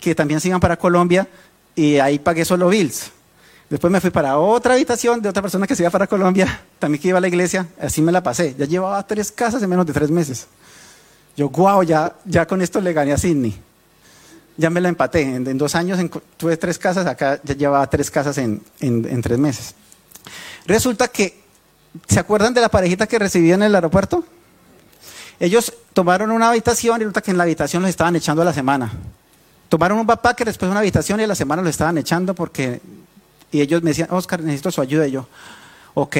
que 0.00 0.14
también 0.14 0.40
se 0.40 0.46
iban 0.46 0.60
para 0.60 0.76
Colombia 0.76 1.26
y 1.78 2.00
ahí 2.00 2.18
pagué 2.18 2.44
solo 2.44 2.68
bills. 2.68 3.12
Después 3.70 3.92
me 3.92 4.00
fui 4.00 4.10
para 4.10 4.36
otra 4.36 4.74
habitación 4.74 5.22
de 5.22 5.28
otra 5.28 5.42
persona 5.42 5.64
que 5.64 5.76
se 5.76 5.84
iba 5.84 5.90
para 5.90 6.08
Colombia, 6.08 6.60
también 6.80 7.00
que 7.00 7.08
iba 7.08 7.18
a 7.18 7.20
la 7.20 7.28
iglesia, 7.28 7.68
así 7.80 8.02
me 8.02 8.10
la 8.10 8.20
pasé. 8.20 8.56
Ya 8.58 8.64
llevaba 8.64 9.06
tres 9.06 9.30
casas 9.30 9.62
en 9.62 9.70
menos 9.70 9.86
de 9.86 9.92
tres 9.92 10.10
meses. 10.10 10.48
Yo, 11.36 11.48
wow, 11.50 11.84
ya, 11.84 12.16
ya 12.24 12.46
con 12.46 12.62
esto 12.62 12.80
le 12.80 12.92
gané 12.92 13.12
a 13.12 13.18
Sidney. 13.18 13.54
Ya 14.56 14.70
me 14.70 14.80
la 14.80 14.88
empaté. 14.88 15.22
En, 15.22 15.56
dos 15.56 15.76
años 15.76 16.00
tuve 16.36 16.56
tres 16.56 16.78
casas, 16.78 17.06
acá 17.06 17.40
ya 17.44 17.54
llevaba 17.54 17.88
tres 17.88 18.10
casas 18.10 18.38
en, 18.38 18.60
en, 18.80 19.22
tres 19.22 19.38
meses. 19.38 19.76
Resulta 20.66 21.06
que, 21.06 21.40
¿se 22.08 22.18
acuerdan 22.18 22.54
de 22.54 22.60
la 22.60 22.70
parejita 22.70 23.06
que 23.06 23.20
recibí 23.20 23.52
en 23.52 23.62
el 23.62 23.72
aeropuerto? 23.72 24.24
Ellos 25.38 25.72
tomaron 25.92 26.32
una 26.32 26.48
habitación 26.48 26.96
y 26.96 27.04
resulta 27.04 27.20
que 27.20 27.30
en 27.30 27.36
la 27.36 27.44
habitación 27.44 27.82
los 27.82 27.90
estaban 27.90 28.16
echando 28.16 28.42
a 28.42 28.46
la 28.46 28.52
semana. 28.52 28.90
Tomaron 29.68 29.98
un 29.98 30.06
que 30.36 30.44
después 30.44 30.68
de 30.68 30.70
una 30.70 30.80
habitación 30.80 31.20
y 31.20 31.24
a 31.24 31.26
la 31.26 31.34
semana 31.34 31.62
lo 31.62 31.68
estaban 31.68 31.98
echando 31.98 32.34
porque... 32.34 32.80
Y 33.50 33.60
ellos 33.60 33.82
me 33.82 33.90
decían, 33.90 34.08
Oscar, 34.10 34.42
necesito 34.42 34.70
su 34.70 34.80
ayuda. 34.80 35.06
Y 35.06 35.12
yo, 35.12 35.26
ok. 35.94 36.16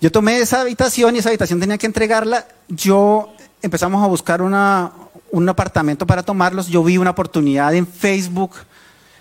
Yo 0.00 0.10
tomé 0.12 0.38
esa 0.38 0.60
habitación 0.60 1.14
y 1.14 1.20
esa 1.20 1.28
habitación 1.28 1.60
tenía 1.60 1.78
que 1.78 1.86
entregarla. 1.86 2.46
Yo 2.68 3.32
empezamos 3.62 4.02
a 4.02 4.06
buscar 4.06 4.42
una, 4.42 4.92
un 5.30 5.48
apartamento 5.48 6.06
para 6.06 6.22
tomarlos. 6.22 6.66
Yo 6.66 6.82
vi 6.84 6.98
una 6.98 7.10
oportunidad 7.10 7.74
en 7.74 7.86
Facebook, 7.86 8.52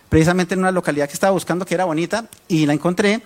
precisamente 0.09 0.53
en 0.53 0.59
una 0.59 0.71
localidad 0.71 1.07
que 1.07 1.13
estaba 1.13 1.31
buscando 1.31 1.65
que 1.65 1.75
era 1.75 1.85
bonita, 1.85 2.25
y 2.47 2.65
la 2.65 2.73
encontré. 2.73 3.21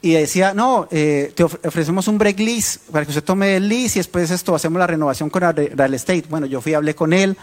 Y 0.00 0.12
decía, 0.12 0.52
no, 0.52 0.88
eh, 0.90 1.32
te 1.36 1.44
ofrecemos 1.44 2.08
un 2.08 2.18
break 2.18 2.40
lease 2.40 2.80
para 2.90 3.04
que 3.04 3.10
usted 3.10 3.22
tome 3.22 3.56
el 3.56 3.68
lease 3.68 3.98
y 3.98 4.00
después 4.00 4.30
esto 4.32 4.52
hacemos 4.54 4.80
la 4.80 4.86
renovación 4.86 5.30
con 5.30 5.42
real 5.42 5.94
estate. 5.94 6.24
Bueno, 6.28 6.46
yo 6.46 6.60
fui, 6.60 6.74
hablé 6.74 6.94
con 6.94 7.12
él. 7.12 7.36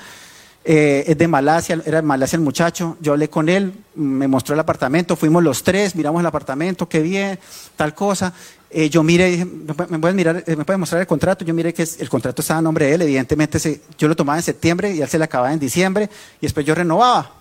Eh, 0.66 1.06
es 1.08 1.18
de 1.18 1.28
Malasia, 1.28 1.82
era 1.86 2.02
de 2.02 2.08
Malasia 2.08 2.36
el 2.36 2.44
muchacho, 2.44 2.98
yo 3.00 3.14
hablé 3.14 3.30
con 3.30 3.48
él, 3.48 3.74
me 3.96 4.28
mostró 4.28 4.54
el 4.54 4.60
apartamento, 4.60 5.16
fuimos 5.16 5.42
los 5.42 5.64
tres, 5.64 5.96
miramos 5.96 6.20
el 6.20 6.26
apartamento, 6.26 6.88
qué 6.88 7.02
bien, 7.02 7.40
tal 7.76 7.96
cosa. 7.96 8.34
Eh, 8.70 8.90
yo 8.90 9.02
miré, 9.02 9.46
¿me 9.46 10.00
puedes, 10.00 10.16
mirar, 10.16 10.44
eh, 10.46 10.56
¿me 10.56 10.66
puedes 10.66 10.80
mostrar 10.80 11.02
el 11.02 11.08
contrato? 11.08 11.46
Yo 11.46 11.54
miré 11.54 11.74
que 11.74 11.88
el 12.00 12.10
contrato 12.10 12.42
estaba 12.42 12.60
a 12.60 12.62
nombre 12.62 12.86
de 12.86 12.96
él, 12.96 13.02
evidentemente 13.04 13.82
yo 13.98 14.08
lo 14.08 14.16
tomaba 14.16 14.38
en 14.38 14.44
septiembre 14.44 14.94
y 14.94 15.02
él 15.02 15.08
se 15.08 15.18
le 15.18 15.24
acababa 15.24 15.54
en 15.54 15.60
diciembre 15.60 16.10
y 16.40 16.46
después 16.46 16.66
yo 16.66 16.76
renovaba. 16.76 17.32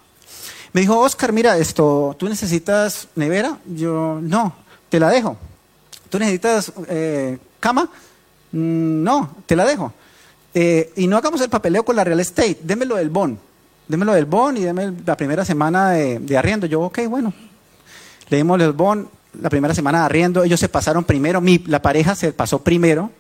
Me 0.73 0.81
dijo, 0.81 0.99
Oscar, 0.99 1.33
mira, 1.33 1.59
esto, 1.59 2.14
¿tú 2.19 2.29
necesitas 2.29 3.09
nevera? 3.16 3.59
Yo, 3.66 4.21
no, 4.23 4.55
te 4.89 5.01
la 5.01 5.11
dejo. 5.11 5.37
¿Tú 6.09 6.19
necesitas 6.19 6.73
cama? 7.61 7.91
Mm, 8.53 9.03
no, 9.03 9.37
te 9.45 9.57
la 9.57 9.66
dejo. 9.66 9.93
Eh, 10.55 10.92
y 10.96 11.07
no 11.07 11.16
hagamos 11.16 11.40
el 11.40 11.51
papeleo 11.51 11.84
con 11.84 11.96
la 11.96 12.05
real 12.05 12.20
estate, 12.20 12.59
démelo 12.62 12.96
del 12.96 13.11
bon. 13.11 13.38
Démelo 13.86 14.12
del 14.12 14.26
bon 14.26 14.57
y 14.57 14.61
déme 14.61 14.92
la 15.05 15.16
primera 15.16 15.44
semana 15.44 15.90
de, 15.90 16.36
arriendo. 16.36 16.66
Yo, 16.66 16.82
ok, 16.82 17.01
bueno. 17.09 17.32
Le 18.28 18.36
dimos 18.36 18.61
el 18.61 18.72
bon 18.72 19.09
la 19.40 19.49
primera 19.49 19.74
semana 19.74 20.01
de 20.01 20.05
arriendo. 20.05 20.44
Ellos 20.44 20.61
se 20.61 20.68
pasaron 20.68 21.05
primero, 21.05 21.40
mi, 21.40 21.59
la 21.66 21.80
pareja 21.80 22.14
se 22.14 22.32
pasó 22.32 22.62
primero. 22.62 23.11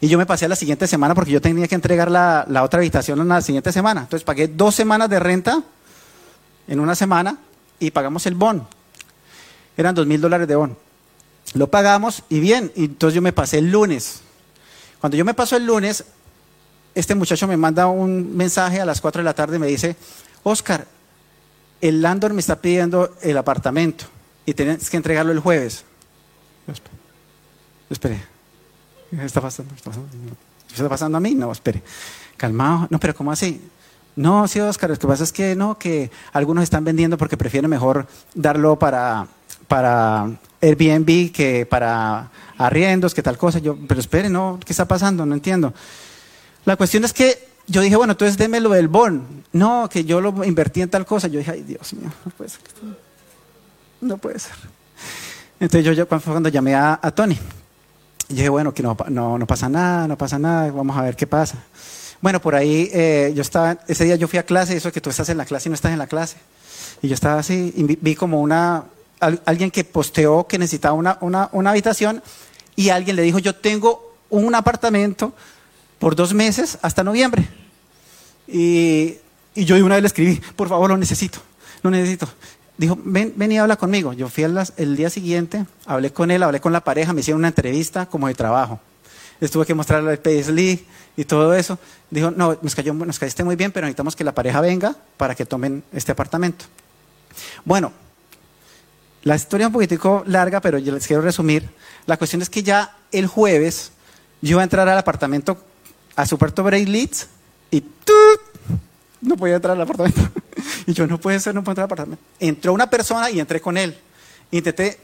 Y 0.00 0.08
yo 0.08 0.18
me 0.18 0.26
pasé 0.26 0.44
a 0.44 0.48
la 0.48 0.56
siguiente 0.56 0.86
semana 0.86 1.14
porque 1.14 1.30
yo 1.30 1.40
tenía 1.40 1.66
que 1.68 1.74
entregar 1.74 2.10
la, 2.10 2.44
otra 2.62 2.80
habitación 2.80 3.18
en 3.20 3.28
la 3.28 3.40
siguiente 3.40 3.72
semana. 3.72 4.02
Entonces 4.02 4.24
pagué 4.24 4.46
dos 4.46 4.74
semanas 4.74 5.08
de 5.08 5.18
renta 5.18 5.62
en 6.68 6.80
una 6.80 6.94
semana 6.94 7.38
y 7.80 7.90
pagamos 7.90 8.26
el 8.26 8.34
bon. 8.34 8.66
Eran 9.76 9.94
dos 9.94 10.06
mil 10.06 10.20
dólares 10.20 10.48
de 10.48 10.56
bon. 10.56 10.76
Lo 11.54 11.70
pagamos 11.70 12.24
y 12.28 12.40
bien, 12.40 12.72
y 12.74 12.86
entonces 12.86 13.14
yo 13.14 13.22
me 13.22 13.32
pasé 13.32 13.58
el 13.58 13.70
lunes. 13.70 14.20
Cuando 15.00 15.16
yo 15.16 15.24
me 15.24 15.34
paso 15.34 15.56
el 15.56 15.66
lunes, 15.66 16.04
este 16.94 17.14
muchacho 17.14 17.46
me 17.46 17.56
manda 17.56 17.86
un 17.86 18.36
mensaje 18.36 18.80
a 18.80 18.84
las 18.84 19.00
4 19.00 19.20
de 19.20 19.24
la 19.24 19.34
tarde 19.34 19.56
y 19.56 19.58
me 19.58 19.66
dice, 19.66 19.96
Oscar, 20.42 20.86
el 21.80 22.00
landlord 22.00 22.32
me 22.32 22.40
está 22.40 22.56
pidiendo 22.56 23.14
el 23.20 23.36
apartamento 23.36 24.06
y 24.46 24.54
tienes 24.54 24.88
que 24.88 24.96
entregarlo 24.96 25.32
el 25.32 25.40
jueves. 25.40 25.84
Espere, 27.90 28.20
¿qué 29.10 29.24
está 29.24 29.40
pasando? 29.40 29.74
¿Qué 29.74 30.74
está 30.74 30.88
pasando 30.88 31.18
a 31.18 31.20
mí? 31.20 31.34
No, 31.34 31.52
espere. 31.52 31.82
Calmado. 32.36 32.88
No, 32.90 32.98
pero 32.98 33.14
¿cómo 33.14 33.30
así? 33.30 33.60
No, 34.16 34.48
sí, 34.48 34.60
Oscar, 34.60 34.88
lo 34.90 34.96
que 34.96 35.06
pasa 35.06 35.24
es 35.24 35.32
que 35.32 35.54
no, 35.54 35.78
que 35.78 36.10
algunos 36.32 36.64
están 36.64 36.84
vendiendo 36.84 37.18
porque 37.18 37.36
prefieren 37.36 37.70
mejor 37.70 38.06
darlo 38.34 38.78
para, 38.78 39.26
para 39.68 40.30
Airbnb 40.62 41.30
que 41.32 41.66
para 41.66 42.30
arriendos, 42.58 43.14
que 43.14 43.22
tal 43.22 43.38
cosa. 43.38 43.58
Yo, 43.58 43.76
pero 43.86 44.00
espere, 44.00 44.28
no, 44.28 44.58
¿qué 44.64 44.72
está 44.72 44.86
pasando? 44.86 45.26
No 45.26 45.34
entiendo. 45.34 45.72
La 46.64 46.76
cuestión 46.76 47.04
es 47.04 47.12
que 47.12 47.48
yo 47.66 47.80
dije, 47.80 47.96
bueno, 47.96 48.12
entonces 48.12 48.36
démelo 48.36 48.70
del 48.70 48.88
bon. 48.88 49.44
No, 49.52 49.88
que 49.88 50.04
yo 50.04 50.20
lo 50.20 50.44
invertí 50.44 50.82
en 50.82 50.90
tal 50.90 51.04
cosa. 51.04 51.28
Yo 51.28 51.38
dije, 51.38 51.50
ay, 51.52 51.62
Dios 51.62 51.92
mío, 51.94 52.10
no 52.24 52.30
puede 52.32 52.50
ser. 52.50 52.60
No 54.00 54.18
puede 54.18 54.38
ser. 54.38 54.54
Entonces 55.58 55.84
yo, 55.84 55.92
yo 55.92 56.06
cuando 56.06 56.48
llamé 56.48 56.74
a, 56.74 56.98
Tony, 57.14 57.34
yo 57.34 58.36
dije, 58.36 58.48
bueno, 58.48 58.74
que 58.74 58.82
no, 58.82 58.96
no, 59.08 59.38
no, 59.38 59.46
pasa 59.46 59.68
nada, 59.68 60.06
no 60.06 60.18
pasa 60.18 60.38
nada, 60.38 60.70
vamos 60.70 60.96
a 60.96 61.02
ver 61.02 61.16
qué 61.16 61.26
pasa. 61.26 61.56
Bueno, 62.20 62.40
por 62.40 62.54
ahí 62.54 62.90
eh, 62.92 63.32
yo 63.34 63.42
estaba, 63.42 63.78
ese 63.86 64.04
día 64.04 64.16
yo 64.16 64.28
fui 64.28 64.38
a 64.38 64.44
clase, 64.44 64.76
eso 64.76 64.92
que 64.92 65.00
tú 65.00 65.10
estás 65.10 65.28
en 65.28 65.38
la 65.38 65.44
clase 65.44 65.68
y 65.68 65.70
no 65.70 65.74
estás 65.74 65.92
en 65.92 65.98
la 65.98 66.06
clase. 66.06 66.36
Y 67.02 67.08
yo 67.08 67.14
estaba 67.14 67.40
así, 67.40 67.72
y 67.76 67.82
vi, 67.84 67.98
vi 68.00 68.14
como 68.14 68.40
una, 68.40 68.84
alguien 69.20 69.70
que 69.70 69.84
posteó 69.84 70.46
que 70.46 70.58
necesitaba 70.58 70.94
una, 70.94 71.18
una, 71.20 71.48
una 71.52 71.70
habitación 71.70 72.22
y 72.76 72.90
alguien 72.90 73.16
le 73.16 73.22
dijo, 73.22 73.38
yo 73.38 73.54
tengo 73.54 74.14
un 74.30 74.54
apartamento 74.54 75.32
por 75.98 76.14
dos 76.14 76.34
meses 76.34 76.78
hasta 76.82 77.02
noviembre. 77.02 77.48
Y, 78.46 79.14
y, 79.54 79.64
yo 79.64 79.74
de 79.74 79.82
una 79.82 79.96
vez 79.96 80.02
le 80.02 80.08
escribí, 80.08 80.40
por 80.54 80.68
favor, 80.68 80.90
lo 80.90 80.96
necesito, 80.96 81.40
lo 81.82 81.90
necesito. 81.90 82.28
Dijo, 82.78 82.98
ven, 83.02 83.32
ven 83.36 83.52
y 83.52 83.58
habla 83.58 83.76
conmigo. 83.76 84.12
Yo 84.12 84.28
fui 84.28 84.44
el 84.44 84.96
día 84.96 85.08
siguiente, 85.08 85.64
hablé 85.86 86.12
con 86.12 86.30
él, 86.30 86.42
hablé 86.42 86.60
con 86.60 86.72
la 86.72 86.84
pareja, 86.84 87.12
me 87.12 87.20
hicieron 87.20 87.40
una 87.40 87.48
entrevista 87.48 88.06
como 88.06 88.28
de 88.28 88.34
trabajo. 88.34 88.78
Les 89.40 89.50
tuve 89.50 89.66
que 89.66 89.74
mostrarle 89.74 90.12
el 90.12 90.18
Paisley 90.18 90.86
y 91.16 91.24
todo 91.24 91.54
eso. 91.54 91.78
Dijo, 92.10 92.30
no, 92.30 92.58
nos, 92.60 92.74
cayó, 92.74 92.92
nos 92.92 93.18
caíste 93.18 93.44
muy 93.44 93.56
bien, 93.56 93.72
pero 93.72 93.86
necesitamos 93.86 94.14
que 94.14 94.24
la 94.24 94.34
pareja 94.34 94.60
venga 94.60 94.94
para 95.16 95.34
que 95.34 95.46
tomen 95.46 95.82
este 95.92 96.12
apartamento. 96.12 96.66
Bueno, 97.64 97.92
la 99.26 99.34
historia 99.34 99.64
es 99.64 99.66
un 99.66 99.72
poquitico 99.72 100.22
larga, 100.28 100.60
pero 100.60 100.78
yo 100.78 100.94
les 100.94 101.04
quiero 101.04 101.20
resumir. 101.20 101.68
La 102.06 102.16
cuestión 102.16 102.42
es 102.42 102.48
que 102.48 102.62
ya 102.62 102.96
el 103.10 103.26
jueves 103.26 103.90
yo 104.40 104.52
iba 104.52 104.60
a 104.60 104.62
entrar 104.62 104.88
al 104.88 104.96
apartamento 104.96 105.58
a 106.14 106.24
Superto 106.24 106.62
Break 106.62 106.86
Leeds 106.86 107.26
y 107.72 107.82
no 109.22 109.36
podía 109.36 109.56
entrar 109.56 109.74
al 109.74 109.82
apartamento. 109.82 110.20
y 110.86 110.92
yo 110.92 111.08
no 111.08 111.18
puede 111.18 111.40
ser, 111.40 111.56
no 111.56 111.64
puedo 111.64 111.72
entrar 111.72 111.86
al 111.86 111.88
apartamento. 111.88 112.22
Entró 112.38 112.72
una 112.72 112.88
persona 112.88 113.28
y 113.28 113.40
entré 113.40 113.60
con 113.60 113.76
él. 113.76 113.98
Intenté, 114.52 115.00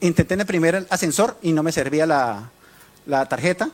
intenté 0.00 0.34
en 0.34 0.40
el 0.40 0.46
primer 0.46 0.86
ascensor 0.90 1.38
y 1.40 1.52
no 1.52 1.62
me 1.62 1.72
servía 1.72 2.04
la, 2.04 2.50
tarjeta. 3.30 3.70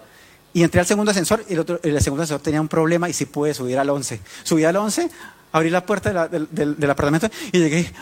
Y 0.53 0.63
entré 0.63 0.83
al 0.83 0.87
segundo 0.87 1.11
ascensor 1.11 1.45
y 1.49 1.55
el, 1.55 1.59
otro, 1.59 1.81
el 1.83 2.01
segundo 2.01 2.23
ascensor 2.23 2.45
tenía 2.45 2.61
un 2.61 2.69
problema 2.69 3.09
y 3.09 3.13
sí 3.13 3.27
pude 3.27 3.53
subir 3.53 3.77
al 3.81 3.91
11. 3.91 4.21
Subí 4.45 4.63
al 4.63 4.77
11, 4.77 5.11
abrí 5.51 5.69
la 5.69 5.85
puerta 5.85 6.29
del, 6.29 6.47
del 6.53 6.91
apartamento 6.91 7.29
y 7.51 7.59
llegué 7.59 7.93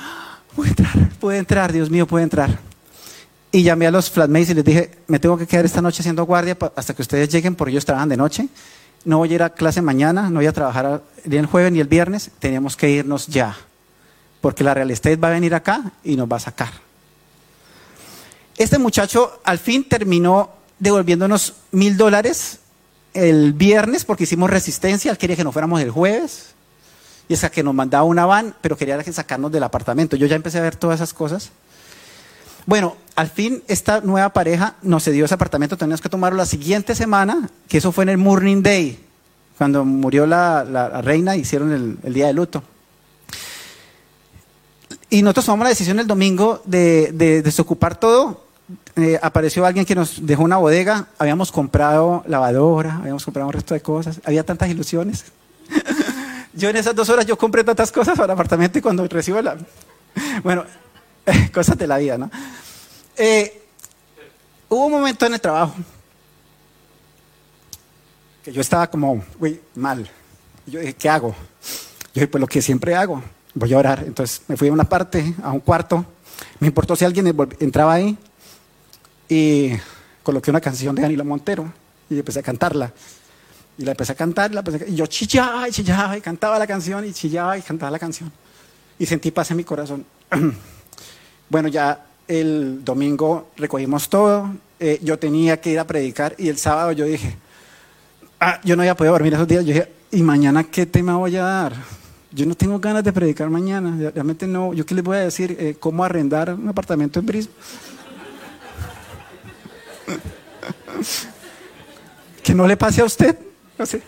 puede 0.55 0.71
entrar, 0.71 1.09
puede 1.21 1.39
entrar, 1.39 1.73
Dios 1.73 1.91
mío, 1.91 2.07
puede 2.07 2.25
entrar. 2.25 2.59
Y 3.51 3.63
llamé 3.63 3.87
a 3.87 3.91
los 3.91 4.11
flatmates 4.11 4.51
y 4.51 4.55
les 4.55 4.65
dije, 4.65 4.91
me 5.09 5.19
tengo 5.19 5.37
que 5.37 5.47
quedar 5.47 5.65
esta 5.65 5.83
noche 5.83 6.01
haciendo 6.01 6.25
guardia 6.25 6.57
hasta 6.75 6.95
que 6.95 7.03
ustedes 7.03 7.29
lleguen 7.29 7.55
porque 7.55 7.73
ellos 7.73 7.85
trabajan 7.85 8.09
de 8.09 8.17
noche. 8.17 8.49
No 9.05 9.19
voy 9.19 9.33
a 9.33 9.35
ir 9.35 9.43
a 9.43 9.51
clase 9.51 9.83
mañana, 9.83 10.31
no 10.31 10.37
voy 10.37 10.47
a 10.47 10.53
trabajar 10.53 11.03
ni 11.25 11.37
el 11.37 11.47
jueves 11.47 11.73
ni 11.73 11.81
el 11.81 11.89
viernes, 11.89 12.31
teníamos 12.39 12.77
que 12.77 12.89
irnos 12.89 13.27
ya. 13.27 13.57
Porque 14.41 14.65
la 14.65 14.75
real 14.75 14.91
estate 14.91 15.17
va 15.17 15.29
a 15.29 15.33
venir 15.33 15.55
acá 15.55 15.93
y 16.03 16.17
nos 16.17 16.31
va 16.31 16.37
a 16.37 16.41
sacar. 16.41 16.71
Este 18.57 18.79
muchacho 18.79 19.41
al 19.45 19.59
fin 19.59 19.85
terminó 19.85 20.51
devolviéndonos 20.79 21.55
mil 21.73 21.97
dólares 21.97 22.61
el 23.15 23.53
viernes 23.53 24.05
porque 24.05 24.25
hicimos 24.25 24.49
resistencia, 24.49 25.11
él 25.11 25.19
quería 25.19 25.37
que 25.37 25.45
nos 25.45 25.53
fuéramos 25.53 25.81
el 25.81 25.91
jueves 25.91 26.52
y 27.29 27.35
esa 27.35 27.51
que 27.51 27.63
nos 27.63 27.75
mandaba 27.75 28.05
una 28.05 28.27
van, 28.27 28.55
pero 28.61 28.77
quería 28.77 29.03
sacarnos 29.13 29.53
del 29.53 29.63
apartamento. 29.63 30.17
Yo 30.17 30.27
ya 30.27 30.37
empecé 30.37 30.59
a 30.59 30.63
ver 30.63 30.77
todas 30.77 30.97
esas 30.97 31.15
cosas. 31.15 31.51
Bueno, 32.67 32.97
al 33.17 33.29
fin 33.29 33.63
esta 33.67 34.01
nueva 34.01 34.33
pareja 34.33 34.75
nos 34.83 35.05
cedió 35.05 35.25
ese 35.25 35.35
apartamento, 35.35 35.77
teníamos 35.77 36.01
que 36.01 36.09
tomarlo 36.09 36.39
la 36.39 36.47
siguiente 36.47 36.95
semana, 36.95 37.51
que 37.69 37.79
eso 37.79 37.93
fue 37.93 38.05
en 38.05 38.11
el 38.11 38.19
Morning 38.19 38.63
Day, 38.63 38.99
cuando 39.59 39.85
murió 39.85 40.27
la, 40.27 41.01
reina, 41.03 41.37
hicieron 41.37 41.99
el, 42.03 42.15
día 42.15 42.27
de 42.27 42.33
luto. 42.33 42.63
Y 45.11 45.23
nosotros 45.23 45.47
tomamos 45.47 45.65
la 45.65 45.71
decisión 45.71 45.99
el 45.99 46.07
domingo 46.07 46.63
de, 46.65 47.13
desocupar 47.45 47.97
todo. 47.97 48.45
Eh, 48.97 49.19
apareció 49.21 49.67
alguien 49.67 49.85
que 49.85 49.95
nos 49.95 50.25
dejó 50.25 50.45
una 50.45 50.57
bodega, 50.57 51.09
habíamos 51.19 51.53
comprado 51.53 52.25
lavadora, 52.27 52.97
habíamos 52.97 53.25
comprado 53.25 53.49
un 53.49 53.53
resto 53.53 53.75
de 53.75 53.83
cosas, 53.83 54.21
había 54.25 54.45
tantas 54.45 54.71
ilusiones. 54.71 55.25
Yo 56.55 56.69
en 56.69 56.77
esas 56.77 56.95
dos 56.95 57.09
horas 57.09 57.27
yo 57.27 57.37
compré 57.39 57.65
tantas 57.65 57.91
cosas 57.91 58.15
para 58.15 58.33
el 58.33 58.39
apartamento 58.39 58.79
y 58.79 58.83
cuando 58.83 59.07
recibo 59.09 59.41
la... 59.41 59.57
Bueno, 60.43 60.65
cosas 61.53 61.79
de 61.79 61.87
la 61.87 61.99
vida, 61.99 62.19
¿no? 62.19 62.31
Eh, 63.17 63.63
hubo 64.69 64.87
un 64.87 64.93
momento 64.93 65.27
en 65.27 65.35
el 65.35 65.41
trabajo 65.41 65.75
que 68.43 68.53
yo 68.53 68.61
estaba 68.61 68.91
como, 68.91 69.25
uy, 69.39 69.61
mal. 69.77 70.09
Yo 70.67 70.81
dije, 70.81 70.95
¿qué 70.95 71.09
hago? 71.09 71.29
Yo 71.29 72.15
dije, 72.15 72.29
pues 72.29 72.41
lo 72.41 72.47
que 72.47 72.61
siempre 72.61 72.95
hago, 72.95 73.23
voy 73.55 73.73
a 73.73 73.79
orar. 73.79 74.03
Entonces 74.05 74.43
me 74.49 74.57
fui 74.57 74.69
a 74.69 74.73
una 74.73 74.85
parte, 74.85 75.35
a 75.43 75.53
un 75.53 75.61
cuarto. 75.61 76.05
Me 76.59 76.67
importó 76.69 76.97
si 76.97 77.05
alguien 77.05 77.35
entraba 77.61 77.95
ahí 77.95 78.19
y 79.29 79.73
coloqué 80.23 80.51
una 80.51 80.61
canción 80.61 80.95
de 80.95 81.03
Danilo 81.03 81.25
Montero 81.25 81.73
y 82.11 82.19
empecé 82.19 82.41
a 82.41 82.43
cantarla. 82.43 82.93
Y 83.79 83.85
la 83.85 83.93
empecé 83.93 84.13
a 84.13 84.15
cantar, 84.15 84.51
y, 84.87 84.95
yo 84.95 85.07
chillaba 85.07 85.69
y 85.69 85.73
chillaba 85.73 86.17
y 86.17 86.21
cantaba 86.21 86.59
la 86.59 86.67
canción 86.67 87.05
y 87.05 87.13
chillaba 87.13 87.57
y 87.57 87.63
cantaba 87.63 87.91
la 87.91 87.99
canción. 87.99 88.31
Y 88.99 89.07
sentí 89.07 89.31
paz 89.31 89.51
en 89.51 89.57
mi 89.57 89.65
corazón. 89.65 90.05
bueno, 91.49 91.69
ya 91.69 92.07
el 92.29 92.85
domingo 92.85 93.51
recogimos 93.57 94.09
todo, 94.09 94.51
eh, 94.79 94.99
yo 95.03 95.19
tenía 95.19 95.61
que 95.61 95.71
ir 95.71 95.79
a 95.79 95.87
predicar 95.87 96.35
y 96.39 96.49
el 96.49 96.59
sábado 96.59 96.93
yo 96.93 97.05
dije, 97.05 97.37
ah, 98.41 98.61
yo 98.65 98.77
no 98.77 98.83
había 98.83 98.97
podido 98.97 99.13
dormir 99.13 99.35
esos 99.35 99.49
días, 99.49 99.65
yo 99.65 99.75
dije, 99.75 99.93
¿y 100.11 100.23
mañana 100.23 100.65
qué 100.65 100.87
tema 100.87 101.17
voy 101.17 101.37
a 101.37 101.43
dar? 101.43 101.75
Yo 102.31 102.47
no 102.47 102.55
tengo 102.55 102.79
ganas 102.79 103.05
de 103.05 103.13
predicar 103.13 103.51
mañana, 103.51 104.11
realmente 104.15 104.47
no, 104.47 104.73
yo 104.73 104.87
qué 104.87 104.95
les 104.95 105.05
voy 105.05 105.19
a 105.19 105.21
decir, 105.21 105.57
eh, 105.59 105.77
cómo 105.79 106.05
arrendar 106.05 106.55
un 106.55 106.69
apartamento 106.69 107.21
en 107.21 107.27
Brisbane. 107.27 107.57
que 112.43 112.55
no 112.55 112.67
le 112.67 112.77
pase 112.77 113.03
a 113.03 113.05
usted. 113.05 113.39
No 113.79 113.87
sé, 113.87 114.03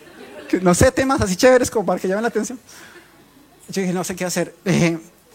no 0.61 0.75
sé 0.75 0.93
temas 0.93 1.21
así 1.21 1.37
chéveres 1.37 1.71
como 1.71 1.87
para 1.87 2.01
que 2.01 2.09
llamen 2.09 2.23
la 2.23 2.29
atención. 2.29 2.59
Yo 3.69 3.81
dije, 3.81 3.95
no 3.95 4.05
sé 4.05 4.15
qué 4.15 4.25
hacer. 4.25 4.55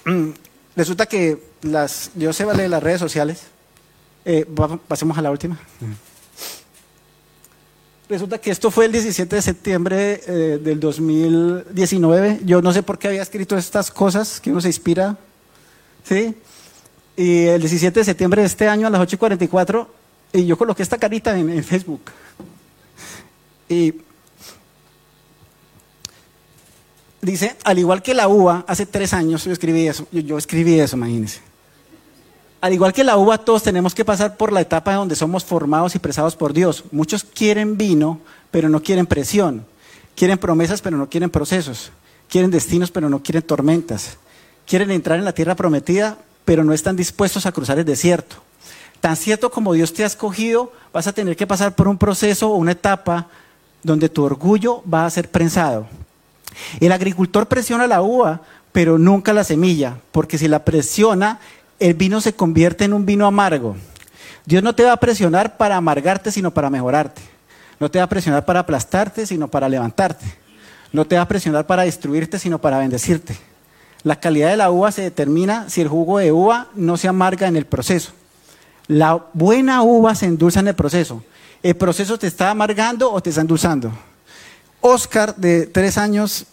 Mm, 0.05 0.29
resulta 0.75 1.05
que 1.05 1.43
las, 1.61 2.11
yo 2.15 2.31
sé 2.31 2.45
vale 2.45 2.69
las 2.69 2.81
redes 2.81 2.99
sociales. 2.99 3.43
Eh, 4.25 4.45
pasemos 4.87 5.17
a 5.17 5.21
la 5.21 5.31
última. 5.31 5.59
Resulta 8.07 8.39
que 8.39 8.49
esto 8.49 8.71
fue 8.71 8.85
el 8.85 8.91
17 8.91 9.35
de 9.35 9.41
septiembre 9.41 10.21
eh, 10.25 10.59
del 10.61 10.79
2019. 10.79 12.41
Yo 12.43 12.61
no 12.61 12.73
sé 12.73 12.81
por 12.81 12.97
qué 12.97 13.07
había 13.07 13.21
escrito 13.21 13.57
estas 13.57 13.91
cosas, 13.91 14.39
que 14.39 14.51
uno 14.51 14.61
se 14.61 14.67
inspira. 14.67 15.17
¿Sí? 16.03 16.35
Y 17.15 17.45
el 17.45 17.59
17 17.59 17.99
de 17.99 18.03
septiembre 18.03 18.41
de 18.41 18.47
este 18.47 18.67
año 18.67 18.87
a 18.87 18.89
las 18.89 19.01
8.44 19.01 19.87
y 20.31 20.45
yo 20.45 20.57
coloqué 20.57 20.83
esta 20.83 20.97
carita 20.97 21.37
en, 21.37 21.63
Facebook. 21.63 22.01
Y 23.67 23.93
dice, 27.21 27.55
al 27.63 27.79
igual 27.79 28.01
que 28.01 28.13
la 28.13 28.27
uva, 28.27 28.63
hace 28.67 28.85
tres 28.85 29.13
años 29.13 29.45
yo 29.45 29.51
escribí 29.51 29.87
eso, 29.87 30.07
yo, 30.11 30.37
escribí 30.37 30.79
eso, 30.79 30.95
imagínense. 30.95 31.41
Al 32.61 32.73
igual 32.73 32.91
que 32.91 33.03
la 33.03 33.17
uva, 33.17 33.37
todos 33.37 33.63
tenemos 33.63 33.95
que 33.95 34.03
pasar 34.03 34.35
por 34.35 34.51
la 34.51 34.61
etapa 34.61 34.93
donde 34.93 35.15
somos 35.15 35.45
formados 35.45 35.95
y 35.95 35.99
presados 35.99 36.35
por 36.35 36.51
Dios. 36.51 36.83
Muchos 36.91 37.23
quieren 37.23 37.77
vino, 37.77 38.19
pero 38.51 38.67
no 38.67 38.83
quieren 38.83 39.05
presión. 39.05 39.65
Quieren 40.13 40.37
promesas, 40.37 40.81
pero 40.81 40.97
no 40.97 41.09
quieren 41.09 41.29
procesos. 41.29 41.91
Quieren 42.27 42.51
destinos, 42.51 42.91
pero 42.91 43.09
no 43.09 43.23
quieren 43.23 43.43
tormentas. 43.43 44.17
Quieren 44.67 44.91
entrar 44.91 45.17
en 45.17 45.25
la 45.25 45.31
tierra 45.31 45.55
prometida, 45.55 46.17
pero 46.43 46.65
no 46.65 46.73
están 46.73 46.97
dispuestos 46.97 47.45
a 47.45 47.53
cruzar 47.53 47.79
el 47.79 47.85
desierto. 47.85 48.35
Tan 48.99 49.15
cierto 49.15 49.49
como 49.49 49.73
Dios 49.73 49.93
te 49.93 50.03
ha 50.03 50.07
escogido, 50.07 50.73
vas 50.91 51.07
a 51.07 51.13
tener 51.13 51.37
que 51.37 51.47
pasar 51.47 51.75
por 51.75 51.87
un 51.87 51.97
proceso 51.97 52.49
o 52.49 52.55
una 52.55 52.73
etapa 52.73 53.27
donde 53.81 54.09
tu 54.09 54.23
orgullo 54.23 54.83
va 54.91 55.05
a 55.05 55.09
ser 55.09 55.31
prensado. 55.31 55.87
El 56.79 56.91
agricultor 56.91 57.47
presiona 57.47 57.87
la 57.87 58.01
uva, 58.01 58.41
pero 58.71 58.97
nunca 58.97 59.33
la 59.33 59.43
semilla, 59.43 59.97
porque 60.11 60.37
si 60.37 60.47
la 60.47 60.63
presiona, 60.65 61.39
el 61.79 61.93
vino 61.93 62.21
se 62.21 62.33
convierte 62.33 62.85
en 62.85 62.93
un 62.93 63.05
vino 63.05 63.25
amargo. 63.25 63.75
Dios 64.45 64.63
no 64.63 64.73
te 64.75 64.83
va 64.83 64.93
a 64.93 64.97
presionar 64.97 65.57
para 65.57 65.75
amargarte, 65.75 66.31
sino 66.31 66.51
para 66.51 66.69
mejorarte. 66.69 67.21
No 67.79 67.89
te 67.89 67.99
va 67.99 68.05
a 68.05 68.09
presionar 68.09 68.45
para 68.45 68.61
aplastarte, 68.61 69.25
sino 69.25 69.47
para 69.47 69.69
levantarte. 69.69 70.25
No 70.91 71.05
te 71.05 71.15
va 71.15 71.21
a 71.21 71.27
presionar 71.27 71.65
para 71.65 71.83
destruirte, 71.83 72.39
sino 72.39 72.59
para 72.59 72.79
bendecirte. 72.79 73.37
La 74.03 74.19
calidad 74.19 74.49
de 74.49 74.57
la 74.57 74.71
uva 74.71 74.91
se 74.91 75.01
determina 75.01 75.69
si 75.69 75.81
el 75.81 75.87
jugo 75.87 76.19
de 76.19 76.31
uva 76.31 76.67
no 76.75 76.97
se 76.97 77.07
amarga 77.07 77.47
en 77.47 77.57
el 77.57 77.65
proceso. 77.65 78.11
La 78.87 79.25
buena 79.33 79.83
uva 79.83 80.15
se 80.15 80.25
endulza 80.25 80.61
en 80.61 80.69
el 80.69 80.75
proceso. 80.75 81.23
¿El 81.61 81.75
proceso 81.75 82.17
te 82.17 82.27
está 82.27 82.49
amargando 82.49 83.11
o 83.11 83.21
te 83.21 83.29
está 83.29 83.41
endulzando? 83.41 83.91
Oscar, 84.81 85.35
de 85.35 85.67
tres 85.67 85.97
años, 85.97 86.45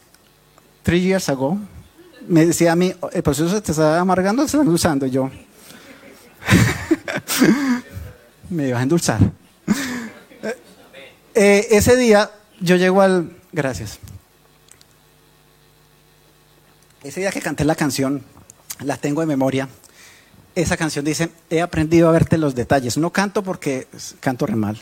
three 0.82 1.00
years 1.00 1.28
ago, 1.28 1.58
me 2.26 2.46
decía 2.46 2.72
a 2.72 2.76
mí, 2.76 2.92
¿el 3.12 3.22
proceso 3.22 3.62
te 3.62 3.72
está 3.72 4.00
amargando 4.00 4.42
te 4.42 4.46
está 4.46 4.58
endulzando? 4.58 5.06
Yo, 5.06 5.30
me 8.50 8.68
iba 8.68 8.78
a 8.78 8.82
endulzar. 8.82 9.20
Eh, 11.34 11.66
ese 11.70 11.96
día 11.96 12.30
yo 12.60 12.76
llego 12.76 13.02
al... 13.02 13.30
Gracias. 13.52 13.98
Ese 17.02 17.20
día 17.20 17.30
que 17.30 17.40
canté 17.40 17.64
la 17.64 17.74
canción, 17.74 18.22
la 18.80 18.96
tengo 18.96 19.22
en 19.22 19.28
memoria 19.28 19.68
esa 20.56 20.76
canción 20.78 21.04
dice, 21.04 21.30
he 21.50 21.60
aprendido 21.60 22.08
a 22.08 22.12
verte 22.12 22.38
los 22.38 22.54
detalles. 22.54 22.96
No 22.96 23.10
canto 23.10 23.42
porque 23.42 23.86
canto 24.20 24.46
re 24.46 24.56
mal. 24.56 24.80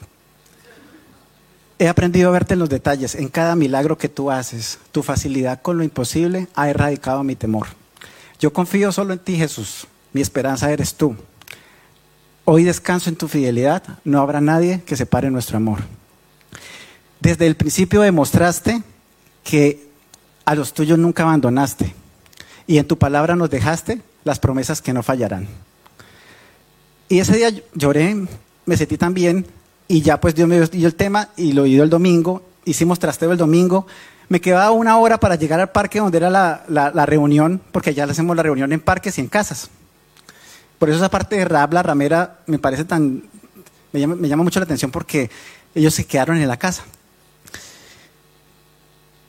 He 1.79 1.89
aprendido 1.89 2.29
a 2.29 2.33
verte 2.33 2.55
en 2.55 2.61
los 2.61 2.69
detalles, 2.69 3.15
en 3.17 3.29
cada 3.29 3.57
milagro 3.57 3.99
que 3.99 4.09
tú 4.09 4.31
haces. 4.31 4.79
Tu 4.93 5.03
facilidad 5.03 5.61
con 5.61 5.77
lo 5.77 5.85
imposible 5.85 6.47
ha 6.55 6.69
erradicado 6.69 7.25
mi 7.25 7.35
temor. 7.35 7.67
Yo 8.39 8.53
confío 8.53 8.93
solo 8.93 9.13
en 9.13 9.19
ti, 9.19 9.37
Jesús. 9.37 9.87
Mi 10.13 10.21
esperanza 10.21 10.71
eres 10.71 10.95
tú. 10.95 11.17
Hoy 12.45 12.63
descanso 12.63 13.11
en 13.11 13.17
tu 13.17 13.27
fidelidad. 13.27 13.83
No 14.05 14.21
habrá 14.21 14.41
nadie 14.41 14.83
que 14.87 14.97
separe 14.97 15.31
nuestro 15.31 15.57
amor. 15.57 15.81
Desde 17.21 17.47
el 17.47 17.57
principio 17.57 18.03
demostraste 18.03 18.83
que 19.43 19.89
a 20.45 20.55
los 20.55 20.75
tuyos 20.75 20.99
nunca 20.99 21.25
abandonaste. 21.25 21.93
Y 22.67 22.79
en 22.79 22.87
tu 22.87 22.99
palabra 22.99 23.35
nos 23.35 23.51
dejaste 23.51 24.01
las 24.23 24.39
promesas 24.39 24.81
que 24.81 24.93
no 24.93 25.03
fallarán. 25.03 25.49
Y 27.09 27.19
ese 27.19 27.37
día 27.37 27.51
lloré, 27.75 28.27
me 28.65 28.77
sentí 28.77 28.97
tan 28.97 29.13
bien 29.13 29.47
y 29.89 30.03
ya 30.03 30.21
pues 30.21 30.35
Dios 30.35 30.49
me 30.49 30.61
dio 30.61 30.87
el 30.87 30.95
tema 30.95 31.29
y 31.37 31.53
lo 31.53 31.65
dio 31.65 31.83
el 31.83 31.91
domingo, 31.91 32.43
hicimos 32.65 32.99
trasteo 32.99 33.33
el 33.33 33.39
domingo, 33.39 33.87
me 34.29 34.41
quedaba 34.41 34.71
una 34.71 34.97
hora 34.99 35.19
para 35.19 35.37
llegar 35.37 35.61
al 35.61 35.71
parque 35.71 35.99
donde 35.99 36.19
era 36.19 36.31
la, 36.31 36.65
la, 36.69 37.07
reunión, 37.07 37.61
porque 37.73 37.93
le 37.93 38.03
hacemos 38.03 38.35
la 38.37 38.43
reunión 38.43 38.73
en 38.73 38.81
parques 38.81 39.19
y 39.19 39.21
en 39.21 39.29
casas. 39.29 39.71
Por 40.79 40.89
eso 40.89 40.99
esa 40.99 41.11
parte 41.11 41.37
de 41.37 41.45
Rab, 41.45 41.73
la 41.73 41.83
ramera, 41.83 42.39
me 42.47 42.59
parece 42.59 42.85
tan, 42.85 43.25
me 43.93 44.01
llama, 44.01 44.17
me 44.17 44.29
llama 44.29 44.43
mucho 44.43 44.61
la 44.61 44.65
atención 44.65 44.91
porque 44.91 45.31
ellos 45.75 45.95
se 45.95 46.07
quedaron 46.07 46.39
en 46.39 46.49
la 46.49 46.57
casa. 46.57 46.85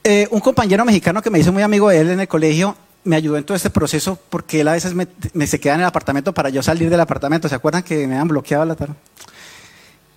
Eh, 0.04 0.28
un 0.32 0.40
compañero 0.40 0.86
mexicano 0.86 1.22
que 1.22 1.30
me 1.30 1.40
hizo 1.40 1.52
muy 1.52 1.64
amigo 1.64 1.90
de 1.90 2.00
él 2.00 2.12
en 2.12 2.20
el 2.20 2.28
colegio 2.28 2.78
me 3.06 3.16
ayudó 3.16 3.38
en 3.38 3.44
todo 3.44 3.56
este 3.56 3.70
proceso 3.70 4.20
porque 4.30 4.62
él 4.62 4.68
a 4.68 4.74
veces 4.74 4.94
me, 4.94 5.48
se 5.48 5.60
queda 5.60 5.76
en 5.76 5.82
el 5.82 5.86
apartamento 5.86 6.34
para 6.34 6.50
yo 6.50 6.62
salir 6.62 6.90
del 6.90 7.00
apartamento. 7.00 7.48
¿Se 7.48 7.56
acuerdan 7.56 7.84
que 7.84 8.08
me 8.08 8.18
han 8.18 8.28
bloqueado 8.28 8.66
la 8.66 8.76
tarde? 8.76 8.96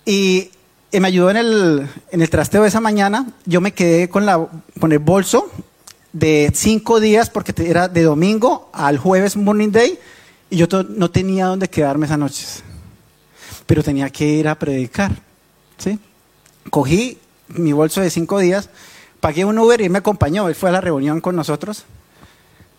Y, 0.09 0.49
me 0.91 1.07
ayudó 1.07 1.29
en 1.29 1.37
el, 1.37 1.87
en 2.09 2.21
el 2.23 2.29
trasteo 2.31 2.63
de 2.63 2.69
esa 2.69 2.81
mañana. 2.81 3.27
Yo 3.45 3.61
me 3.61 3.73
quedé 3.75 4.09
con 4.09 4.91
el 4.91 4.97
bolso 4.97 5.51
de 6.13 6.51
cinco 6.55 6.99
días 6.99 7.29
porque 7.29 7.53
era 7.63 7.87
de 7.87 8.01
domingo 8.01 8.71
al 8.73 8.97
jueves 8.97 9.37
Morning 9.37 9.69
Day 9.69 9.99
y 10.49 10.57
yo 10.57 10.65
no 10.89 11.11
tenía 11.11 11.45
dónde 11.45 11.69
quedarme 11.69 12.07
esas 12.07 12.17
noches. 12.17 12.63
Pero 13.67 13.83
tenía 13.83 14.09
que 14.09 14.25
ir 14.25 14.47
a 14.47 14.57
predicar. 14.57 15.11
¿sí? 15.77 15.99
Cogí 16.71 17.19
mi 17.49 17.71
bolso 17.71 18.01
de 18.01 18.09
cinco 18.09 18.39
días, 18.39 18.71
pagué 19.19 19.45
un 19.45 19.59
Uber 19.59 19.79
y 19.79 19.83
él 19.83 19.91
me 19.91 19.99
acompañó. 19.99 20.49
Él 20.49 20.55
fue 20.55 20.69
a 20.69 20.71
la 20.71 20.81
reunión 20.81 21.21
con 21.21 21.35
nosotros 21.35 21.85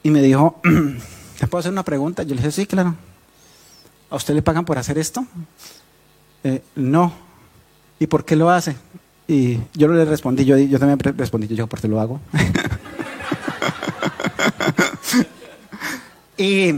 y 0.03 0.11
me 0.11 0.21
dijo, 0.21 0.61
¿te 1.39 1.47
puedo 1.47 1.61
hacer 1.61 1.71
una 1.71 1.85
pregunta? 1.85 2.25
Yo 2.25 2.35
le 2.35 2.41
dije, 2.41 2.51
sí, 2.51 2.67
claro. 2.67 2.97
¿A 4.11 4.17
usted 4.17 4.35
le 4.35 4.43
pagan 4.43 4.65
por 4.65 4.79
hacer 4.79 4.99
esto? 4.99 5.25
Eh, 6.45 6.63
no. 6.77 7.13
¿Y 7.99 8.07
por 8.07 8.25
qué 8.25 8.37
lo 8.37 8.51
hace? 8.51 8.77
Y 9.29 9.59
yo 9.75 9.89
le 9.89 10.05
respondí, 10.05 10.45
yo, 10.45 10.57
yo 10.57 10.79
también 10.79 10.99
respondí, 11.17 11.55
yo 11.55 11.67
¿por 11.67 11.81
qué 11.81 11.87
lo 11.87 12.01
hago? 12.01 12.21
y, 16.37 16.73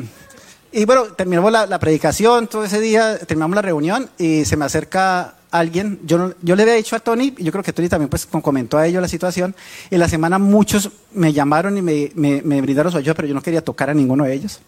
y, 0.73 0.85
bueno, 0.85 1.05
terminamos 1.17 1.51
la, 1.51 1.67
la, 1.67 1.79
predicación 1.79 2.49
todo 2.49 2.65
ese 2.65 2.81
día, 2.81 3.19
terminamos 3.19 3.55
la 3.55 3.63
reunión 3.63 4.11
y 4.19 4.45
se 4.45 4.59
me 4.59 4.67
acerca 4.67 5.37
alguien, 5.53 6.01
yo, 6.05 6.35
yo 6.43 6.57
le 6.57 6.63
había 6.63 6.75
dicho 6.75 6.97
a 6.97 7.01
Tony, 7.01 7.35
y 7.39 7.45
yo 7.45 7.53
creo 7.53 7.63
que 7.63 7.73
Tony 7.73 7.89
también 7.89 8.09
pues 8.09 8.27
comentó 8.27 8.79
a 8.79 8.87
ellos 8.87 9.01
la 9.01 9.09
situación, 9.09 9.55
en 9.91 10.01
la 10.01 10.09
semana 10.09 10.39
muchos 10.39 10.91
me 11.13 11.33
llamaron 11.33 11.79
y 11.79 11.83
me, 11.83 12.11
me, 12.15 12.61
brindaron 12.61 12.91
su 12.91 12.99
ayuda, 12.99 13.15
pero 13.15 13.29
yo 13.29 13.35
no 13.35 13.43
quería 13.43 13.63
tocar 13.63 13.91
a 13.91 13.95
ninguno 13.95 14.25
de 14.25 14.35
ellos. 14.35 14.61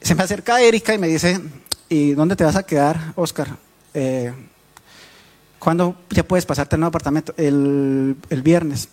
Se 0.00 0.14
me 0.14 0.22
acerca 0.22 0.62
Erika 0.62 0.94
y 0.94 0.98
me 0.98 1.08
dice, 1.08 1.40
¿y 1.88 2.12
dónde 2.12 2.36
te 2.36 2.44
vas 2.44 2.56
a 2.56 2.62
quedar, 2.62 3.12
Oscar? 3.16 3.48
Eh, 3.94 4.32
¿Cuándo 5.58 5.96
ya 6.10 6.22
puedes 6.22 6.46
pasarte 6.46 6.76
al 6.76 6.80
nuevo 6.80 6.88
apartamento? 6.88 7.34
El, 7.36 8.16
el, 8.30 8.42
viernes. 8.42 8.88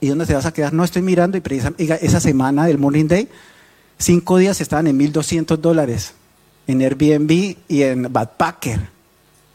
¿Y 0.00 0.08
dónde 0.08 0.26
te 0.26 0.34
vas 0.34 0.46
a 0.46 0.52
quedar? 0.52 0.72
No 0.72 0.82
estoy 0.84 1.02
mirando 1.02 1.36
y 1.36 1.40
precisamente 1.40 2.04
esa 2.04 2.20
semana 2.20 2.66
del 2.66 2.78
Morning 2.78 3.06
Day, 3.06 3.28
cinco 3.98 4.38
días 4.38 4.60
estaban 4.60 4.86
en 4.86 4.98
1.200 4.98 5.58
dólares 5.58 6.14
en 6.66 6.80
Airbnb 6.80 7.56
y 7.68 7.82
en 7.82 8.10
Backpacker. 8.10 8.80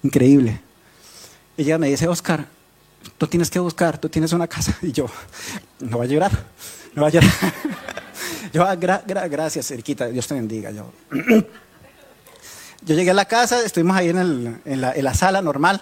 Increíble 0.03 0.65
ella 1.57 1.77
me 1.77 1.87
dice, 1.87 2.07
Oscar, 2.07 2.45
tú 3.17 3.27
tienes 3.27 3.49
que 3.49 3.59
buscar, 3.59 3.97
tú 3.97 4.09
tienes 4.09 4.33
una 4.33 4.47
casa. 4.47 4.77
Y 4.81 4.91
yo, 4.91 5.07
no 5.79 5.99
va 5.99 6.03
a 6.03 6.07
llorar, 6.07 6.31
no 6.93 7.03
va 7.03 7.07
a 7.07 7.11
llorar. 7.11 7.31
yo, 8.53 8.63
ah, 8.63 8.75
gracias, 8.75 9.71
Eriquita, 9.71 10.07
Dios 10.07 10.27
te 10.27 10.35
bendiga. 10.35 10.71
Yo, 10.71 10.91
yo 12.85 12.95
llegué 12.95 13.11
a 13.11 13.13
la 13.15 13.25
casa, 13.25 13.63
estuvimos 13.63 13.97
ahí 13.97 14.09
en, 14.09 14.17
el, 14.17 14.57
en, 14.65 14.81
la, 14.81 14.93
en 14.93 15.03
la, 15.03 15.13
sala 15.13 15.41
normal. 15.41 15.81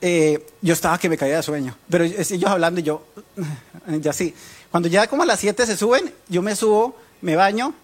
Eh, 0.00 0.46
yo 0.62 0.72
estaba 0.72 0.96
que 0.98 1.08
me 1.08 1.18
caía 1.18 1.36
de 1.36 1.42
sueño, 1.42 1.76
pero 1.90 2.04
ellos 2.04 2.50
hablando 2.50 2.80
y 2.80 2.84
yo, 2.84 3.06
ya 4.00 4.12
sí. 4.12 4.34
Cuando 4.70 4.88
ya 4.88 5.06
como 5.08 5.24
a 5.24 5.26
las 5.26 5.40
7 5.40 5.66
se 5.66 5.76
suben, 5.76 6.12
yo 6.28 6.40
me 6.40 6.56
subo, 6.56 6.96
me 7.20 7.36
baño, 7.36 7.74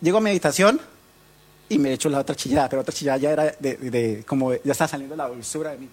llego 0.00 0.18
a 0.18 0.20
mi 0.20 0.30
habitación 0.30 0.80
y 1.68 1.78
me 1.78 1.92
echo 1.92 2.08
la 2.08 2.20
otra 2.20 2.34
chillada, 2.34 2.68
pero 2.68 2.82
otra 2.82 2.94
chillada 2.94 3.18
ya 3.18 3.30
era 3.32 3.54
de, 3.58 3.76
de 3.76 4.24
como 4.26 4.54
ya 4.54 4.72
está 4.72 4.88
saliendo 4.88 5.14
la 5.16 5.28
dulzura 5.28 5.72
de 5.72 5.78
mí 5.78 5.88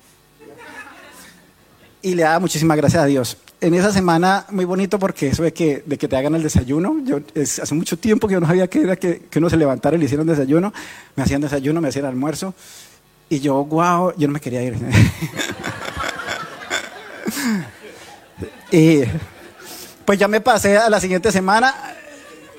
y 2.05 2.13
le 2.13 2.21
da 2.21 2.39
muchísimas 2.39 2.77
gracias 2.77 3.01
a 3.01 3.07
Dios. 3.07 3.35
En 3.65 3.73
esa 3.73 3.91
semana, 3.91 4.45
muy 4.51 4.63
bonito 4.63 4.99
porque 4.99 5.29
eso 5.29 5.41
de 5.41 5.51
que, 5.51 5.81
de 5.87 5.97
que 5.97 6.07
te 6.07 6.15
hagan 6.15 6.35
el 6.35 6.43
desayuno, 6.43 6.97
yo 7.03 7.21
hace 7.35 7.73
mucho 7.73 7.97
tiempo 7.97 8.27
que 8.27 8.35
yo 8.35 8.39
no 8.39 8.45
sabía 8.45 8.67
que 8.67 8.79
era 8.79 8.95
que, 8.95 9.21
que 9.21 9.39
uno 9.39 9.49
se 9.49 9.57
levantara 9.57 9.95
y 9.95 9.99
le 9.99 10.05
hicieron 10.05 10.27
desayuno, 10.27 10.71
me 11.15 11.23
hacían 11.23 11.41
desayuno, 11.41 11.81
me 11.81 11.87
hacían 11.87 12.05
almuerzo, 12.05 12.53
y 13.27 13.39
yo, 13.39 13.65
wow, 13.65 14.13
yo 14.17 14.27
no 14.27 14.33
me 14.33 14.39
quería 14.39 14.61
ir. 14.61 14.75
y 18.71 19.01
pues 20.05 20.19
ya 20.19 20.27
me 20.27 20.41
pasé 20.41 20.77
a 20.77 20.87
la 20.87 20.99
siguiente 20.99 21.31
semana, 21.31 21.73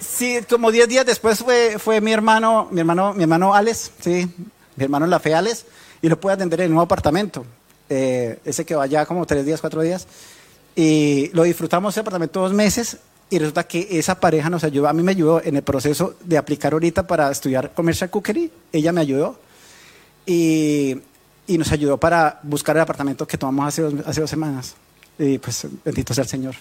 sí, 0.01 0.41
como 0.51 0.73
10 0.73 0.89
días 0.89 1.07
después 1.07 1.39
fue, 1.39 1.79
fue 1.79 2.01
mi 2.01 2.13
hermano, 2.13 2.67
mi 2.73 2.81
hermano, 2.81 3.15
mi 3.15 3.23
hermano 3.23 3.55
Alex, 3.55 3.93
sí, 4.01 4.29
mi 4.75 4.85
hermano 4.85 5.07
La 5.07 5.21
Fe 5.21 5.37
Alex, 5.37 5.67
y 6.03 6.09
lo 6.09 6.19
pude 6.19 6.33
atender 6.33 6.63
en 6.63 6.65
el 6.65 6.71
nuevo 6.73 6.83
apartamento. 6.83 7.47
Eh, 7.89 8.41
ese 8.45 8.65
que 8.65 8.75
va 8.75 8.83
allá 8.83 9.07
como 9.07 9.25
tres 9.25 9.47
días, 9.47 9.61
cuatro 9.61 9.83
días, 9.83 10.09
y 10.77 11.31
lo 11.33 11.43
disfrutamos 11.45 11.95
ese 11.95 12.01
apartamento 12.01 12.41
dos 12.41 12.53
meses 12.53 12.99
y 13.31 13.39
resulta 13.39 13.65
que 13.65 13.89
esa 13.99 14.21
pareja 14.21 14.51
nos 14.51 14.63
ayudó, 14.63 14.87
a 14.87 14.93
mí 14.93 15.03
me 15.03 15.13
ayudó 15.13 15.43
en 15.43 15.57
el 15.57 15.63
proceso 15.63 16.15
de 16.23 16.37
aplicar 16.37 16.75
ahorita 16.75 17.07
para 17.07 17.31
estudiar 17.31 17.73
commercial 17.73 18.11
cookery, 18.11 18.53
ella 18.71 18.93
me 18.93 19.01
ayudó 19.01 19.41
y, 20.27 21.01
y 21.47 21.59
nos 21.59 21.73
ayudó 21.73 21.99
para 21.99 22.41
buscar 22.43 22.77
el 22.77 22.83
apartamento 22.83 23.27
que 23.27 23.39
tomamos 23.39 23.69
hace 23.69 23.83
dos, 23.83 23.95
hace 24.07 24.21
dos 24.21 24.31
semanas. 24.31 24.77
Y 25.19 25.39
pues 25.39 25.67
bendito 25.83 26.13
sea 26.13 26.23
el 26.23 26.29
Señor. 26.29 26.55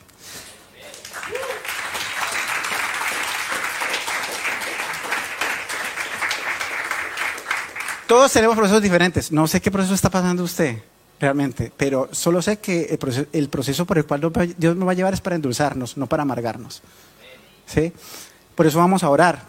Todos 8.08 8.32
tenemos 8.32 8.56
procesos 8.56 8.82
diferentes. 8.82 9.30
No 9.32 9.46
sé 9.46 9.60
qué 9.60 9.70
proceso 9.70 9.94
está 9.94 10.10
pasando 10.10 10.44
usted 10.44 10.78
realmente, 11.20 11.72
pero 11.76 12.10
solo 12.12 12.42
sé 12.42 12.58
que 12.58 12.98
el 13.32 13.50
proceso, 13.50 13.86
por 13.86 13.98
el 13.98 14.06
cual 14.06 14.22
Dios 14.58 14.76
nos 14.76 14.88
va 14.88 14.92
a 14.92 14.96
llevar 14.96 15.14
es 15.14 15.22
para 15.22 15.36
endulzarnos, 15.36 15.98
no 15.98 16.08
para 16.08 16.24
amargarnos. 16.24 16.82
¿Sí? 17.66 17.92
Por 18.54 18.68
eso 18.68 18.80
vamos 18.80 19.04
a 19.04 19.10
orar. 19.10 19.44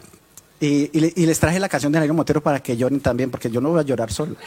Y, 0.58 1.26
les 1.26 1.38
traje 1.38 1.60
la 1.60 1.68
canción 1.68 1.92
de 1.92 1.98
Jairo 1.98 2.14
Motero 2.14 2.42
para 2.42 2.60
que 2.60 2.76
lloren 2.76 3.00
también, 3.00 3.30
porque 3.30 3.50
yo 3.50 3.60
no 3.60 3.70
voy 3.70 3.80
a 3.80 3.82
llorar 3.82 4.12
solo. 4.12 4.36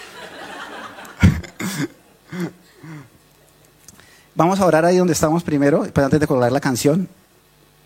vamos 4.35 4.59
a 4.59 4.65
orar 4.65 4.85
ahí 4.85 4.97
donde 4.97 5.13
estamos 5.13 5.43
primero, 5.43 5.85
pues 5.93 6.03
antes 6.03 6.19
de 6.19 6.27
colgar 6.27 6.51
la 6.51 6.59
canción. 6.59 7.07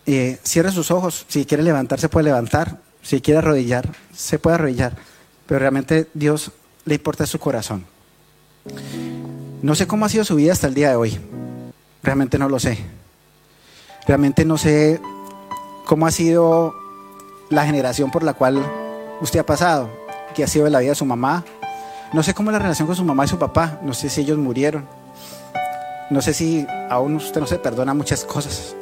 Eh, 0.05 0.39
cierre 0.43 0.71
sus 0.71 0.91
ojos, 0.91 1.25
si 1.27 1.45
quiere 1.45 1.63
levantar, 1.63 1.99
se 1.99 2.09
puede 2.09 2.25
levantar, 2.25 2.77
si 3.01 3.21
quiere 3.21 3.39
arrodillar, 3.39 3.89
se 4.13 4.37
puede 4.39 4.55
arrodillar, 4.55 4.95
pero 5.45 5.59
realmente 5.59 6.09
Dios 6.13 6.51
le 6.85 6.95
importa 6.95 7.25
su 7.25 7.39
corazón. 7.39 7.85
No 9.61 9.75
sé 9.75 9.87
cómo 9.87 10.05
ha 10.05 10.09
sido 10.09 10.23
su 10.23 10.35
vida 10.35 10.51
hasta 10.51 10.67
el 10.67 10.73
día 10.73 10.89
de 10.89 10.95
hoy. 10.95 11.19
Realmente 12.01 12.37
no 12.37 12.49
lo 12.49 12.59
sé. 12.59 12.77
Realmente 14.07 14.45
no 14.45 14.57
sé 14.57 14.99
cómo 15.85 16.05
ha 16.05 16.11
sido 16.11 16.73
la 17.49 17.65
generación 17.65 18.11
por 18.11 18.23
la 18.23 18.33
cual 18.33 18.63
usted 19.21 19.39
ha 19.39 19.45
pasado, 19.45 19.89
que 20.35 20.43
ha 20.43 20.47
sido 20.47 20.67
la 20.69 20.79
vida 20.79 20.89
de 20.89 20.95
su 20.95 21.05
mamá. 21.05 21.43
No 22.11 22.23
sé 22.23 22.33
cómo 22.33 22.51
es 22.51 22.53
la 22.53 22.59
relación 22.59 22.87
con 22.87 22.95
su 22.95 23.05
mamá 23.05 23.25
y 23.25 23.29
su 23.29 23.39
papá. 23.39 23.79
No 23.81 23.93
sé 23.93 24.09
si 24.09 24.21
ellos 24.21 24.37
murieron. 24.37 24.85
No 26.09 26.21
sé 26.21 26.33
si 26.33 26.67
aún 26.89 27.15
usted 27.15 27.39
no 27.39 27.47
se 27.47 27.57
perdona 27.57 27.93
muchas 27.93 28.25
cosas. 28.25 28.75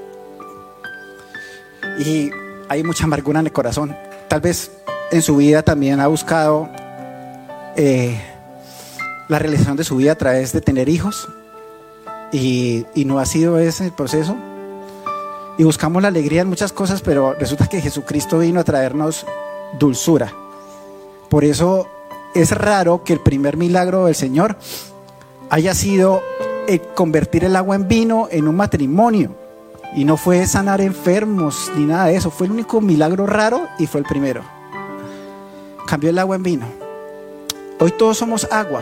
Y 2.00 2.32
hay 2.70 2.84
mucha 2.84 3.04
amargura 3.04 3.40
en 3.40 3.46
el 3.46 3.52
corazón. 3.52 3.96
Tal 4.28 4.42
vez 4.42 4.72
en 5.12 5.22
su 5.22 5.36
vida 5.38 5.62
también 5.62 6.00
ha 6.00 6.08
buscado 6.08 6.70
eh, 7.76 8.20
la 9.32 9.40
realización 9.40 9.78
de 9.78 9.86
su 9.86 9.96
vida 9.96 10.12
a 10.12 10.18
través 10.18 10.52
de 10.52 10.60
tener 10.60 10.90
hijos 10.90 11.30
y, 12.34 12.86
no 13.06 13.18
ha 13.18 13.26
sido 13.26 13.60
ese 13.60 13.86
el 13.86 13.94
proceso. 13.94 14.36
Y 15.58 15.64
buscamos 15.64 16.02
la 16.02 16.10
alegría 16.10 16.42
en 16.42 16.50
muchas 16.50 16.74
cosas, 16.74 17.02
pero 17.02 17.34
resulta 17.36 17.68
que 17.68 17.80
Jesucristo 17.80 18.40
vino 18.40 18.60
a 18.60 18.66
traernos 18.66 19.26
dulzura. 19.80 20.34
Por 21.30 21.46
eso 21.46 21.88
es 22.36 22.52
raro 22.52 23.06
que 23.06 23.14
el 23.14 23.22
primer 23.22 23.56
milagro 23.56 24.06
del 24.08 24.16
Señor 24.16 24.58
haya 25.50 25.74
sido 25.76 26.22
convertir 26.94 27.46
el 27.46 27.56
agua 27.56 27.78
en 27.78 27.88
vino 27.88 28.28
en 28.32 28.50
un 28.50 28.58
matrimonio. 28.58 29.34
Y 29.96 30.04
no 30.04 30.18
fue 30.18 30.46
sanar 30.46 30.82
enfermos 30.82 31.72
ni 31.78 31.86
nada 31.86 32.08
de 32.08 32.18
eso. 32.18 32.32
Fue 32.32 32.48
el 32.48 32.52
único 32.52 32.82
milagro 32.82 33.26
raro 33.28 33.70
y 33.80 33.88
fue 33.88 34.02
el 34.02 34.06
primero. 34.06 34.44
Cambió 35.88 36.10
el 36.10 36.20
agua 36.20 36.36
en 36.36 36.44
vino. 36.44 36.66
Hoy 37.80 37.92
todos 37.92 38.18
somos 38.18 38.46
agua 38.52 38.82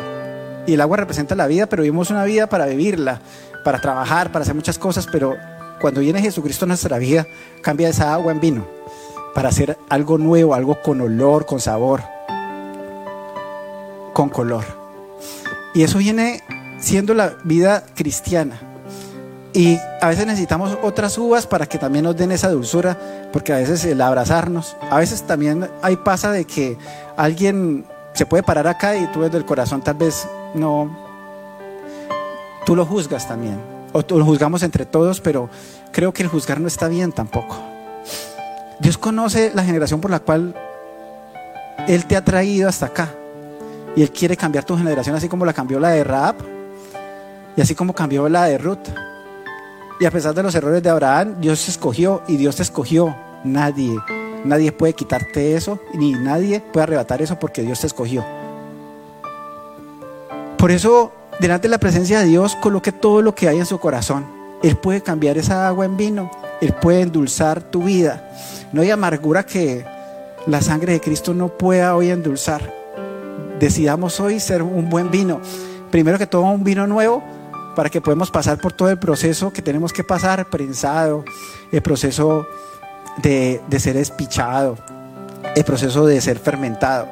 y 0.69 0.75
el 0.75 0.81
agua 0.81 0.97
representa 0.97 1.35
la 1.35 1.47
vida, 1.47 1.65
pero 1.65 1.81
vivimos 1.81 2.11
una 2.11 2.23
vida 2.25 2.47
para 2.47 2.67
vivirla, 2.67 3.19
para 3.63 3.81
trabajar, 3.81 4.31
para 4.31 4.43
hacer 4.43 4.53
muchas 4.53 4.77
cosas, 4.77 5.07
pero 5.11 5.35
cuando 5.81 6.01
viene 6.01 6.21
Jesucristo 6.21 6.65
en 6.65 6.69
nuestra 6.69 6.99
vida, 6.99 7.25
cambia 7.63 7.89
esa 7.89 8.13
agua 8.13 8.31
en 8.31 8.39
vino, 8.39 8.67
para 9.33 9.49
hacer 9.49 9.77
algo 9.89 10.19
nuevo, 10.19 10.53
algo 10.53 10.79
con 10.81 11.01
olor, 11.01 11.47
con 11.47 11.59
sabor, 11.59 12.03
con 14.13 14.29
color. 14.29 14.63
Y 15.73 15.81
eso 15.81 15.97
viene 15.97 16.43
siendo 16.79 17.15
la 17.15 17.33
vida 17.43 17.83
cristiana. 17.95 18.59
Y 19.51 19.79
a 20.01 20.09
veces 20.09 20.27
necesitamos 20.27 20.77
otras 20.83 21.17
uvas 21.17 21.47
para 21.47 21.65
que 21.65 21.79
también 21.79 22.05
nos 22.05 22.15
den 22.15 22.31
esa 22.31 22.51
dulzura, 22.51 22.95
porque 23.33 23.53
a 23.53 23.57
veces 23.57 23.83
el 23.85 24.01
abrazarnos, 24.01 24.77
a 24.91 24.99
veces 24.99 25.23
también 25.23 25.67
hay 25.81 25.95
pasa 25.95 26.31
de 26.31 26.45
que 26.45 26.77
alguien 27.17 27.85
se 28.13 28.27
puede 28.27 28.43
parar 28.43 28.67
acá 28.67 28.95
y 28.95 29.07
tú 29.07 29.21
desde 29.21 29.37
el 29.37 29.45
corazón 29.45 29.81
tal 29.81 29.95
vez 29.95 30.27
no, 30.53 30.97
tú 32.65 32.75
lo 32.75 32.85
juzgas 32.85 33.27
también, 33.27 33.59
o 33.93 34.03
lo 34.07 34.25
juzgamos 34.25 34.63
entre 34.63 34.85
todos, 34.85 35.21
pero 35.21 35.49
creo 35.91 36.13
que 36.13 36.23
el 36.23 36.29
juzgar 36.29 36.59
no 36.59 36.67
está 36.67 36.87
bien 36.87 37.11
tampoco. 37.11 37.57
Dios 38.79 38.97
conoce 38.97 39.51
la 39.53 39.63
generación 39.63 39.99
por 39.99 40.11
la 40.11 40.19
cual 40.19 40.55
Él 41.87 42.05
te 42.05 42.15
ha 42.15 42.23
traído 42.23 42.69
hasta 42.69 42.87
acá. 42.87 43.13
Y 43.95 44.01
Él 44.01 44.11
quiere 44.11 44.37
cambiar 44.37 44.63
tu 44.63 44.77
generación 44.77 45.15
así 45.15 45.27
como 45.27 45.45
la 45.45 45.53
cambió 45.53 45.79
la 45.79 45.89
de 45.89 46.03
Raab 46.03 46.35
y 47.57 47.61
así 47.61 47.75
como 47.75 47.93
cambió 47.93 48.29
la 48.29 48.45
de 48.45 48.57
Ruth. 48.57 48.87
Y 49.99 50.05
a 50.05 50.11
pesar 50.11 50.33
de 50.33 50.43
los 50.43 50.55
errores 50.55 50.81
de 50.81 50.89
Abraham, 50.89 51.35
Dios 51.41 51.65
te 51.65 51.71
escogió 51.71 52.21
y 52.27 52.37
Dios 52.37 52.55
te 52.55 52.63
escogió. 52.63 53.13
Nadie, 53.43 53.97
nadie 54.45 54.71
puede 54.71 54.93
quitarte 54.93 55.55
eso, 55.55 55.79
ni 55.93 56.13
nadie 56.13 56.61
puede 56.61 56.83
arrebatar 56.83 57.21
eso 57.21 57.37
porque 57.37 57.63
Dios 57.63 57.81
te 57.81 57.87
escogió. 57.87 58.23
Por 60.59 60.71
eso, 60.71 61.13
delante 61.39 61.69
de 61.69 61.71
la 61.71 61.77
presencia 61.77 62.19
de 62.19 62.25
Dios, 62.25 62.57
coloque 62.57 62.91
todo 62.91 63.21
lo 63.21 63.33
que 63.33 63.47
hay 63.47 63.59
en 63.59 63.65
su 63.65 63.79
corazón. 63.79 64.25
Él 64.61 64.75
puede 64.75 64.99
cambiar 64.99 65.37
esa 65.37 65.69
agua 65.69 65.85
en 65.85 65.95
vino. 65.95 66.29
Él 66.59 66.73
puede 66.73 66.99
endulzar 66.99 67.61
tu 67.61 67.83
vida. 67.83 68.29
No 68.73 68.81
hay 68.81 68.91
amargura 68.91 69.45
que 69.45 69.85
la 70.47 70.61
sangre 70.61 70.91
de 70.91 70.99
Cristo 70.99 71.33
no 71.33 71.47
pueda 71.47 71.95
hoy 71.95 72.11
endulzar. 72.11 72.75
Decidamos 73.57 74.19
hoy 74.19 74.41
ser 74.41 74.61
un 74.61 74.89
buen 74.89 75.09
vino. 75.09 75.39
Primero 75.91 76.17
que 76.17 76.27
todo, 76.27 76.41
un 76.41 76.65
vino 76.65 76.85
nuevo 76.87 77.23
para 77.73 77.89
que 77.89 78.01
podamos 78.01 78.29
pasar 78.29 78.57
por 78.57 78.73
todo 78.73 78.89
el 78.89 78.99
proceso 78.99 79.53
que 79.53 79.61
tenemos 79.61 79.93
que 79.93 80.03
pasar, 80.03 80.49
prensado, 80.49 81.23
el 81.71 81.81
proceso 81.81 82.45
de, 83.23 83.61
de 83.69 83.79
ser 83.79 83.95
espichado, 83.95 84.77
el 85.55 85.63
proceso 85.63 86.05
de 86.05 86.19
ser 86.19 86.37
fermentado, 86.37 87.07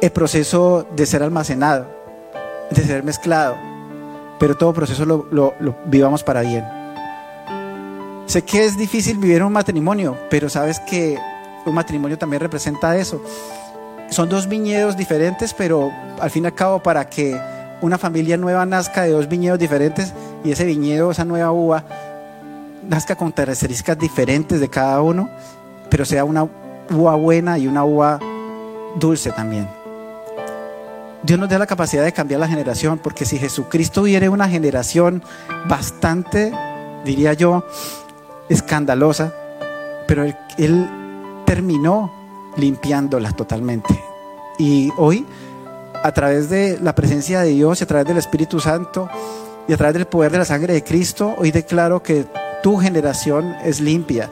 el 0.00 0.12
proceso 0.12 0.86
de 0.94 1.04
ser 1.04 1.24
almacenado 1.24 2.01
de 2.80 2.86
ser 2.86 3.02
mezclado, 3.02 3.56
pero 4.38 4.56
todo 4.56 4.72
proceso 4.72 5.04
lo, 5.04 5.26
lo, 5.30 5.54
vivamos 5.86 6.22
para 6.22 6.40
bien. 6.40 6.64
Sé 8.26 8.42
que 8.42 8.64
es 8.64 8.76
difícil 8.76 9.18
vivir 9.18 9.42
un 9.42 9.52
matrimonio, 9.52 10.16
pero 10.30 10.48
sabes 10.48 10.80
que 10.80 11.18
un 11.66 11.74
matrimonio 11.74 12.16
también 12.18 12.40
representa 12.40 12.96
eso. 12.96 13.22
Son 14.10 14.28
dos 14.28 14.48
viñedos 14.48 14.96
diferentes, 14.96 15.54
pero 15.54 15.90
al 16.20 16.30
fin 16.30 16.44
y 16.44 16.46
al 16.46 16.54
cabo 16.54 16.82
para 16.82 17.08
que 17.08 17.38
una 17.80 17.98
familia 17.98 18.36
nueva 18.36 18.64
nazca 18.64 19.02
de 19.02 19.10
dos 19.10 19.28
viñedos 19.28 19.58
diferentes 19.58 20.12
y 20.44 20.52
ese 20.52 20.64
viñedo, 20.64 21.10
esa 21.10 21.24
nueva 21.24 21.52
uva, 21.52 21.84
nazca 22.88 23.16
con 23.16 23.32
características 23.32 23.98
diferentes 23.98 24.60
de 24.60 24.68
cada 24.68 25.00
uno, 25.02 25.28
pero 25.90 26.04
sea 26.04 26.24
una 26.24 26.48
uva 26.90 27.14
buena 27.16 27.58
y 27.58 27.66
una 27.66 27.84
uva 27.84 28.18
dulce 28.98 29.30
también. 29.32 29.81
Dios 31.22 31.38
nos 31.38 31.48
da 31.48 31.58
la 31.58 31.66
capacidad 31.66 32.02
de 32.02 32.12
cambiar 32.12 32.40
la 32.40 32.48
generación, 32.48 32.98
porque 32.98 33.24
si 33.24 33.38
Jesucristo 33.38 34.02
viene 34.02 34.28
una 34.28 34.48
generación 34.48 35.22
bastante, 35.68 36.52
diría 37.04 37.32
yo, 37.34 37.64
escandalosa, 38.48 39.32
pero 40.08 40.24
él, 40.24 40.36
él 40.58 40.88
terminó 41.46 42.12
limpiándola 42.56 43.30
totalmente. 43.32 44.02
Y 44.58 44.90
hoy, 44.98 45.24
a 46.02 46.10
través 46.12 46.50
de 46.50 46.78
la 46.82 46.94
presencia 46.94 47.40
de 47.42 47.50
Dios 47.50 47.80
y 47.80 47.84
a 47.84 47.86
través 47.86 48.06
del 48.06 48.18
Espíritu 48.18 48.58
Santo 48.58 49.08
y 49.68 49.72
a 49.72 49.76
través 49.76 49.94
del 49.94 50.06
poder 50.06 50.32
de 50.32 50.38
la 50.38 50.44
sangre 50.44 50.74
de 50.74 50.82
Cristo, 50.82 51.36
hoy 51.38 51.52
declaro 51.52 52.02
que 52.02 52.26
tu 52.64 52.78
generación 52.78 53.54
es 53.64 53.80
limpia 53.80 54.28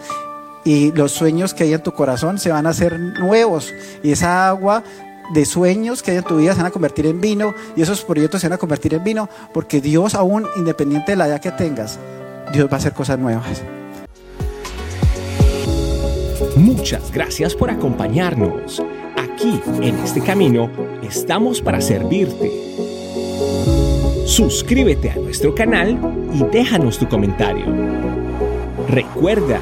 y 0.64 0.92
los 0.92 1.12
sueños 1.12 1.54
que 1.54 1.64
hay 1.64 1.72
en 1.72 1.82
tu 1.82 1.92
corazón 1.92 2.38
se 2.38 2.50
van 2.50 2.66
a 2.66 2.70
hacer 2.70 2.98
nuevos 2.98 3.72
y 4.02 4.12
esa 4.12 4.48
agua 4.48 4.82
de 5.32 5.44
sueños 5.44 6.02
que 6.02 6.10
hay 6.10 6.16
en 6.18 6.24
tu 6.24 6.36
vida 6.36 6.52
se 6.52 6.58
van 6.58 6.66
a 6.66 6.70
convertir 6.70 7.06
en 7.06 7.20
vino 7.20 7.54
y 7.76 7.82
esos 7.82 8.04
proyectos 8.04 8.40
se 8.40 8.48
van 8.48 8.54
a 8.54 8.58
convertir 8.58 8.94
en 8.94 9.04
vino 9.04 9.28
porque 9.54 9.80
Dios 9.80 10.14
aún 10.14 10.46
independiente 10.56 11.12
de 11.12 11.16
la 11.16 11.28
edad 11.28 11.40
que 11.40 11.52
tengas, 11.52 11.98
Dios 12.52 12.68
va 12.68 12.74
a 12.74 12.76
hacer 12.76 12.92
cosas 12.92 13.18
nuevas. 13.18 13.62
Muchas 16.56 17.10
gracias 17.12 17.54
por 17.54 17.70
acompañarnos. 17.70 18.82
Aquí, 19.16 19.60
en 19.80 19.98
este 20.00 20.20
camino, 20.20 20.70
estamos 21.02 21.60
para 21.60 21.80
servirte. 21.80 22.50
Suscríbete 24.26 25.10
a 25.10 25.16
nuestro 25.16 25.54
canal 25.54 25.98
y 26.34 26.42
déjanos 26.44 26.98
tu 26.98 27.08
comentario. 27.08 27.64
Recuerda, 28.88 29.60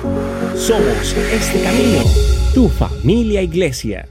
somos 0.56 1.14
este 1.32 1.62
camino, 1.62 2.02
tu 2.54 2.68
familia 2.68 3.42
iglesia. 3.42 4.08